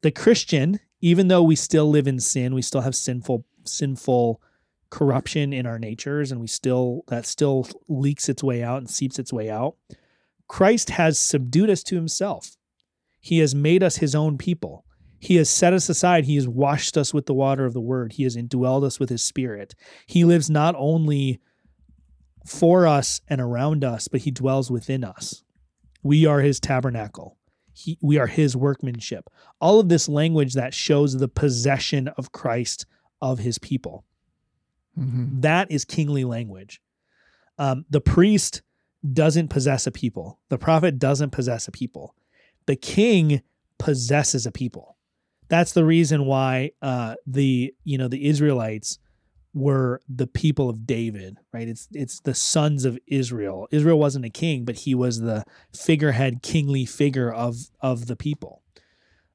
the 0.00 0.10
Christian, 0.10 0.80
even 1.02 1.28
though 1.28 1.42
we 1.42 1.54
still 1.54 1.90
live 1.90 2.08
in 2.08 2.18
sin, 2.18 2.54
we 2.54 2.62
still 2.62 2.80
have 2.80 2.96
sinful 2.96 3.44
sinful 3.64 4.40
corruption 4.88 5.52
in 5.52 5.66
our 5.66 5.78
natures 5.78 6.32
and 6.32 6.40
we 6.40 6.46
still 6.46 7.02
that 7.08 7.26
still 7.26 7.68
leaks 7.86 8.30
its 8.30 8.42
way 8.42 8.62
out 8.62 8.78
and 8.78 8.88
seeps 8.88 9.18
its 9.18 9.30
way 9.30 9.50
out. 9.50 9.76
Christ 10.46 10.88
has 10.88 11.18
subdued 11.18 11.68
us 11.68 11.82
to 11.82 11.96
himself. 11.96 12.56
He 13.20 13.38
has 13.40 13.54
made 13.54 13.82
us 13.82 13.96
his 13.96 14.14
own 14.14 14.38
people. 14.38 14.84
He 15.20 15.36
has 15.36 15.50
set 15.50 15.72
us 15.72 15.88
aside. 15.88 16.24
He 16.24 16.36
has 16.36 16.46
washed 16.46 16.96
us 16.96 17.12
with 17.12 17.26
the 17.26 17.34
water 17.34 17.64
of 17.64 17.74
the 17.74 17.80
word. 17.80 18.12
He 18.12 18.22
has 18.22 18.36
indwelled 18.36 18.84
us 18.84 19.00
with 19.00 19.08
his 19.10 19.24
spirit. 19.24 19.74
He 20.06 20.24
lives 20.24 20.48
not 20.48 20.74
only 20.78 21.40
for 22.46 22.86
us 22.86 23.20
and 23.28 23.40
around 23.40 23.84
us, 23.84 24.08
but 24.08 24.20
he 24.20 24.30
dwells 24.30 24.70
within 24.70 25.04
us. 25.04 25.42
We 26.02 26.24
are 26.24 26.40
his 26.40 26.60
tabernacle. 26.60 27.36
He, 27.72 27.98
we 28.00 28.18
are 28.18 28.26
his 28.26 28.56
workmanship. 28.56 29.28
All 29.60 29.80
of 29.80 29.88
this 29.88 30.08
language 30.08 30.54
that 30.54 30.74
shows 30.74 31.14
the 31.14 31.28
possession 31.28 32.08
of 32.16 32.32
Christ 32.32 32.86
of 33.20 33.40
his 33.40 33.58
people. 33.58 34.04
hmm 34.94 35.40
That 35.40 35.70
is 35.70 35.84
kingly 35.84 36.24
language. 36.24 36.80
Um, 37.58 37.84
the 37.90 38.00
priest 38.00 38.62
doesn't 39.12 39.48
possess 39.48 39.86
a 39.86 39.90
people. 39.90 40.38
The 40.48 40.58
prophet 40.58 40.98
doesn't 40.98 41.30
possess 41.30 41.68
a 41.68 41.72
people. 41.72 42.14
The 42.68 42.76
king 42.76 43.40
possesses 43.78 44.44
a 44.44 44.52
people. 44.52 44.98
That's 45.48 45.72
the 45.72 45.86
reason 45.86 46.26
why 46.26 46.72
uh, 46.82 47.14
the 47.26 47.72
you 47.82 47.96
know 47.96 48.08
the 48.08 48.26
Israelites 48.26 48.98
were 49.54 50.02
the 50.06 50.26
people 50.26 50.68
of 50.68 50.86
David, 50.86 51.38
right? 51.50 51.66
It's 51.66 51.88
it's 51.92 52.20
the 52.20 52.34
sons 52.34 52.84
of 52.84 52.98
Israel. 53.06 53.68
Israel 53.70 53.98
wasn't 53.98 54.26
a 54.26 54.30
king, 54.30 54.66
but 54.66 54.76
he 54.76 54.94
was 54.94 55.20
the 55.20 55.46
figurehead, 55.74 56.42
kingly 56.42 56.84
figure 56.84 57.32
of 57.32 57.56
of 57.80 58.06
the 58.06 58.16
people. 58.16 58.62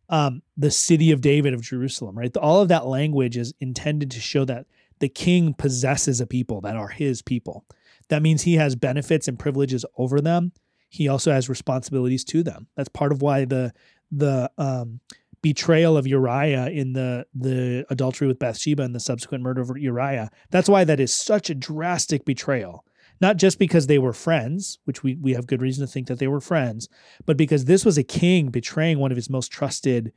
Um, 0.09 0.43
the 0.55 0.69
city 0.69 1.11
of 1.11 1.21
David 1.21 1.55
of 1.55 1.61
Jerusalem, 1.61 2.15
right? 2.15 2.37
All 2.37 2.61
of 2.61 2.67
that 2.67 2.85
language 2.85 3.35
is 3.35 3.55
intended 3.59 4.11
to 4.11 4.19
show 4.19 4.45
that 4.45 4.67
the 4.99 5.09
king 5.09 5.55
possesses 5.55 6.21
a 6.21 6.27
people 6.27 6.61
that 6.61 6.75
are 6.75 6.89
his 6.89 7.23
people. 7.23 7.65
That 8.09 8.21
means 8.21 8.43
he 8.43 8.57
has 8.57 8.75
benefits 8.75 9.27
and 9.27 9.39
privileges 9.39 9.85
over 9.97 10.21
them. 10.21 10.51
He 10.93 11.07
also 11.07 11.31
has 11.31 11.49
responsibilities 11.49 12.23
to 12.25 12.43
them. 12.43 12.67
That's 12.77 12.87
part 12.87 13.11
of 13.11 13.23
why 13.23 13.45
the 13.45 13.73
the 14.11 14.51
um, 14.59 14.99
betrayal 15.41 15.97
of 15.97 16.05
Uriah 16.05 16.67
in 16.67 16.93
the 16.93 17.25
the 17.33 17.83
adultery 17.89 18.27
with 18.27 18.37
Bathsheba 18.37 18.83
and 18.83 18.93
the 18.93 18.99
subsequent 18.99 19.43
murder 19.43 19.61
of 19.61 19.75
Uriah. 19.75 20.29
That's 20.51 20.69
why 20.69 20.83
that 20.83 20.99
is 20.99 21.11
such 21.11 21.49
a 21.49 21.55
drastic 21.55 22.25
betrayal. 22.25 22.85
Not 23.19 23.37
just 23.37 23.57
because 23.57 23.87
they 23.87 23.97
were 23.97 24.13
friends, 24.13 24.77
which 24.83 25.01
we, 25.01 25.15
we 25.15 25.33
have 25.33 25.47
good 25.47 25.63
reason 25.63 25.83
to 25.83 25.91
think 25.91 26.05
that 26.07 26.19
they 26.19 26.27
were 26.27 26.39
friends, 26.39 26.87
but 27.25 27.37
because 27.37 27.65
this 27.65 27.83
was 27.83 27.97
a 27.97 28.03
king 28.03 28.49
betraying 28.49 28.99
one 28.99 29.11
of 29.11 29.17
his 29.17 29.31
most 29.31 29.51
trusted 29.51 30.13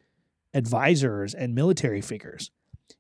advisors 0.53 1.33
and 1.33 1.55
military 1.55 2.03
figures. 2.03 2.51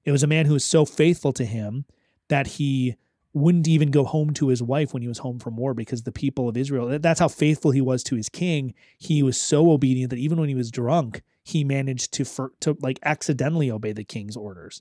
It 0.06 0.12
was 0.12 0.22
a 0.22 0.28
man 0.28 0.46
who 0.46 0.54
was 0.54 0.64
so 0.64 0.86
faithful 0.86 1.34
to 1.34 1.44
him 1.44 1.84
that 2.28 2.46
he 2.46 2.96
wouldn't 3.36 3.68
even 3.68 3.90
go 3.90 4.02
home 4.02 4.32
to 4.32 4.48
his 4.48 4.62
wife 4.62 4.94
when 4.94 5.02
he 5.02 5.08
was 5.08 5.18
home 5.18 5.38
from 5.38 5.56
war 5.56 5.74
because 5.74 6.04
the 6.04 6.10
people 6.10 6.48
of 6.48 6.56
Israel, 6.56 6.98
that's 6.98 7.20
how 7.20 7.28
faithful 7.28 7.70
he 7.70 7.82
was 7.82 8.02
to 8.02 8.16
his 8.16 8.30
king. 8.30 8.72
He 8.96 9.22
was 9.22 9.38
so 9.38 9.70
obedient 9.72 10.08
that 10.08 10.18
even 10.18 10.40
when 10.40 10.48
he 10.48 10.54
was 10.54 10.70
drunk, 10.70 11.22
he 11.44 11.62
managed 11.62 12.12
to 12.14 12.24
for, 12.24 12.52
to 12.60 12.78
like 12.80 12.98
accidentally 13.02 13.70
obey 13.70 13.92
the 13.92 14.04
king's 14.04 14.38
orders. 14.38 14.80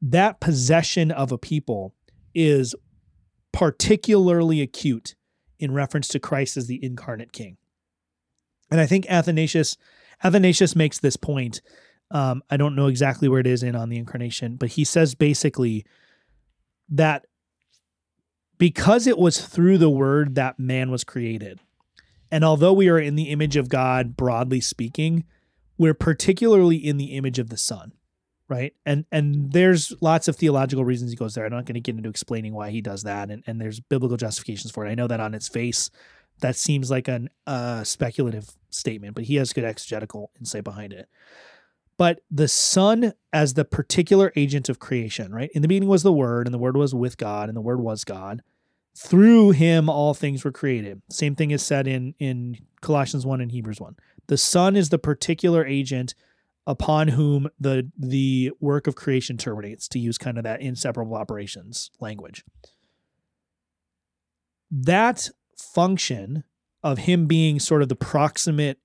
That 0.00 0.38
possession 0.38 1.10
of 1.10 1.32
a 1.32 1.38
people 1.38 1.92
is 2.36 2.76
particularly 3.50 4.62
acute 4.62 5.16
in 5.58 5.74
reference 5.74 6.06
to 6.08 6.20
Christ 6.20 6.56
as 6.56 6.68
the 6.68 6.82
incarnate 6.84 7.32
king. 7.32 7.56
And 8.70 8.80
I 8.80 8.86
think 8.86 9.10
Athanasius 9.10 9.76
Athanasius 10.22 10.76
makes 10.76 11.00
this 11.00 11.16
point. 11.16 11.62
Um, 12.12 12.44
I 12.48 12.56
don't 12.56 12.76
know 12.76 12.86
exactly 12.86 13.28
where 13.28 13.40
it 13.40 13.46
is 13.48 13.64
in 13.64 13.74
on 13.74 13.88
the 13.88 13.98
incarnation, 13.98 14.54
but 14.54 14.70
he 14.70 14.84
says 14.84 15.16
basically 15.16 15.84
that 16.88 17.26
because 18.58 19.06
it 19.06 19.18
was 19.18 19.44
through 19.46 19.78
the 19.78 19.90
word 19.90 20.34
that 20.34 20.58
man 20.58 20.90
was 20.90 21.04
created, 21.04 21.60
and 22.30 22.44
although 22.44 22.72
we 22.72 22.88
are 22.88 22.98
in 22.98 23.14
the 23.14 23.30
image 23.30 23.56
of 23.56 23.68
God, 23.68 24.16
broadly 24.16 24.60
speaking, 24.60 25.24
we're 25.78 25.94
particularly 25.94 26.76
in 26.76 26.96
the 26.96 27.16
image 27.16 27.38
of 27.38 27.50
the 27.50 27.56
Son, 27.56 27.92
right? 28.48 28.74
And 28.84 29.06
and 29.12 29.52
there's 29.52 29.92
lots 30.00 30.28
of 30.28 30.36
theological 30.36 30.84
reasons 30.84 31.10
he 31.10 31.16
goes 31.16 31.34
there. 31.34 31.44
I'm 31.46 31.52
not 31.52 31.66
going 31.66 31.74
to 31.74 31.80
get 31.80 31.96
into 31.96 32.10
explaining 32.10 32.54
why 32.54 32.70
he 32.70 32.80
does 32.80 33.04
that, 33.04 33.30
and, 33.30 33.42
and 33.46 33.60
there's 33.60 33.80
biblical 33.80 34.16
justifications 34.16 34.72
for 34.72 34.86
it. 34.86 34.90
I 34.90 34.94
know 34.94 35.06
that 35.06 35.20
on 35.20 35.34
its 35.34 35.48
face, 35.48 35.90
that 36.40 36.56
seems 36.56 36.90
like 36.90 37.08
a 37.08 37.28
uh, 37.46 37.84
speculative 37.84 38.50
statement, 38.70 39.14
but 39.14 39.24
he 39.24 39.36
has 39.36 39.52
good 39.52 39.64
exegetical 39.64 40.30
insight 40.38 40.64
behind 40.64 40.92
it. 40.92 41.08
But 41.98 42.20
the 42.30 42.48
Son 42.48 43.12
as 43.32 43.54
the 43.54 43.64
particular 43.64 44.32
agent 44.36 44.68
of 44.68 44.78
creation, 44.78 45.34
right? 45.34 45.50
In 45.52 45.62
the 45.62 45.68
beginning 45.68 45.88
was 45.88 46.04
the 46.04 46.12
Word, 46.12 46.46
and 46.46 46.54
the 46.54 46.58
Word 46.58 46.76
was 46.76 46.94
with 46.94 47.18
God, 47.18 47.48
and 47.48 47.56
the 47.56 47.60
Word 47.60 47.80
was 47.80 48.04
God. 48.04 48.42
Through 48.96 49.50
him 49.50 49.88
all 49.90 50.14
things 50.14 50.44
were 50.44 50.52
created. 50.52 51.02
Same 51.10 51.34
thing 51.34 51.50
is 51.50 51.62
said 51.62 51.86
in 51.86 52.14
in 52.18 52.56
Colossians 52.80 53.26
1 53.26 53.40
and 53.40 53.52
Hebrews 53.52 53.80
1. 53.80 53.96
The 54.28 54.38
Son 54.38 54.76
is 54.76 54.88
the 54.88 54.98
particular 54.98 55.66
agent 55.66 56.14
upon 56.66 57.08
whom 57.08 57.48
the 57.58 57.90
the 57.98 58.52
work 58.60 58.86
of 58.86 58.94
creation 58.94 59.36
terminates, 59.36 59.88
to 59.88 59.98
use 59.98 60.18
kind 60.18 60.38
of 60.38 60.44
that 60.44 60.60
inseparable 60.60 61.16
operations 61.16 61.90
language. 62.00 62.44
That 64.70 65.30
function 65.56 66.44
of 66.82 66.98
him 66.98 67.26
being 67.26 67.58
sort 67.58 67.82
of 67.82 67.88
the 67.88 67.96
proximate 67.96 68.78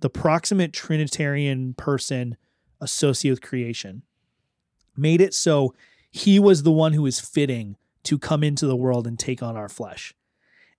the 0.00 0.10
proximate 0.10 0.72
trinitarian 0.72 1.74
person 1.74 2.36
associated 2.80 3.36
with 3.36 3.48
creation 3.48 4.02
made 4.96 5.20
it 5.20 5.34
so 5.34 5.74
he 6.10 6.38
was 6.38 6.62
the 6.62 6.72
one 6.72 6.92
who 6.92 7.06
is 7.06 7.20
fitting 7.20 7.76
to 8.04 8.18
come 8.18 8.42
into 8.42 8.66
the 8.66 8.76
world 8.76 9.06
and 9.06 9.18
take 9.18 9.42
on 9.42 9.56
our 9.56 9.68
flesh. 9.68 10.14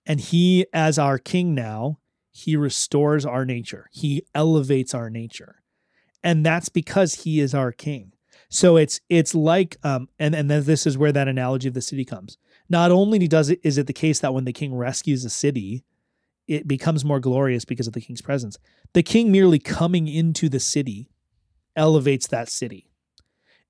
And 0.04 0.20
he, 0.20 0.66
as 0.72 0.98
our 0.98 1.18
king 1.18 1.54
now, 1.54 1.98
he 2.30 2.56
restores 2.56 3.24
our 3.24 3.44
nature, 3.44 3.88
he 3.92 4.24
elevates 4.34 4.94
our 4.94 5.10
nature. 5.10 5.62
And 6.24 6.46
that's 6.46 6.68
because 6.68 7.22
he 7.22 7.40
is 7.40 7.54
our 7.54 7.72
king. 7.72 8.12
So 8.48 8.76
it's 8.76 9.00
it's 9.08 9.34
like 9.34 9.76
um 9.82 10.08
and 10.18 10.34
and 10.34 10.50
then 10.50 10.64
this 10.64 10.86
is 10.86 10.98
where 10.98 11.12
that 11.12 11.26
analogy 11.28 11.68
of 11.68 11.74
the 11.74 11.80
city 11.80 12.04
comes. 12.04 12.38
Not 12.68 12.90
only 12.90 13.26
does 13.26 13.50
it 13.50 13.60
is 13.62 13.76
it 13.76 13.86
the 13.86 13.92
case 13.92 14.20
that 14.20 14.34
when 14.34 14.44
the 14.44 14.52
king 14.52 14.74
rescues 14.74 15.24
a 15.24 15.30
city, 15.30 15.84
it 16.46 16.68
becomes 16.68 17.04
more 17.04 17.20
glorious 17.20 17.64
because 17.64 17.86
of 17.86 17.92
the 17.92 18.00
king's 18.00 18.22
presence. 18.22 18.58
The 18.92 19.02
king 19.02 19.32
merely 19.32 19.58
coming 19.58 20.06
into 20.06 20.48
the 20.48 20.60
city 20.60 21.08
elevates 21.76 22.26
that 22.28 22.48
city. 22.48 22.86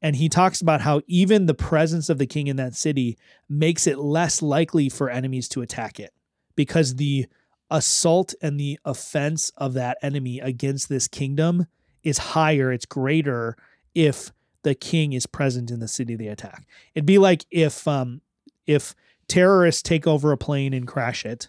And 0.01 0.17
he 0.17 0.29
talks 0.29 0.61
about 0.61 0.81
how 0.81 1.03
even 1.07 1.47
the 1.47 1.55
presence 1.55 2.09
of 2.09 2.19
the 2.19 2.27
king 2.27 2.49
in 2.49 2.57
that 2.57 2.75
city 2.75 3.17
makes 3.49 3.87
it 3.87 3.99
less 3.99 4.43
likely 4.43 4.89
for 4.89 5.09
enemies 5.09 5.49
to 5.51 5.63
attack 5.63 6.01
it 6.01 6.13
because 6.57 6.97
the 6.97 7.27
assault 7.71 8.35
and 8.43 8.59
the 8.59 8.79
offense 8.85 9.51
of 9.57 9.75
that 9.75 9.99
enemy 10.03 10.41
against 10.41 10.89
this 10.89 11.07
kingdom 11.09 11.67
is 12.03 12.19
higher, 12.19 12.73
it's 12.73 12.85
greater 12.85 13.57
if 13.95 14.33
the 14.63 14.75
king 14.75 15.13
is 15.13 15.27
present 15.27 15.71
in 15.71 15.81
the 15.81 15.89
city 15.89 16.17
they 16.17 16.27
attack. 16.27 16.67
It'd 16.95 17.07
be 17.07 17.19
like 17.19 17.47
if 17.51 17.87
um 17.87 18.21
if 18.67 18.95
terrorists 19.29 19.83
take 19.83 20.07
over 20.07 20.33
a 20.33 20.37
plane 20.37 20.75
and 20.75 20.87
crash 20.87 21.25
it. 21.25 21.49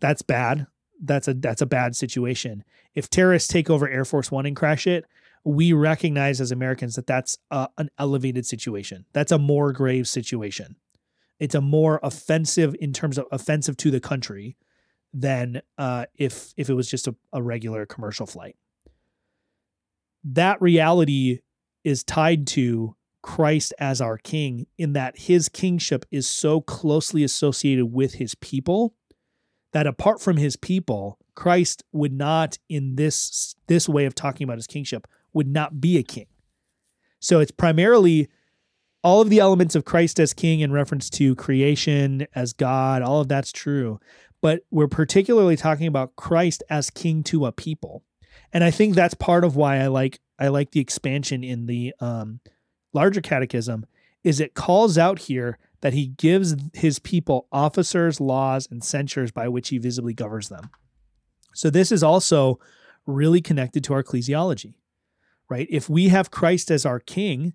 That's 0.00 0.22
bad. 0.22 0.66
That's 1.00 1.28
a 1.28 1.34
that's 1.34 1.62
a 1.62 1.66
bad 1.66 1.96
situation. 1.96 2.64
If 2.94 3.08
terrorists 3.08 3.48
take 3.48 3.70
over 3.70 3.88
Air 3.88 4.04
Force 4.04 4.30
1 4.30 4.46
and 4.46 4.56
crash 4.56 4.86
it, 4.86 5.06
we 5.44 5.72
recognize 5.72 6.40
as 6.40 6.52
Americans 6.52 6.94
that 6.94 7.06
that's 7.06 7.36
a, 7.50 7.68
an 7.78 7.90
elevated 7.98 8.46
situation. 8.46 9.06
That's 9.12 9.32
a 9.32 9.38
more 9.38 9.72
grave 9.72 10.06
situation. 10.06 10.76
It's 11.38 11.54
a 11.54 11.60
more 11.60 11.98
offensive 12.02 12.76
in 12.80 12.92
terms 12.92 13.18
of 13.18 13.26
offensive 13.32 13.76
to 13.78 13.90
the 13.90 14.00
country 14.00 14.56
than 15.12 15.62
uh, 15.76 16.06
if 16.14 16.54
if 16.56 16.70
it 16.70 16.74
was 16.74 16.88
just 16.88 17.08
a, 17.08 17.16
a 17.32 17.42
regular 17.42 17.84
commercial 17.84 18.26
flight. 18.26 18.56
That 20.24 20.62
reality 20.62 21.40
is 21.82 22.04
tied 22.04 22.46
to 22.48 22.96
Christ 23.22 23.74
as 23.78 24.00
our 24.00 24.18
king 24.18 24.66
in 24.78 24.92
that 24.92 25.18
his 25.18 25.48
kingship 25.48 26.06
is 26.10 26.28
so 26.28 26.60
closely 26.60 27.24
associated 27.24 27.86
with 27.86 28.14
his 28.14 28.34
people 28.36 28.94
that 29.72 29.86
apart 29.86 30.20
from 30.20 30.36
his 30.36 30.56
people 30.56 31.18
Christ 31.34 31.82
would 31.92 32.12
not 32.12 32.58
in 32.68 32.96
this 32.96 33.54
this 33.66 33.88
way 33.88 34.04
of 34.04 34.14
talking 34.14 34.44
about 34.44 34.58
his 34.58 34.66
kingship 34.66 35.06
would 35.32 35.48
not 35.48 35.80
be 35.80 35.98
a 35.98 36.02
king. 36.02 36.26
So 37.20 37.40
it's 37.40 37.50
primarily 37.50 38.28
all 39.04 39.20
of 39.20 39.30
the 39.30 39.40
elements 39.40 39.74
of 39.74 39.84
Christ 39.84 40.20
as 40.20 40.32
king 40.32 40.60
in 40.60 40.72
reference 40.72 41.10
to 41.10 41.34
creation 41.34 42.26
as 42.34 42.52
God, 42.52 43.02
all 43.02 43.20
of 43.20 43.28
that's 43.28 43.52
true. 43.52 44.00
But 44.40 44.62
we're 44.70 44.88
particularly 44.88 45.56
talking 45.56 45.86
about 45.86 46.16
Christ 46.16 46.62
as 46.68 46.90
king 46.90 47.22
to 47.24 47.46
a 47.46 47.52
people. 47.52 48.02
And 48.52 48.64
I 48.64 48.70
think 48.70 48.94
that's 48.94 49.14
part 49.14 49.44
of 49.44 49.56
why 49.56 49.78
I 49.78 49.86
like 49.86 50.20
I 50.38 50.48
like 50.48 50.72
the 50.72 50.80
expansion 50.80 51.44
in 51.44 51.66
the 51.66 51.94
um, 52.00 52.40
larger 52.92 53.20
catechism 53.20 53.86
is 54.24 54.40
it 54.40 54.54
calls 54.54 54.98
out 54.98 55.20
here 55.20 55.58
that 55.80 55.92
he 55.92 56.06
gives 56.06 56.56
his 56.72 56.98
people 56.98 57.46
officers, 57.52 58.20
laws, 58.20 58.68
and 58.70 58.82
censures 58.82 59.30
by 59.30 59.48
which 59.48 59.68
he 59.68 59.78
visibly 59.78 60.14
governs 60.14 60.48
them. 60.48 60.70
So 61.54 61.70
this 61.70 61.92
is 61.92 62.02
also 62.02 62.58
really 63.06 63.40
connected 63.40 63.84
to 63.84 63.94
our 63.94 64.02
ecclesiology, 64.02 64.74
right? 65.48 65.66
If 65.70 65.88
we 65.88 66.08
have 66.08 66.30
Christ 66.30 66.70
as 66.70 66.86
our 66.86 67.00
king, 67.00 67.52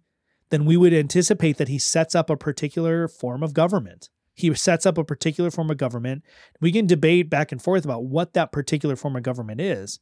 then 0.50 0.66
we 0.66 0.78
would 0.78 0.94
anticipate 0.94 1.58
that 1.58 1.68
he 1.68 1.80
sets 1.80 2.16
up 2.16 2.30
a 2.30 2.38
particular 2.38 3.08
form 3.08 3.44
of 3.44 3.54
government. 3.54 4.10
He 4.34 4.54
sets 4.54 4.86
up 4.86 4.98
a 4.98 5.04
particular 5.04 5.50
form 5.50 5.72
of 5.72 5.78
government. 5.78 6.24
We 6.62 6.72
can 6.72 6.86
debate 6.86 7.30
back 7.30 7.52
and 7.52 7.62
forth 7.62 7.84
about 7.84 8.06
what 8.06 8.34
that 8.34 8.52
particular 8.52 8.96
form 8.96 9.16
of 9.16 9.24
government 9.24 9.60
is. 9.60 10.00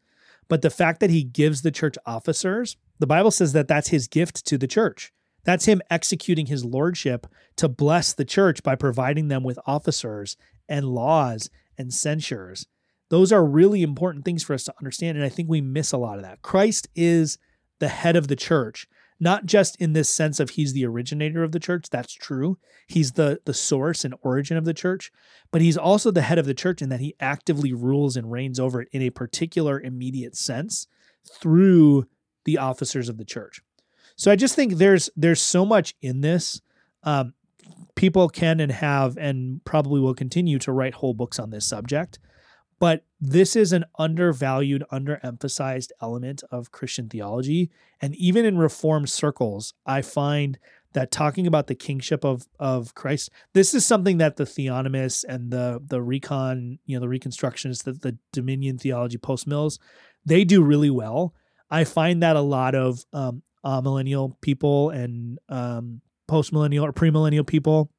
But 0.48 0.62
the 0.62 0.70
fact 0.70 1.00
that 1.00 1.10
he 1.10 1.24
gives 1.24 1.62
the 1.62 1.72
church 1.72 1.96
officers, 2.06 2.78
the 3.00 3.08
Bible 3.08 3.32
says 3.32 3.54
that 3.54 3.68
that's 3.68 3.88
his 3.88 4.08
gift 4.08 4.46
to 4.48 4.58
the 4.58 4.68
church. 4.68 5.12
That's 5.46 5.66
him 5.66 5.82
executing 5.90 6.48
his 6.48 6.66
lordship 6.66 7.28
to 7.56 7.70
bless 7.70 8.14
the 8.14 8.26
church 8.26 8.62
by 8.62 8.76
providing 8.76 9.30
them 9.30 9.44
with 9.44 9.60
officers 9.66 10.38
and 10.68 10.88
laws 10.88 11.50
and 11.78 11.94
censures. 11.94 12.68
Those 13.10 13.32
are 13.32 13.46
really 13.46 13.84
important 13.84 14.26
things 14.26 14.44
for 14.44 14.54
us 14.54 14.64
to 14.66 14.74
understand. 14.80 15.18
And 15.18 15.26
I 15.26 15.30
think 15.30 15.48
we 15.48 15.62
miss 15.62 15.92
a 15.92 15.98
lot 15.98 16.18
of 16.18 16.24
that. 16.24 16.42
Christ 16.42 16.88
is 16.96 17.38
the 17.80 17.88
head 17.88 18.16
of 18.16 18.28
the 18.28 18.36
church, 18.36 18.88
not 19.20 19.46
just 19.46 19.76
in 19.78 19.94
this 19.94 20.10
sense 20.10 20.40
of 20.40 20.52
he's 20.52 20.74
the 20.74 20.86
originator 20.86 21.44
of 21.44 21.52
the 21.52 21.60
church. 21.60 21.90
That's 21.90 22.14
true. 22.14 22.58
He's 22.88 23.14
the, 23.14 23.40
the 23.46 23.54
source 23.54 24.04
and 24.04 24.16
origin 24.22 24.58
of 24.58 24.66
the 24.66 24.74
church, 24.74 25.12
but 25.52 25.62
he's 25.62 25.78
also 25.78 26.12
the 26.12 26.22
head 26.22 26.38
of 26.38 26.46
the 26.46 26.54
church 26.54 26.82
in 26.82 26.90
that 26.90 27.00
he 27.00 27.16
actively 27.20 27.74
rules 27.74 28.18
and 28.18 28.32
reigns 28.32 28.60
over 28.60 28.82
it 28.82 28.90
in 28.92 29.02
a 29.02 29.10
particular 29.10 29.80
immediate 29.80 30.36
sense 30.36 30.88
through 31.40 32.06
the 32.46 32.58
officers 32.58 33.10
of 33.10 33.18
the 33.18 33.26
church. 33.26 33.62
So 34.16 34.32
I 34.32 34.36
just 34.36 34.56
think 34.56 34.76
there's 34.76 35.10
there's 35.16 35.42
so 35.42 35.66
much 35.66 35.96
in 36.02 36.22
this. 36.22 36.62
Um, 37.04 37.34
people 37.96 38.30
can 38.30 38.60
and 38.60 38.72
have 38.72 39.18
and 39.18 39.64
probably 39.66 40.00
will 40.00 40.14
continue 40.14 40.60
to 40.60 40.72
write 40.72 40.96
whole 40.96 41.14
books 41.14 41.40
on 41.40 41.50
this 41.50 41.66
subject, 41.66 42.20
but 42.80 43.06
this 43.20 43.56
is 43.56 43.72
an 43.72 43.86
undervalued, 43.98 44.84
underemphasized 44.92 45.92
element 46.02 46.44
of 46.52 46.72
Christian 46.72 47.10
theology, 47.10 47.72
and 48.02 48.16
even 48.16 48.46
in 48.46 48.58
Reformed 48.58 49.10
circles, 49.10 49.74
I 49.86 50.02
find 50.02 50.60
that 50.94 51.12
talking 51.12 51.46
about 51.46 51.68
the 51.68 51.76
kingship 51.76 52.24
of 52.24 52.48
of 52.60 52.96
Christ, 52.96 53.30
this 53.54 53.74
is 53.74 53.86
something 53.86 54.18
that 54.18 54.38
the 54.38 54.46
theonomists 54.46 55.24
and 55.28 55.52
the 55.52 55.82
the 55.86 56.02
recon, 56.02 56.80
you 56.86 56.98
know, 56.98 57.02
the 57.02 57.20
reconstructionists, 57.20 57.84
the, 57.84 57.94
the 57.94 58.18
Dominion 58.32 58.78
theology 58.78 59.18
post 59.18 59.48
mills, 59.48 59.80
they 60.26 60.44
do 60.44 60.64
really 60.64 60.90
well. 60.90 61.34
I 61.70 61.84
find 61.84 62.24
that 62.24 62.36
a 62.36 62.42
lot 62.42 62.76
of 62.76 63.04
um, 63.14 63.42
millennial 63.64 64.38
people 64.42 64.90
and 64.92 65.40
um, 65.50 66.02
post 66.28 66.54
millennial 66.54 66.86
or 66.86 66.94
premillennial 66.94 67.46
people 67.46 67.92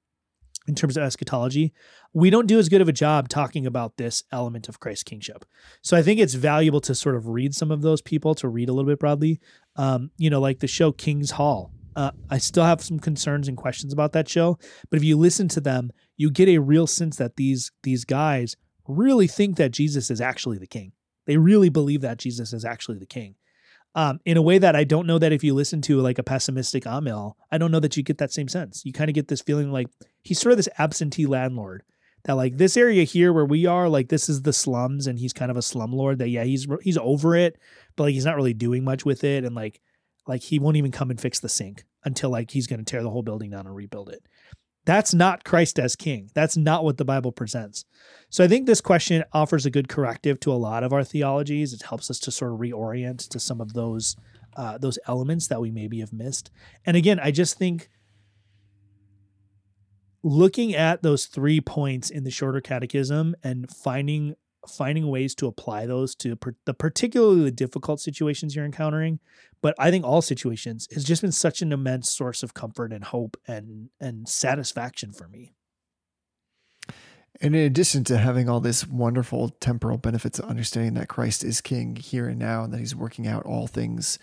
in 0.67 0.75
terms 0.75 0.97
of 0.97 1.03
eschatology, 1.03 1.73
we 2.13 2.31
don't 2.31 2.47
do 2.47 2.59
as 2.59 2.69
good 2.69 2.81
of 2.81 2.89
a 2.89 2.93
job 2.93 3.29
talking 3.29 3.67
about 3.67 3.97
this 3.97 4.23
element 4.33 4.69
of 4.69 4.81
Christ's 4.81 5.05
kingship. 5.05 5.45
So 5.83 5.97
I 5.97 6.03
think 6.03 6.21
it's 6.21 6.35
valuable 6.35 6.81
to 6.83 6.95
sort 6.95 7.15
of 7.15 7.29
read 7.29 7.55
some 7.55 7.71
of 7.71 7.83
those 7.83 8.03
people, 8.03 8.35
to 8.37 8.49
read 8.49 8.69
a 8.69 8.73
little 8.73 8.91
bit 8.91 8.99
broadly. 8.99 9.41
Um, 9.77 10.11
you 10.17 10.31
know, 10.31 10.41
like 10.41 10.61
the 10.61 10.67
show 10.67 10.93
King's 10.93 11.33
Hall. 11.33 11.73
Uh, 11.95 12.11
I 12.31 12.39
still 12.39 12.65
have 12.65 12.83
some 12.83 12.99
concerns 12.99 13.49
and 13.49 13.57
questions 13.57 13.93
about 13.93 14.13
that 14.13 14.29
show, 14.29 14.59
but 14.91 14.99
if 14.99 15.05
you 15.05 15.17
listen 15.17 15.49
to 15.49 15.63
them, 15.63 15.91
you 16.17 16.31
get 16.31 16.49
a 16.49 16.59
real 16.59 16.87
sense 16.87 17.17
that 17.17 17.37
these 17.37 17.73
these 17.85 18.05
guys 18.05 18.55
really 18.87 19.27
think 19.27 19.57
that 19.57 19.71
Jesus 19.71 20.11
is 20.11 20.21
actually 20.21 20.59
the 20.59 20.67
king. 20.67 20.93
They 21.27 21.39
really 21.39 21.71
believe 21.71 22.03
that 22.03 22.19
Jesus 22.19 22.53
is 22.53 22.65
actually 22.65 22.99
the 22.99 23.07
king 23.07 23.37
um, 23.97 24.21
in 24.27 24.37
a 24.37 24.43
way 24.43 24.59
that 24.59 24.77
I 24.77 24.85
don't 24.85 25.07
know 25.07 25.19
that 25.19 25.33
if 25.33 25.43
you 25.43 25.55
listen 25.55 25.81
to 25.83 26.01
like 26.01 26.19
a 26.19 26.23
pessimistic 26.23 26.85
Amil, 26.85 27.33
I 27.51 27.57
don't 27.57 27.73
know 27.73 27.81
that 27.81 27.97
you 27.97 28.03
get 28.03 28.19
that 28.19 28.31
same 28.31 28.47
sense. 28.47 28.85
You 28.85 28.93
kind 28.93 29.09
of 29.09 29.15
get 29.15 29.29
this 29.29 29.41
feeling 29.41 29.73
like 29.73 29.89
he's 30.23 30.39
sort 30.39 30.53
of 30.53 30.59
this 30.59 30.69
absentee 30.79 31.25
landlord 31.25 31.83
that 32.25 32.35
like 32.35 32.59
this 32.59 32.77
area 32.77 33.05
here 33.05 33.33
where 33.33 33.47
we 33.47 33.65
are, 33.65 33.89
like 33.89 34.09
this 34.09 34.29
is 34.29 34.43
the 34.43 34.53
slums 34.53 35.07
and 35.07 35.19
he's 35.19 35.33
kind 35.33 35.51
of 35.51 35.57
a 35.57 35.61
slumlord 35.61 36.19
that 36.19 36.29
yeah, 36.29 36.45
he's 36.45 36.67
he's 36.83 36.99
over 36.99 37.35
it, 37.35 37.57
but 37.97 38.05
like 38.05 38.13
he's 38.13 38.27
not 38.27 38.37
really 38.37 38.53
doing 38.53 38.85
much 38.85 39.07
with 39.07 39.25
it 39.25 39.45
and 39.45 39.55
like 39.55 39.81
like 40.27 40.43
he 40.43 40.59
won't 40.59 40.77
even 40.77 40.93
come 40.93 41.11
and 41.11 41.21
fix 41.21 41.41
the 41.41 41.49
sink 41.49 41.85
until 42.05 42.29
like 42.29 42.51
he's 42.51 42.67
going 42.67 42.81
to 42.81 42.85
tear 42.85 43.03
the 43.03 43.11
whole 43.11 43.23
building 43.23 43.51
down 43.51 43.67
and 43.67 43.75
rebuild 43.75 44.11
it. 44.11 44.23
That's 44.87 45.13
not 45.13 45.45
Christ 45.45 45.79
as 45.81 45.97
king. 45.97 46.31
That's 46.33 46.57
not 46.57 46.85
what 46.85 46.97
the 46.97 47.05
Bible 47.05 47.33
presents. 47.33 47.85
So 48.31 48.45
I 48.45 48.49
think 48.49 48.67
this 48.67 48.81
question 48.81 49.25
offers 49.33 49.67
a 49.67 49.71
good 49.71 49.89
corrective 49.89 50.39
to 50.41 50.53
a 50.53 50.55
lot 50.55 50.85
of 50.85 50.93
our 50.93 51.03
theologies. 51.03 51.73
It 51.73 51.83
helps 51.83 52.09
us 52.09 52.21
to 52.21 52.31
sort 52.31 52.53
of 52.53 52.61
reorient 52.61 53.29
to 53.29 53.41
some 53.41 53.61
of 53.61 53.75
those 53.75 54.17
uh, 54.57 54.79
those 54.79 54.99
elements 55.07 55.49
that 55.49 55.61
we 55.61 55.71
maybe 55.71 56.01
have 56.01 56.15
missed. 56.15 56.51
And 56.87 56.97
again, 56.97 57.21
I 57.21 57.31
just 57.31 57.59
think 57.59 57.91
looking 60.23 60.75
at 60.75 61.03
those 61.03 61.27
three 61.27 61.61
points 61.61 62.09
in 62.09 62.25
the 62.25 62.31
shorter 62.31 62.63
catechism 62.63 63.35
and 63.43 63.71
finding 63.71 64.35
finding 64.71 65.09
ways 65.09 65.35
to 65.35 65.47
apply 65.47 65.87
those 65.87 66.15
to 66.15 66.37
per- 66.37 66.57
the 66.65 66.75
particularly 66.75 67.43
the 67.45 67.51
difficult 67.51 68.01
situations 68.01 68.55
you're 68.55 68.65
encountering 68.65 69.19
but 69.63 69.75
i 69.79 69.91
think 69.91 70.05
all 70.05 70.23
situations 70.23 70.89
has 70.93 71.05
just 71.05 71.23
been 71.23 71.33
such 71.33 71.63
an 71.63 71.73
immense 71.73 72.11
source 72.11 72.43
of 72.43 72.55
comfort 72.55 72.93
and 72.93 73.05
hope 73.05 73.37
and 73.47 73.91
and 74.01 74.29
satisfaction 74.29 75.13
for 75.13 75.29
me. 75.29 75.53
And 77.41 77.55
in 77.55 77.67
addition 77.67 78.03
to 78.05 78.17
having 78.17 78.49
all 78.49 78.61
this 78.61 78.87
wonderful 78.87 79.51
temporal 79.61 79.99
benefits 79.99 80.39
of 80.39 80.49
understanding 80.49 80.95
that 80.95 81.09
Christ 81.09 81.45
is 81.45 81.61
king 81.61 81.97
here 81.97 82.29
and 82.29 82.39
now 82.39 82.65
and 82.65 82.73
that 82.73 82.79
he's 82.79 82.97
working 82.97 83.27
out 83.27 83.45
all 83.45 83.67
things 83.67 84.19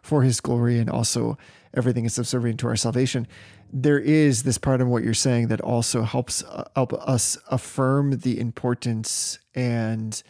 for 0.00 0.22
his 0.22 0.40
glory 0.40 0.78
and 0.78 0.88
also 0.88 1.36
everything 1.74 2.04
is 2.04 2.14
subservient 2.14 2.60
to 2.60 2.68
our 2.68 2.76
salvation, 2.76 3.26
there 3.72 3.98
is 3.98 4.42
this 4.42 4.58
part 4.58 4.80
of 4.80 4.88
what 4.88 5.02
you're 5.02 5.14
saying 5.14 5.48
that 5.48 5.60
also 5.60 6.02
helps 6.02 6.42
uh, 6.44 6.68
help 6.76 6.92
us 6.94 7.38
affirm 7.50 8.18
the 8.18 8.38
importance 8.38 9.38
and 9.54 10.22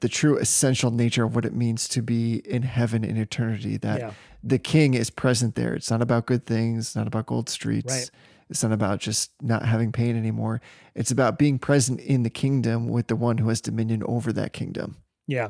the 0.00 0.08
true 0.08 0.36
essential 0.38 0.90
nature 0.90 1.24
of 1.24 1.34
what 1.34 1.44
it 1.44 1.54
means 1.54 1.88
to 1.88 2.02
be 2.02 2.36
in 2.44 2.62
heaven 2.62 3.04
in 3.04 3.16
eternity 3.16 3.76
that 3.78 3.98
Yeah. 4.00 4.12
the 4.44 4.58
king 4.58 4.94
is 4.94 5.10
present 5.10 5.54
there 5.56 5.74
it's 5.74 5.90
not 5.90 6.02
about 6.02 6.26
good 6.26 6.46
things 6.46 6.86
it's 6.86 6.96
not 6.96 7.08
about 7.08 7.26
gold 7.26 7.48
streets 7.48 7.92
Right. 7.92 8.10
it's 8.48 8.62
not 8.62 8.70
about 8.70 9.00
just 9.00 9.32
not 9.42 9.64
having 9.64 9.90
pain 9.90 10.16
anymore 10.16 10.60
it's 10.94 11.10
about 11.10 11.36
being 11.36 11.58
present 11.58 11.98
in 12.00 12.22
the 12.22 12.30
kingdom 12.30 12.86
with 12.88 13.08
the 13.08 13.16
one 13.16 13.38
who 13.38 13.48
has 13.48 13.60
dominion 13.60 14.02
over 14.06 14.32
that 14.32 14.52
kingdom 14.52 14.96
Yeah. 15.26 15.48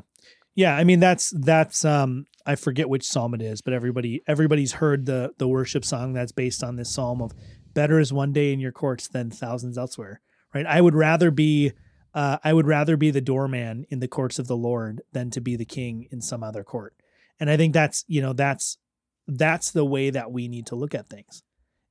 Yeah, 0.54 0.74
I 0.76 0.82
mean 0.84 0.98
that's 0.98 1.30
that's 1.36 1.84
um 1.84 2.24
I 2.48 2.56
forget 2.56 2.88
which 2.88 3.06
psalm 3.06 3.34
it 3.34 3.42
is, 3.42 3.60
but 3.60 3.74
everybody 3.74 4.22
everybody's 4.26 4.72
heard 4.72 5.04
the 5.04 5.34
the 5.36 5.46
worship 5.46 5.84
song 5.84 6.14
that's 6.14 6.32
based 6.32 6.64
on 6.64 6.76
this 6.76 6.90
psalm 6.90 7.20
of 7.20 7.32
better 7.74 8.00
is 8.00 8.10
one 8.10 8.32
day 8.32 8.54
in 8.54 8.58
your 8.58 8.72
courts 8.72 9.06
than 9.06 9.30
thousands 9.30 9.76
elsewhere. 9.76 10.22
Right? 10.54 10.64
I 10.64 10.80
would 10.80 10.94
rather 10.94 11.30
be 11.30 11.72
uh 12.14 12.38
I 12.42 12.54
would 12.54 12.66
rather 12.66 12.96
be 12.96 13.10
the 13.10 13.20
doorman 13.20 13.84
in 13.90 14.00
the 14.00 14.08
courts 14.08 14.38
of 14.38 14.46
the 14.46 14.56
Lord 14.56 15.02
than 15.12 15.28
to 15.32 15.42
be 15.42 15.56
the 15.56 15.66
king 15.66 16.08
in 16.10 16.22
some 16.22 16.42
other 16.42 16.64
court. 16.64 16.94
And 17.38 17.50
I 17.50 17.58
think 17.58 17.74
that's, 17.74 18.06
you 18.08 18.22
know, 18.22 18.32
that's 18.32 18.78
that's 19.26 19.70
the 19.70 19.84
way 19.84 20.08
that 20.08 20.32
we 20.32 20.48
need 20.48 20.66
to 20.68 20.74
look 20.74 20.94
at 20.94 21.06
things 21.06 21.42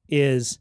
is 0.09 0.57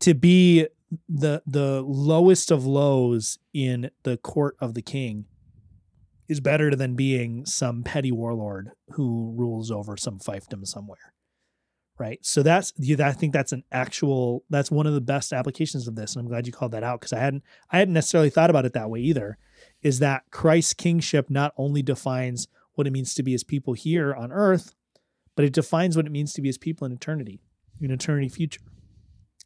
to 0.00 0.12
be 0.12 0.66
the 1.08 1.40
the 1.46 1.82
lowest 1.82 2.50
of 2.50 2.66
lows 2.66 3.38
in 3.54 3.90
the 4.02 4.16
court 4.16 4.56
of 4.60 4.74
the 4.74 4.82
king 4.82 5.26
is 6.28 6.40
better 6.40 6.74
than 6.74 6.94
being 6.94 7.46
some 7.46 7.82
petty 7.82 8.12
warlord 8.12 8.70
who 8.90 9.34
rules 9.36 9.70
over 9.70 9.96
some 9.96 10.18
fiefdom 10.18 10.66
somewhere 10.66 11.12
right? 11.98 12.18
So 12.22 12.42
that's 12.42 12.72
you. 12.76 12.96
I 13.02 13.12
think 13.12 13.32
that's 13.32 13.52
an 13.52 13.64
actual. 13.72 14.44
That's 14.50 14.70
one 14.70 14.86
of 14.86 14.94
the 14.94 15.00
best 15.00 15.32
applications 15.32 15.88
of 15.88 15.96
this, 15.96 16.14
and 16.14 16.22
I'm 16.22 16.28
glad 16.28 16.46
you 16.46 16.52
called 16.52 16.72
that 16.72 16.82
out 16.82 17.00
because 17.00 17.12
I 17.12 17.18
hadn't 17.18 17.42
I 17.70 17.78
hadn't 17.78 17.94
necessarily 17.94 18.30
thought 18.30 18.50
about 18.50 18.64
it 18.64 18.72
that 18.74 18.90
way 18.90 19.00
either. 19.00 19.38
Is 19.82 19.98
that 20.00 20.24
Christ's 20.30 20.74
kingship 20.74 21.30
not 21.30 21.52
only 21.56 21.82
defines 21.82 22.48
what 22.74 22.86
it 22.86 22.92
means 22.92 23.14
to 23.14 23.22
be 23.22 23.32
his 23.32 23.44
people 23.44 23.72
here 23.72 24.14
on 24.14 24.32
earth, 24.32 24.74
but 25.34 25.44
it 25.44 25.52
defines 25.52 25.96
what 25.96 26.06
it 26.06 26.12
means 26.12 26.32
to 26.34 26.42
be 26.42 26.48
his 26.48 26.58
people 26.58 26.86
in 26.86 26.92
eternity, 26.92 27.40
in 27.80 27.90
eternity 27.90 28.28
future. 28.28 28.60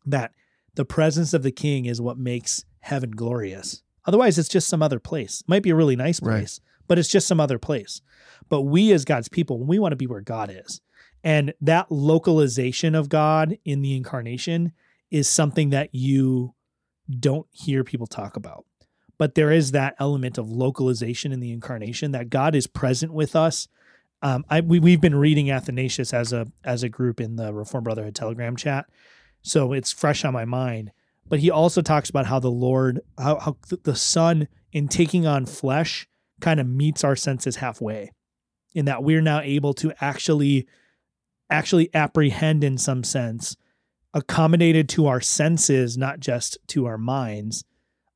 That 0.05 0.33
the 0.74 0.85
presence 0.85 1.35
of 1.35 1.43
the 1.43 1.53
king 1.53 1.85
is 1.85 2.01
what 2.01 2.18
makes 2.18 2.64
heaven 2.81 3.11
glorious. 3.11 3.83
Otherwise, 4.07 4.39
it's 4.39 4.49
just 4.49 4.68
some 4.68 4.83
other 4.83 4.99
place. 4.99 5.41
It 5.43 5.49
might 5.49 5.62
be 5.62 5.70
a 5.70 5.74
really 5.76 5.97
nice 5.97 6.20
place, 6.20 6.61
but 6.91 6.99
it's 6.99 7.09
just 7.09 7.28
some 7.28 7.38
other 7.38 7.57
place. 7.61 8.03
But 8.49 8.62
we, 8.62 8.91
as 8.91 9.05
God's 9.05 9.28
people, 9.28 9.62
we 9.62 9.78
want 9.78 9.93
to 9.93 9.97
be 9.97 10.09
where 10.09 10.20
God 10.20 10.51
is. 10.53 10.80
And 11.22 11.55
that 11.61 11.86
localization 11.93 12.97
of 12.97 13.09
God 13.09 13.57
in 13.64 13.80
the 13.80 13.95
incarnation 13.95 14.72
is 15.09 15.28
something 15.28 15.70
that 15.70 15.95
you 15.95 16.53
don't 17.09 17.47
hear 17.53 17.84
people 17.84 18.09
talk 18.09 18.34
about. 18.34 18.64
But 19.18 19.36
there 19.36 19.53
is 19.53 19.70
that 19.70 19.95
element 20.01 20.36
of 20.36 20.51
localization 20.51 21.30
in 21.30 21.38
the 21.38 21.53
incarnation 21.53 22.11
that 22.11 22.28
God 22.28 22.57
is 22.57 22.66
present 22.66 23.12
with 23.12 23.36
us. 23.36 23.68
Um, 24.20 24.45
I, 24.51 24.61
we, 24.61 24.80
we've 24.80 25.01
been 25.01 25.14
reading 25.14 25.49
Athanasius 25.49 26.12
as 26.12 26.32
a 26.32 26.49
as 26.64 26.82
a 26.82 26.88
group 26.88 27.20
in 27.20 27.36
the 27.36 27.55
Reformed 27.55 27.84
Brotherhood 27.84 28.16
Telegram 28.16 28.57
chat, 28.57 28.86
so 29.43 29.72
it's 29.72 29.93
fresh 29.93 30.24
on 30.24 30.32
my 30.32 30.45
mind. 30.45 30.91
But 31.28 31.38
he 31.38 31.53
also 31.53 31.82
talks 31.82 32.11
about 32.11 32.26
how 32.26 32.41
the 32.41 32.51
Lord, 32.51 33.01
how, 33.16 33.38
how 33.38 33.57
the 33.84 33.95
Son, 33.95 34.49
in 34.72 34.88
taking 34.88 35.24
on 35.24 35.47
flesh, 35.47 36.09
kind 36.41 36.61
of 36.61 36.66
meets 36.66 37.05
our 37.05 37.16
senses 37.16 37.57
halfway, 37.57 38.12
in 38.74 38.84
that 38.86 39.03
we're 39.03 39.20
now 39.20 39.41
able 39.41 39.74
to 39.74 39.93
actually, 40.01 40.66
actually 41.49 41.93
apprehend 41.95 42.64
in 42.64 42.78
some 42.78 43.05
sense, 43.05 43.57
accommodated 44.14 44.88
to 44.91 45.07
our 45.07 45.20
senses, 45.20 45.97
not 45.97 46.20
just 46.20 46.59
to 46.68 46.86
our 46.86 46.99
minds, 46.99 47.64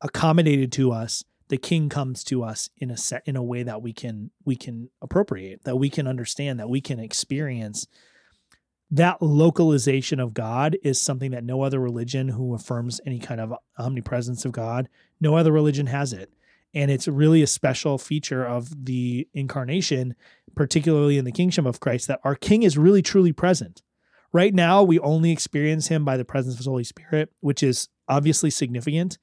accommodated 0.00 0.72
to 0.72 0.92
us. 0.92 1.24
The 1.48 1.58
King 1.58 1.88
comes 1.88 2.24
to 2.24 2.42
us 2.42 2.70
in 2.78 2.90
a 2.90 2.96
set 2.96 3.22
in 3.26 3.36
a 3.36 3.42
way 3.42 3.62
that 3.62 3.82
we 3.82 3.92
can 3.92 4.30
we 4.44 4.56
can 4.56 4.88
appropriate, 5.02 5.64
that 5.64 5.76
we 5.76 5.90
can 5.90 6.06
understand, 6.06 6.58
that 6.58 6.70
we 6.70 6.80
can 6.80 6.98
experience 6.98 7.86
that 8.90 9.20
localization 9.20 10.20
of 10.20 10.34
God 10.34 10.76
is 10.84 11.00
something 11.00 11.32
that 11.32 11.42
no 11.42 11.62
other 11.62 11.80
religion 11.80 12.28
who 12.28 12.54
affirms 12.54 13.00
any 13.04 13.18
kind 13.18 13.40
of 13.40 13.52
omnipresence 13.76 14.44
of 14.44 14.52
God, 14.52 14.88
no 15.20 15.36
other 15.36 15.50
religion 15.50 15.86
has 15.86 16.12
it. 16.12 16.32
And 16.74 16.90
it's 16.90 17.06
really 17.06 17.42
a 17.42 17.46
special 17.46 17.98
feature 17.98 18.44
of 18.44 18.84
the 18.84 19.28
incarnation, 19.32 20.14
particularly 20.56 21.18
in 21.18 21.24
the 21.24 21.32
kingdom 21.32 21.66
of 21.66 21.80
Christ, 21.80 22.08
that 22.08 22.20
our 22.24 22.34
king 22.34 22.62
is 22.62 22.76
really 22.76 23.02
truly 23.02 23.32
present. 23.32 23.82
Right 24.32 24.52
now, 24.52 24.82
we 24.82 24.98
only 24.98 25.30
experience 25.30 25.86
him 25.88 26.04
by 26.04 26.16
the 26.16 26.24
presence 26.24 26.54
of 26.54 26.58
his 26.58 26.66
Holy 26.66 26.82
Spirit, 26.82 27.30
which 27.40 27.62
is 27.62 27.88
obviously 28.08 28.50
significant 28.50 29.18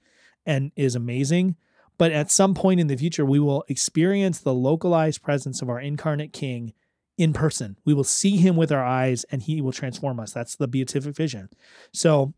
and 0.45 0.71
is 0.77 0.95
amazing. 0.95 1.57
But 1.97 2.13
at 2.13 2.31
some 2.31 2.53
point 2.53 2.79
in 2.79 2.87
the 2.87 2.95
future, 2.95 3.25
we 3.25 3.39
will 3.39 3.65
experience 3.67 4.39
the 4.39 4.53
localized 4.53 5.21
presence 5.21 5.61
of 5.61 5.69
our 5.69 5.79
incarnate 5.79 6.33
king 6.33 6.73
in 7.17 7.33
person. 7.33 7.77
We 7.85 7.93
will 7.93 8.05
see 8.05 8.37
him 8.37 8.55
with 8.55 8.71
our 8.71 8.83
eyes 8.83 9.25
and 9.25 9.41
he 9.41 9.61
will 9.61 9.73
transform 9.73 10.19
us. 10.19 10.31
That's 10.31 10.55
the 10.55 10.67
beatific 10.67 11.15
vision. 11.15 11.49
So 11.93 12.33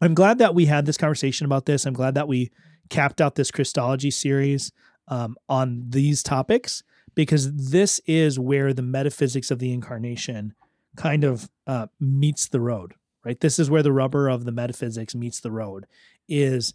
I'm 0.00 0.14
glad 0.14 0.38
that 0.38 0.54
we 0.54 0.66
had 0.66 0.86
this 0.86 0.96
conversation 0.96 1.44
about 1.44 1.66
this. 1.66 1.84
I'm 1.86 1.94
glad 1.94 2.14
that 2.14 2.26
we 2.26 2.50
capped 2.90 3.20
out 3.20 3.34
this 3.34 3.50
Christology 3.50 4.10
series 4.10 4.72
um, 5.08 5.36
on 5.48 5.84
these 5.88 6.22
topics 6.22 6.82
because 7.14 7.52
this 7.52 8.00
is 8.06 8.38
where 8.38 8.72
the 8.72 8.82
metaphysics 8.82 9.50
of 9.50 9.58
the 9.58 9.72
incarnation 9.72 10.54
kind 10.96 11.24
of 11.24 11.48
uh, 11.66 11.86
meets 11.98 12.48
the 12.48 12.60
road, 12.60 12.94
right? 13.24 13.40
This 13.40 13.58
is 13.58 13.70
where 13.70 13.82
the 13.82 13.92
rubber 13.92 14.28
of 14.28 14.44
the 14.44 14.52
metaphysics 14.52 15.14
meets 15.14 15.40
the 15.40 15.50
road 15.50 15.86
is 16.28 16.74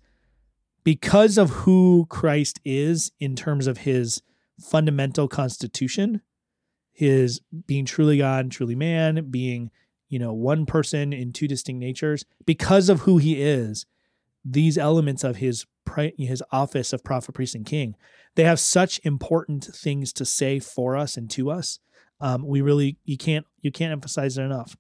because 0.84 1.38
of 1.38 1.50
who 1.52 2.06
Christ 2.10 2.60
is 2.66 3.12
in 3.20 3.36
terms 3.36 3.68
of 3.68 3.80
his 3.80 4.22
fundamental 4.60 5.28
constitution 5.28 6.22
his 6.96 7.42
being 7.68 7.86
truly 7.86 8.18
God, 8.18 8.50
truly 8.50 8.74
man, 8.74 9.28
being, 9.30 9.70
you 10.08 10.18
know, 10.18 10.34
one 10.34 10.66
person 10.66 11.12
in 11.12 11.34
two 11.34 11.48
distinct 11.48 11.80
natures, 11.80 12.26
because 12.46 12.88
of 12.88 13.02
who 13.02 13.18
he 13.18 13.42
is, 13.42 13.86
these 14.46 14.78
elements 14.78 15.24
of 15.24 15.36
his 15.36 15.66
his 16.18 16.44
office 16.52 16.94
of 16.94 17.04
prophet, 17.04 17.34
priest, 17.34 17.56
and 17.56 17.66
king, 17.66 17.96
they 18.36 18.44
have 18.44 18.60
such 18.60 19.00
important 19.04 19.66
things 19.66 20.12
to 20.14 20.26
say 20.26 20.60
for 20.60 20.96
us 20.96 21.18
and 21.18 21.30
to 21.32 21.50
us. 21.50 21.80
Um, 22.20 22.46
we 22.46 22.62
really 22.62 22.98
you 23.04 23.18
can't 23.18 23.46
you 23.62 23.72
can't 23.72 23.92
emphasize 23.92 24.38
it 24.38 24.44
enough. 24.44 24.78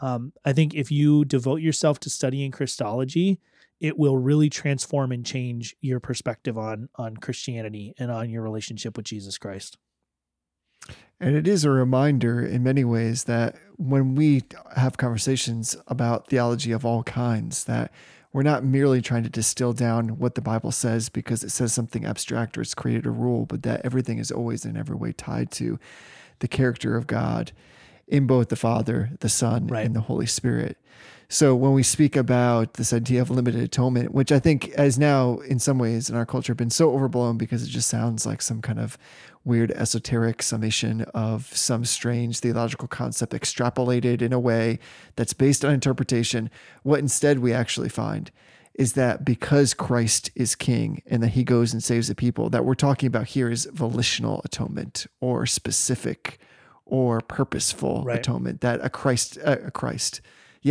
Um, 0.00 0.32
I 0.44 0.52
think 0.52 0.74
if 0.74 0.90
you 0.90 1.24
devote 1.24 1.60
yourself 1.60 1.98
to 2.00 2.10
studying 2.10 2.50
Christology, 2.50 3.40
it 3.80 3.98
will 3.98 4.16
really 4.16 4.48
transform 4.48 5.12
and 5.12 5.24
change 5.24 5.76
your 5.80 6.00
perspective 6.00 6.56
on 6.56 6.88
on 6.96 7.16
Christianity 7.16 7.94
and 7.98 8.10
on 8.10 8.30
your 8.30 8.42
relationship 8.42 8.96
with 8.96 9.06
Jesus 9.06 9.38
Christ. 9.38 9.76
And 11.20 11.34
it 11.34 11.48
is 11.48 11.64
a 11.64 11.70
reminder 11.70 12.44
in 12.44 12.62
many 12.62 12.84
ways 12.84 13.24
that 13.24 13.56
when 13.76 14.14
we 14.14 14.44
have 14.76 14.96
conversations 14.96 15.76
about 15.88 16.28
theology 16.28 16.70
of 16.70 16.84
all 16.84 17.02
kinds, 17.02 17.64
that 17.64 17.92
we're 18.38 18.44
not 18.44 18.62
merely 18.62 19.02
trying 19.02 19.24
to 19.24 19.28
distill 19.28 19.72
down 19.72 20.10
what 20.10 20.36
the 20.36 20.40
Bible 20.40 20.70
says 20.70 21.08
because 21.08 21.42
it 21.42 21.50
says 21.50 21.72
something 21.72 22.04
abstract 22.04 22.56
or 22.56 22.60
it's 22.60 22.72
created 22.72 23.04
a 23.04 23.10
rule, 23.10 23.44
but 23.46 23.64
that 23.64 23.80
everything 23.84 24.18
is 24.18 24.30
always 24.30 24.64
in 24.64 24.76
every 24.76 24.94
way 24.94 25.10
tied 25.10 25.50
to 25.50 25.76
the 26.38 26.46
character 26.46 26.96
of 26.96 27.08
God 27.08 27.50
in 28.06 28.28
both 28.28 28.48
the 28.48 28.54
Father, 28.54 29.10
the 29.18 29.28
Son, 29.28 29.66
Right. 29.66 29.84
and 29.84 29.96
the 29.96 30.02
Holy 30.02 30.26
Spirit. 30.26 30.76
So 31.30 31.54
when 31.54 31.74
we 31.74 31.82
speak 31.82 32.16
about 32.16 32.74
this 32.74 32.90
idea 32.90 33.20
of 33.20 33.28
limited 33.30 33.60
atonement, 33.60 34.14
which 34.14 34.32
I 34.32 34.38
think 34.38 34.72
has 34.76 34.98
now 34.98 35.38
in 35.40 35.58
some 35.58 35.78
ways 35.78 36.08
in 36.08 36.16
our 36.16 36.24
culture 36.24 36.54
been 36.54 36.70
so 36.70 36.90
overblown 36.92 37.36
because 37.36 37.62
it 37.62 37.68
just 37.68 37.88
sounds 37.88 38.24
like 38.24 38.40
some 38.40 38.62
kind 38.62 38.80
of 38.80 38.96
weird 39.44 39.70
esoteric 39.72 40.42
summation 40.42 41.02
of 41.12 41.54
some 41.54 41.84
strange 41.84 42.40
theological 42.40 42.88
concept 42.88 43.34
extrapolated 43.34 44.22
in 44.22 44.32
a 44.32 44.40
way 44.40 44.78
that's 45.16 45.34
based 45.34 45.66
on 45.66 45.74
interpretation. 45.74 46.48
What 46.82 47.00
instead 47.00 47.40
we 47.40 47.52
actually 47.52 47.90
find 47.90 48.30
is 48.72 48.94
that 48.94 49.22
because 49.22 49.74
Christ 49.74 50.30
is 50.34 50.54
king 50.54 51.02
and 51.06 51.22
that 51.22 51.30
he 51.30 51.44
goes 51.44 51.74
and 51.74 51.84
saves 51.84 52.08
the 52.08 52.14
people, 52.14 52.48
that 52.48 52.64
we're 52.64 52.74
talking 52.74 53.06
about 53.06 53.26
here 53.26 53.50
is 53.50 53.66
volitional 53.66 54.40
atonement 54.46 55.06
or 55.20 55.44
specific 55.44 56.38
or 56.86 57.20
purposeful 57.20 58.02
Right. 58.04 58.18
atonement 58.18 58.62
that 58.62 58.80
a 58.82 58.88
Christ 58.88 59.36
a 59.38 59.66
a 59.66 59.70
Christ 59.70 60.22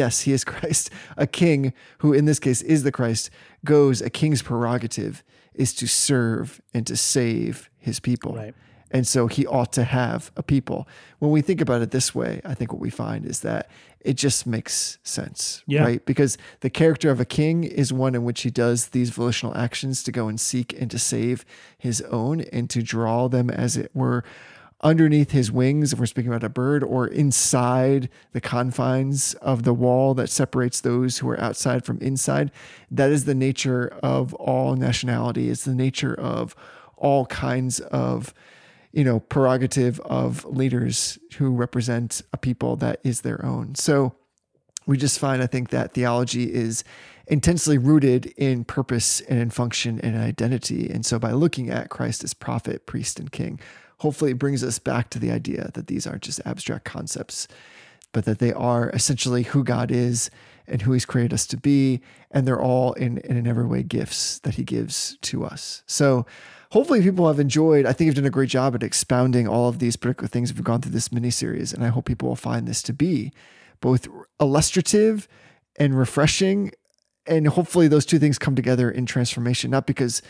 yes 0.01 0.21
he 0.25 0.31
is 0.37 0.43
Christ 0.53 0.89
a 1.17 1.27
king 1.27 1.73
who 1.99 2.13
in 2.13 2.25
this 2.25 2.39
case 2.39 2.61
is 2.73 2.79
the 2.83 2.91
Christ 2.99 3.29
goes 3.65 4.01
a 4.01 4.09
king's 4.21 4.41
prerogative 4.41 5.23
is 5.53 5.73
to 5.73 5.87
serve 5.87 6.61
and 6.73 6.85
to 6.87 6.95
save 6.95 7.69
his 7.87 7.99
people 7.99 8.33
Right. 8.35 8.53
and 8.91 9.05
so 9.13 9.27
he 9.35 9.43
ought 9.57 9.71
to 9.73 9.83
have 9.83 10.31
a 10.35 10.43
people 10.43 10.79
when 11.19 11.31
we 11.31 11.41
think 11.41 11.61
about 11.61 11.81
it 11.81 11.91
this 11.91 12.13
way 12.13 12.41
I 12.45 12.53
think 12.53 12.71
what 12.73 12.81
we 12.87 12.89
find 12.91 13.25
is 13.25 13.39
that 13.41 13.63
it 14.09 14.15
just 14.25 14.45
makes 14.45 14.99
sense 15.03 15.63
Yeah. 15.67 15.83
right 15.83 16.05
because 16.05 16.37
the 16.65 16.69
character 16.69 17.09
of 17.11 17.19
a 17.19 17.25
king 17.25 17.63
is 17.63 17.91
one 17.91 18.13
in 18.15 18.23
which 18.23 18.41
he 18.43 18.51
does 18.51 18.79
these 18.89 19.09
volitional 19.09 19.53
actions 19.57 20.03
to 20.03 20.11
go 20.11 20.27
and 20.29 20.39
seek 20.39 20.69
and 20.79 20.89
to 20.91 20.99
save 20.99 21.43
his 21.87 22.01
own 22.03 22.41
and 22.53 22.69
to 22.69 22.81
draw 22.83 23.27
them 23.27 23.49
as 23.49 23.75
it 23.77 23.89
were 23.93 24.23
underneath 24.81 25.31
his 25.31 25.51
wings 25.51 25.91
if 25.91 25.99
we're 25.99 26.05
speaking 26.05 26.31
about 26.31 26.43
a 26.43 26.49
bird 26.49 26.83
or 26.83 27.07
inside 27.07 28.09
the 28.33 28.41
confines 28.41 29.33
of 29.35 29.63
the 29.63 29.73
wall 29.73 30.13
that 30.13 30.29
separates 30.29 30.81
those 30.81 31.17
who 31.17 31.29
are 31.29 31.39
outside 31.39 31.83
from 31.83 31.97
inside. 31.99 32.51
That 32.91 33.09
is 33.09 33.25
the 33.25 33.33
nature 33.33 33.97
of 34.03 34.33
all 34.35 34.75
nationality. 34.75 35.49
It's 35.49 35.65
the 35.65 35.73
nature 35.73 36.13
of 36.13 36.55
all 36.95 37.25
kinds 37.27 37.79
of 37.79 38.33
you 38.91 39.03
know 39.03 39.19
prerogative 39.19 39.99
of 40.01 40.45
leaders 40.45 41.19
who 41.37 41.51
represent 41.51 42.21
a 42.33 42.37
people 42.37 42.75
that 42.77 42.99
is 43.03 43.21
their 43.21 43.43
own. 43.43 43.75
So 43.75 44.15
we 44.85 44.97
just 44.97 45.19
find 45.19 45.43
i 45.43 45.47
think 45.47 45.69
that 45.69 45.93
theology 45.93 46.53
is 46.53 46.83
intensely 47.27 47.77
rooted 47.77 48.27
in 48.37 48.63
purpose 48.63 49.19
and 49.21 49.37
in 49.37 49.49
function 49.49 49.99
and 49.99 50.15
identity. 50.17 50.89
And 50.89 51.05
so 51.05 51.19
by 51.19 51.31
looking 51.31 51.69
at 51.69 51.89
christ 51.89 52.23
as 52.23 52.33
prophet 52.33 52.85
priest 52.85 53.19
and 53.19 53.31
king 53.31 53.59
hopefully 53.99 54.31
it 54.31 54.39
brings 54.39 54.63
us 54.63 54.79
back 54.79 55.09
to 55.09 55.19
the 55.19 55.31
idea 55.31 55.71
that 55.73 55.87
these 55.87 56.05
aren't 56.05 56.23
just 56.23 56.41
abstract 56.45 56.85
concepts 56.85 57.47
but 58.13 58.25
that 58.25 58.39
they 58.39 58.53
are 58.53 58.89
essentially 58.91 59.43
who 59.43 59.63
god 59.63 59.91
is 59.91 60.29
and 60.67 60.81
who 60.81 60.91
he's 60.91 61.05
created 61.05 61.33
us 61.33 61.47
to 61.47 61.57
be 61.57 62.01
and 62.31 62.45
they're 62.45 62.61
all 62.61 62.93
in, 62.93 63.19
in 63.19 63.47
every 63.47 63.65
way 63.65 63.83
gifts 63.83 64.39
that 64.39 64.55
he 64.55 64.63
gives 64.63 65.17
to 65.21 65.45
us. 65.45 65.83
So 65.87 66.25
hopefully 66.71 67.01
people 67.01 67.27
have 67.27 67.39
enjoyed. 67.39 67.85
I 67.85 67.93
think 67.93 68.07
you've 68.07 68.15
done 68.15 68.25
a 68.25 68.29
great 68.29 68.49
job 68.49 68.75
at 68.75 68.83
expounding 68.83 69.47
all 69.47 69.69
of 69.69 69.79
these 69.79 69.95
particular 69.95 70.27
things 70.27 70.53
we've 70.53 70.63
gone 70.63 70.81
through 70.81 70.91
this 70.91 71.11
mini 71.11 71.29
series 71.29 71.73
and 71.73 71.83
i 71.83 71.87
hope 71.87 72.05
people 72.05 72.27
will 72.27 72.35
find 72.35 72.67
this 72.67 72.81
to 72.83 72.93
be 72.93 73.31
both 73.79 74.07
illustrative 74.39 75.27
and 75.77 75.97
refreshing 75.97 76.71
and 77.25 77.47
hopefully 77.47 77.87
those 77.87 78.05
two 78.05 78.19
things 78.19 78.37
come 78.37 78.55
together 78.55 78.89
in 78.89 79.05
transformation 79.05 79.71
not 79.71 79.85
because 79.85 80.21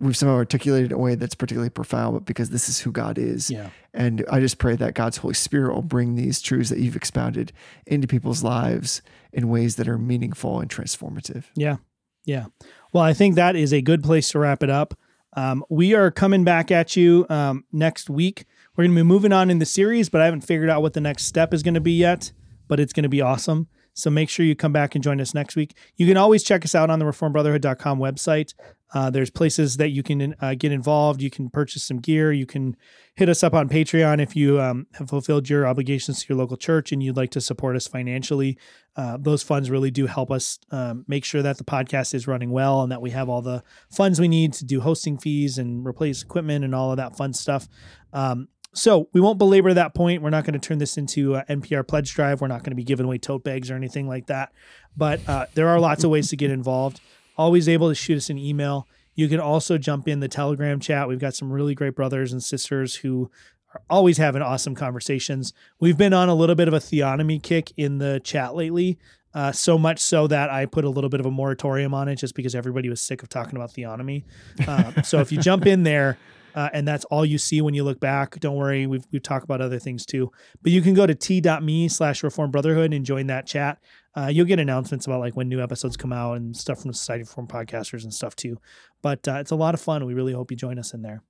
we've 0.00 0.16
somehow 0.16 0.36
articulated 0.36 0.92
in 0.92 0.96
a 0.96 1.00
way 1.00 1.14
that's 1.14 1.34
particularly 1.34 1.70
profound, 1.70 2.14
but 2.14 2.24
because 2.24 2.50
this 2.50 2.68
is 2.68 2.80
who 2.80 2.90
God 2.90 3.18
is. 3.18 3.50
Yeah. 3.50 3.70
And 3.92 4.24
I 4.30 4.40
just 4.40 4.58
pray 4.58 4.76
that 4.76 4.94
God's 4.94 5.18
Holy 5.18 5.34
Spirit 5.34 5.74
will 5.74 5.82
bring 5.82 6.16
these 6.16 6.40
truths 6.40 6.70
that 6.70 6.78
you've 6.78 6.96
expounded 6.96 7.52
into 7.86 8.06
people's 8.06 8.42
lives 8.42 9.02
in 9.32 9.48
ways 9.48 9.76
that 9.76 9.88
are 9.88 9.98
meaningful 9.98 10.60
and 10.60 10.70
transformative. 10.70 11.44
Yeah. 11.54 11.76
Yeah. 12.24 12.46
Well, 12.92 13.04
I 13.04 13.12
think 13.12 13.34
that 13.34 13.56
is 13.56 13.72
a 13.72 13.80
good 13.80 14.02
place 14.02 14.30
to 14.30 14.38
wrap 14.38 14.62
it 14.62 14.70
up. 14.70 14.94
Um, 15.36 15.64
we 15.68 15.94
are 15.94 16.10
coming 16.10 16.44
back 16.44 16.70
at 16.70 16.96
you 16.96 17.26
um, 17.28 17.64
next 17.72 18.10
week. 18.10 18.46
We're 18.76 18.84
going 18.84 18.96
to 18.96 19.00
be 19.00 19.06
moving 19.06 19.32
on 19.32 19.50
in 19.50 19.58
the 19.58 19.66
series, 19.66 20.08
but 20.08 20.20
I 20.20 20.24
haven't 20.24 20.42
figured 20.42 20.70
out 20.70 20.82
what 20.82 20.94
the 20.94 21.00
next 21.00 21.24
step 21.26 21.54
is 21.54 21.62
going 21.62 21.74
to 21.74 21.80
be 21.80 21.92
yet, 21.92 22.32
but 22.68 22.80
it's 22.80 22.92
going 22.92 23.04
to 23.04 23.08
be 23.08 23.20
awesome. 23.20 23.68
So 24.00 24.10
make 24.10 24.28
sure 24.28 24.44
you 24.44 24.56
come 24.56 24.72
back 24.72 24.94
and 24.94 25.04
join 25.04 25.20
us 25.20 25.34
next 25.34 25.56
week. 25.56 25.76
You 25.96 26.06
can 26.06 26.16
always 26.16 26.42
check 26.42 26.64
us 26.64 26.74
out 26.74 26.90
on 26.90 26.98
the 26.98 27.04
reformedbrotherhood.com 27.04 27.98
website. 27.98 28.54
Uh, 28.92 29.08
there's 29.08 29.30
places 29.30 29.76
that 29.76 29.90
you 29.90 30.02
can 30.02 30.34
uh, 30.40 30.54
get 30.54 30.72
involved. 30.72 31.22
You 31.22 31.30
can 31.30 31.48
purchase 31.48 31.84
some 31.84 31.98
gear. 31.98 32.32
You 32.32 32.46
can 32.46 32.76
hit 33.14 33.28
us 33.28 33.44
up 33.44 33.54
on 33.54 33.68
Patreon 33.68 34.20
if 34.20 34.34
you 34.34 34.60
um, 34.60 34.86
have 34.94 35.08
fulfilled 35.08 35.48
your 35.48 35.66
obligations 35.66 36.22
to 36.22 36.28
your 36.28 36.38
local 36.38 36.56
church 36.56 36.90
and 36.90 37.02
you'd 37.02 37.16
like 37.16 37.30
to 37.30 37.40
support 37.40 37.76
us 37.76 37.86
financially. 37.86 38.58
Uh, 38.96 39.16
those 39.20 39.42
funds 39.42 39.70
really 39.70 39.90
do 39.90 40.06
help 40.06 40.30
us 40.30 40.58
um, 40.72 41.04
make 41.06 41.24
sure 41.24 41.42
that 41.42 41.58
the 41.58 41.64
podcast 41.64 42.14
is 42.14 42.26
running 42.26 42.50
well 42.50 42.82
and 42.82 42.90
that 42.90 43.00
we 43.00 43.10
have 43.10 43.28
all 43.28 43.42
the 43.42 43.62
funds 43.90 44.20
we 44.20 44.28
need 44.28 44.52
to 44.54 44.64
do 44.64 44.80
hosting 44.80 45.18
fees 45.18 45.56
and 45.56 45.86
replace 45.86 46.22
equipment 46.22 46.64
and 46.64 46.74
all 46.74 46.90
of 46.90 46.96
that 46.96 47.16
fun 47.16 47.32
stuff. 47.32 47.68
Um, 48.12 48.48
so 48.72 49.08
we 49.12 49.20
won't 49.20 49.38
belabor 49.38 49.74
that 49.74 49.94
point. 49.94 50.22
We're 50.22 50.30
not 50.30 50.44
going 50.44 50.58
to 50.58 50.66
turn 50.66 50.78
this 50.78 50.96
into 50.96 51.34
a 51.34 51.44
NPR 51.44 51.86
pledge 51.86 52.14
drive. 52.14 52.40
We're 52.40 52.48
not 52.48 52.60
going 52.60 52.70
to 52.70 52.76
be 52.76 52.84
giving 52.84 53.06
away 53.06 53.18
tote 53.18 53.42
bags 53.42 53.70
or 53.70 53.74
anything 53.74 54.06
like 54.06 54.26
that. 54.26 54.52
But 54.96 55.26
uh, 55.28 55.46
there 55.54 55.68
are 55.68 55.80
lots 55.80 56.04
of 56.04 56.10
ways 56.10 56.28
to 56.30 56.36
get 56.36 56.50
involved. 56.50 57.00
Always 57.36 57.68
able 57.68 57.88
to 57.88 57.94
shoot 57.94 58.16
us 58.16 58.30
an 58.30 58.38
email. 58.38 58.86
You 59.14 59.28
can 59.28 59.40
also 59.40 59.76
jump 59.76 60.06
in 60.06 60.20
the 60.20 60.28
Telegram 60.28 60.78
chat. 60.78 61.08
We've 61.08 61.18
got 61.18 61.34
some 61.34 61.52
really 61.52 61.74
great 61.74 61.96
brothers 61.96 62.32
and 62.32 62.42
sisters 62.42 62.96
who 62.96 63.30
are 63.74 63.82
always 63.90 64.18
having 64.18 64.42
awesome 64.42 64.74
conversations. 64.74 65.52
We've 65.80 65.98
been 65.98 66.12
on 66.12 66.28
a 66.28 66.34
little 66.34 66.54
bit 66.54 66.68
of 66.68 66.74
a 66.74 66.78
theonomy 66.78 67.42
kick 67.42 67.72
in 67.76 67.98
the 67.98 68.20
chat 68.22 68.54
lately. 68.54 68.98
Uh, 69.32 69.52
so 69.52 69.78
much 69.78 70.00
so 70.00 70.26
that 70.26 70.50
I 70.50 70.66
put 70.66 70.84
a 70.84 70.88
little 70.88 71.10
bit 71.10 71.20
of 71.20 71.26
a 71.26 71.30
moratorium 71.30 71.94
on 71.94 72.08
it 72.08 72.16
just 72.16 72.34
because 72.34 72.54
everybody 72.54 72.88
was 72.88 73.00
sick 73.00 73.22
of 73.22 73.28
talking 73.28 73.56
about 73.56 73.72
theonomy. 73.72 74.24
Uh, 74.66 75.02
so 75.02 75.20
if 75.20 75.30
you 75.30 75.38
jump 75.38 75.66
in 75.66 75.84
there, 75.84 76.18
uh, 76.54 76.70
and 76.72 76.86
that's 76.86 77.04
all 77.06 77.24
you 77.24 77.38
see 77.38 77.60
when 77.60 77.74
you 77.74 77.84
look 77.84 78.00
back. 78.00 78.38
Don't 78.40 78.56
worry, 78.56 78.86
we've 78.86 79.06
we 79.12 79.20
talk 79.20 79.42
about 79.42 79.60
other 79.60 79.78
things 79.78 80.06
too. 80.06 80.30
But 80.62 80.72
you 80.72 80.82
can 80.82 80.94
go 80.94 81.06
to 81.06 81.14
t.me 81.14 81.88
slash 81.88 82.22
Reformed 82.22 82.52
Brotherhood 82.52 82.92
and 82.92 83.04
join 83.04 83.26
that 83.28 83.46
chat. 83.46 83.78
Uh, 84.16 84.26
you'll 84.26 84.46
get 84.46 84.58
announcements 84.58 85.06
about 85.06 85.20
like 85.20 85.36
when 85.36 85.48
new 85.48 85.62
episodes 85.62 85.96
come 85.96 86.12
out 86.12 86.36
and 86.36 86.56
stuff 86.56 86.80
from 86.82 86.90
the 86.90 86.96
Society 86.96 87.22
of 87.22 87.28
Reformed 87.28 87.48
podcasters 87.48 88.02
and 88.02 88.12
stuff 88.12 88.34
too. 88.34 88.58
But 89.02 89.26
uh, 89.28 89.34
it's 89.34 89.52
a 89.52 89.56
lot 89.56 89.74
of 89.74 89.80
fun. 89.80 90.04
We 90.04 90.14
really 90.14 90.32
hope 90.32 90.50
you 90.50 90.56
join 90.56 90.78
us 90.78 90.94
in 90.94 91.02
there. 91.02 91.22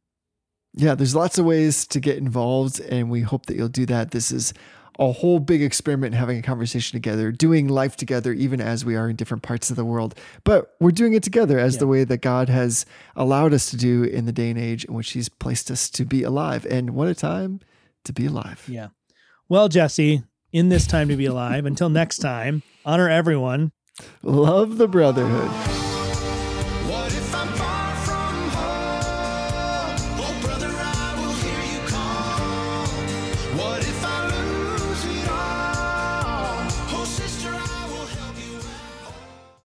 Yeah, 0.75 0.95
there's 0.95 1.16
lots 1.16 1.37
of 1.39 1.45
ways 1.45 1.85
to 1.89 1.99
get 1.99 2.18
involved, 2.18 2.81
and 2.81 3.11
we 3.11 3.23
hope 3.23 3.47
that 3.47 3.57
you'll 3.57 3.68
do 3.68 3.87
that. 3.87 4.12
This 4.12 4.31
is 4.31 4.55
a 4.99 5.12
whole 5.12 5.38
big 5.41 5.62
experiment 5.62 6.14
having 6.14 6.38
a 6.38 6.43
conversation 6.43 6.97
together, 6.97 7.32
doing 7.32 7.68
life 7.68 7.97
together, 7.97 8.32
even 8.32 8.61
as 8.61 8.84
we 8.84 8.97
are 8.97 9.09
in 9.09 9.16
different 9.16 9.43
parts 9.43 9.70
of 9.70 9.76
the 9.76 9.84
world. 9.84 10.14
But 10.45 10.74
we're 10.80 10.91
doing 10.91 11.14
it 11.14 11.22
together 11.22 11.59
as 11.59 11.78
the 11.78 11.86
way 11.86 12.05
that 12.05 12.18
God 12.18 12.49
has 12.49 12.84
allowed 13.16 13.53
us 13.55 13.70
to 13.70 13.76
do 13.76 14.05
in 14.05 14.26
the 14.26 14.32
day 14.32 14.51
and 14.51 14.59
age 14.59 14.84
in 14.84 14.95
which 14.95 15.12
He's 15.12 15.28
placed 15.28 15.70
us 15.70 15.88
to 15.91 16.05
be 16.05 16.22
alive. 16.22 16.66
And 16.66 16.91
what 16.91 17.09
a 17.09 17.14
time 17.14 17.61
to 18.05 18.12
be 18.12 18.26
alive. 18.26 18.64
Yeah. 18.68 18.88
Well, 19.49 19.68
Jesse, 19.68 20.22
in 20.53 20.68
this 20.68 20.86
time 20.86 21.09
to 21.09 21.16
be 21.16 21.26
alive, 21.26 21.66
until 21.66 21.88
next 21.88 22.18
time, 22.18 22.62
honor 22.84 23.09
everyone. 23.09 23.72
Love 24.22 24.78
the 24.78 24.88
brotherhood. 24.88 25.80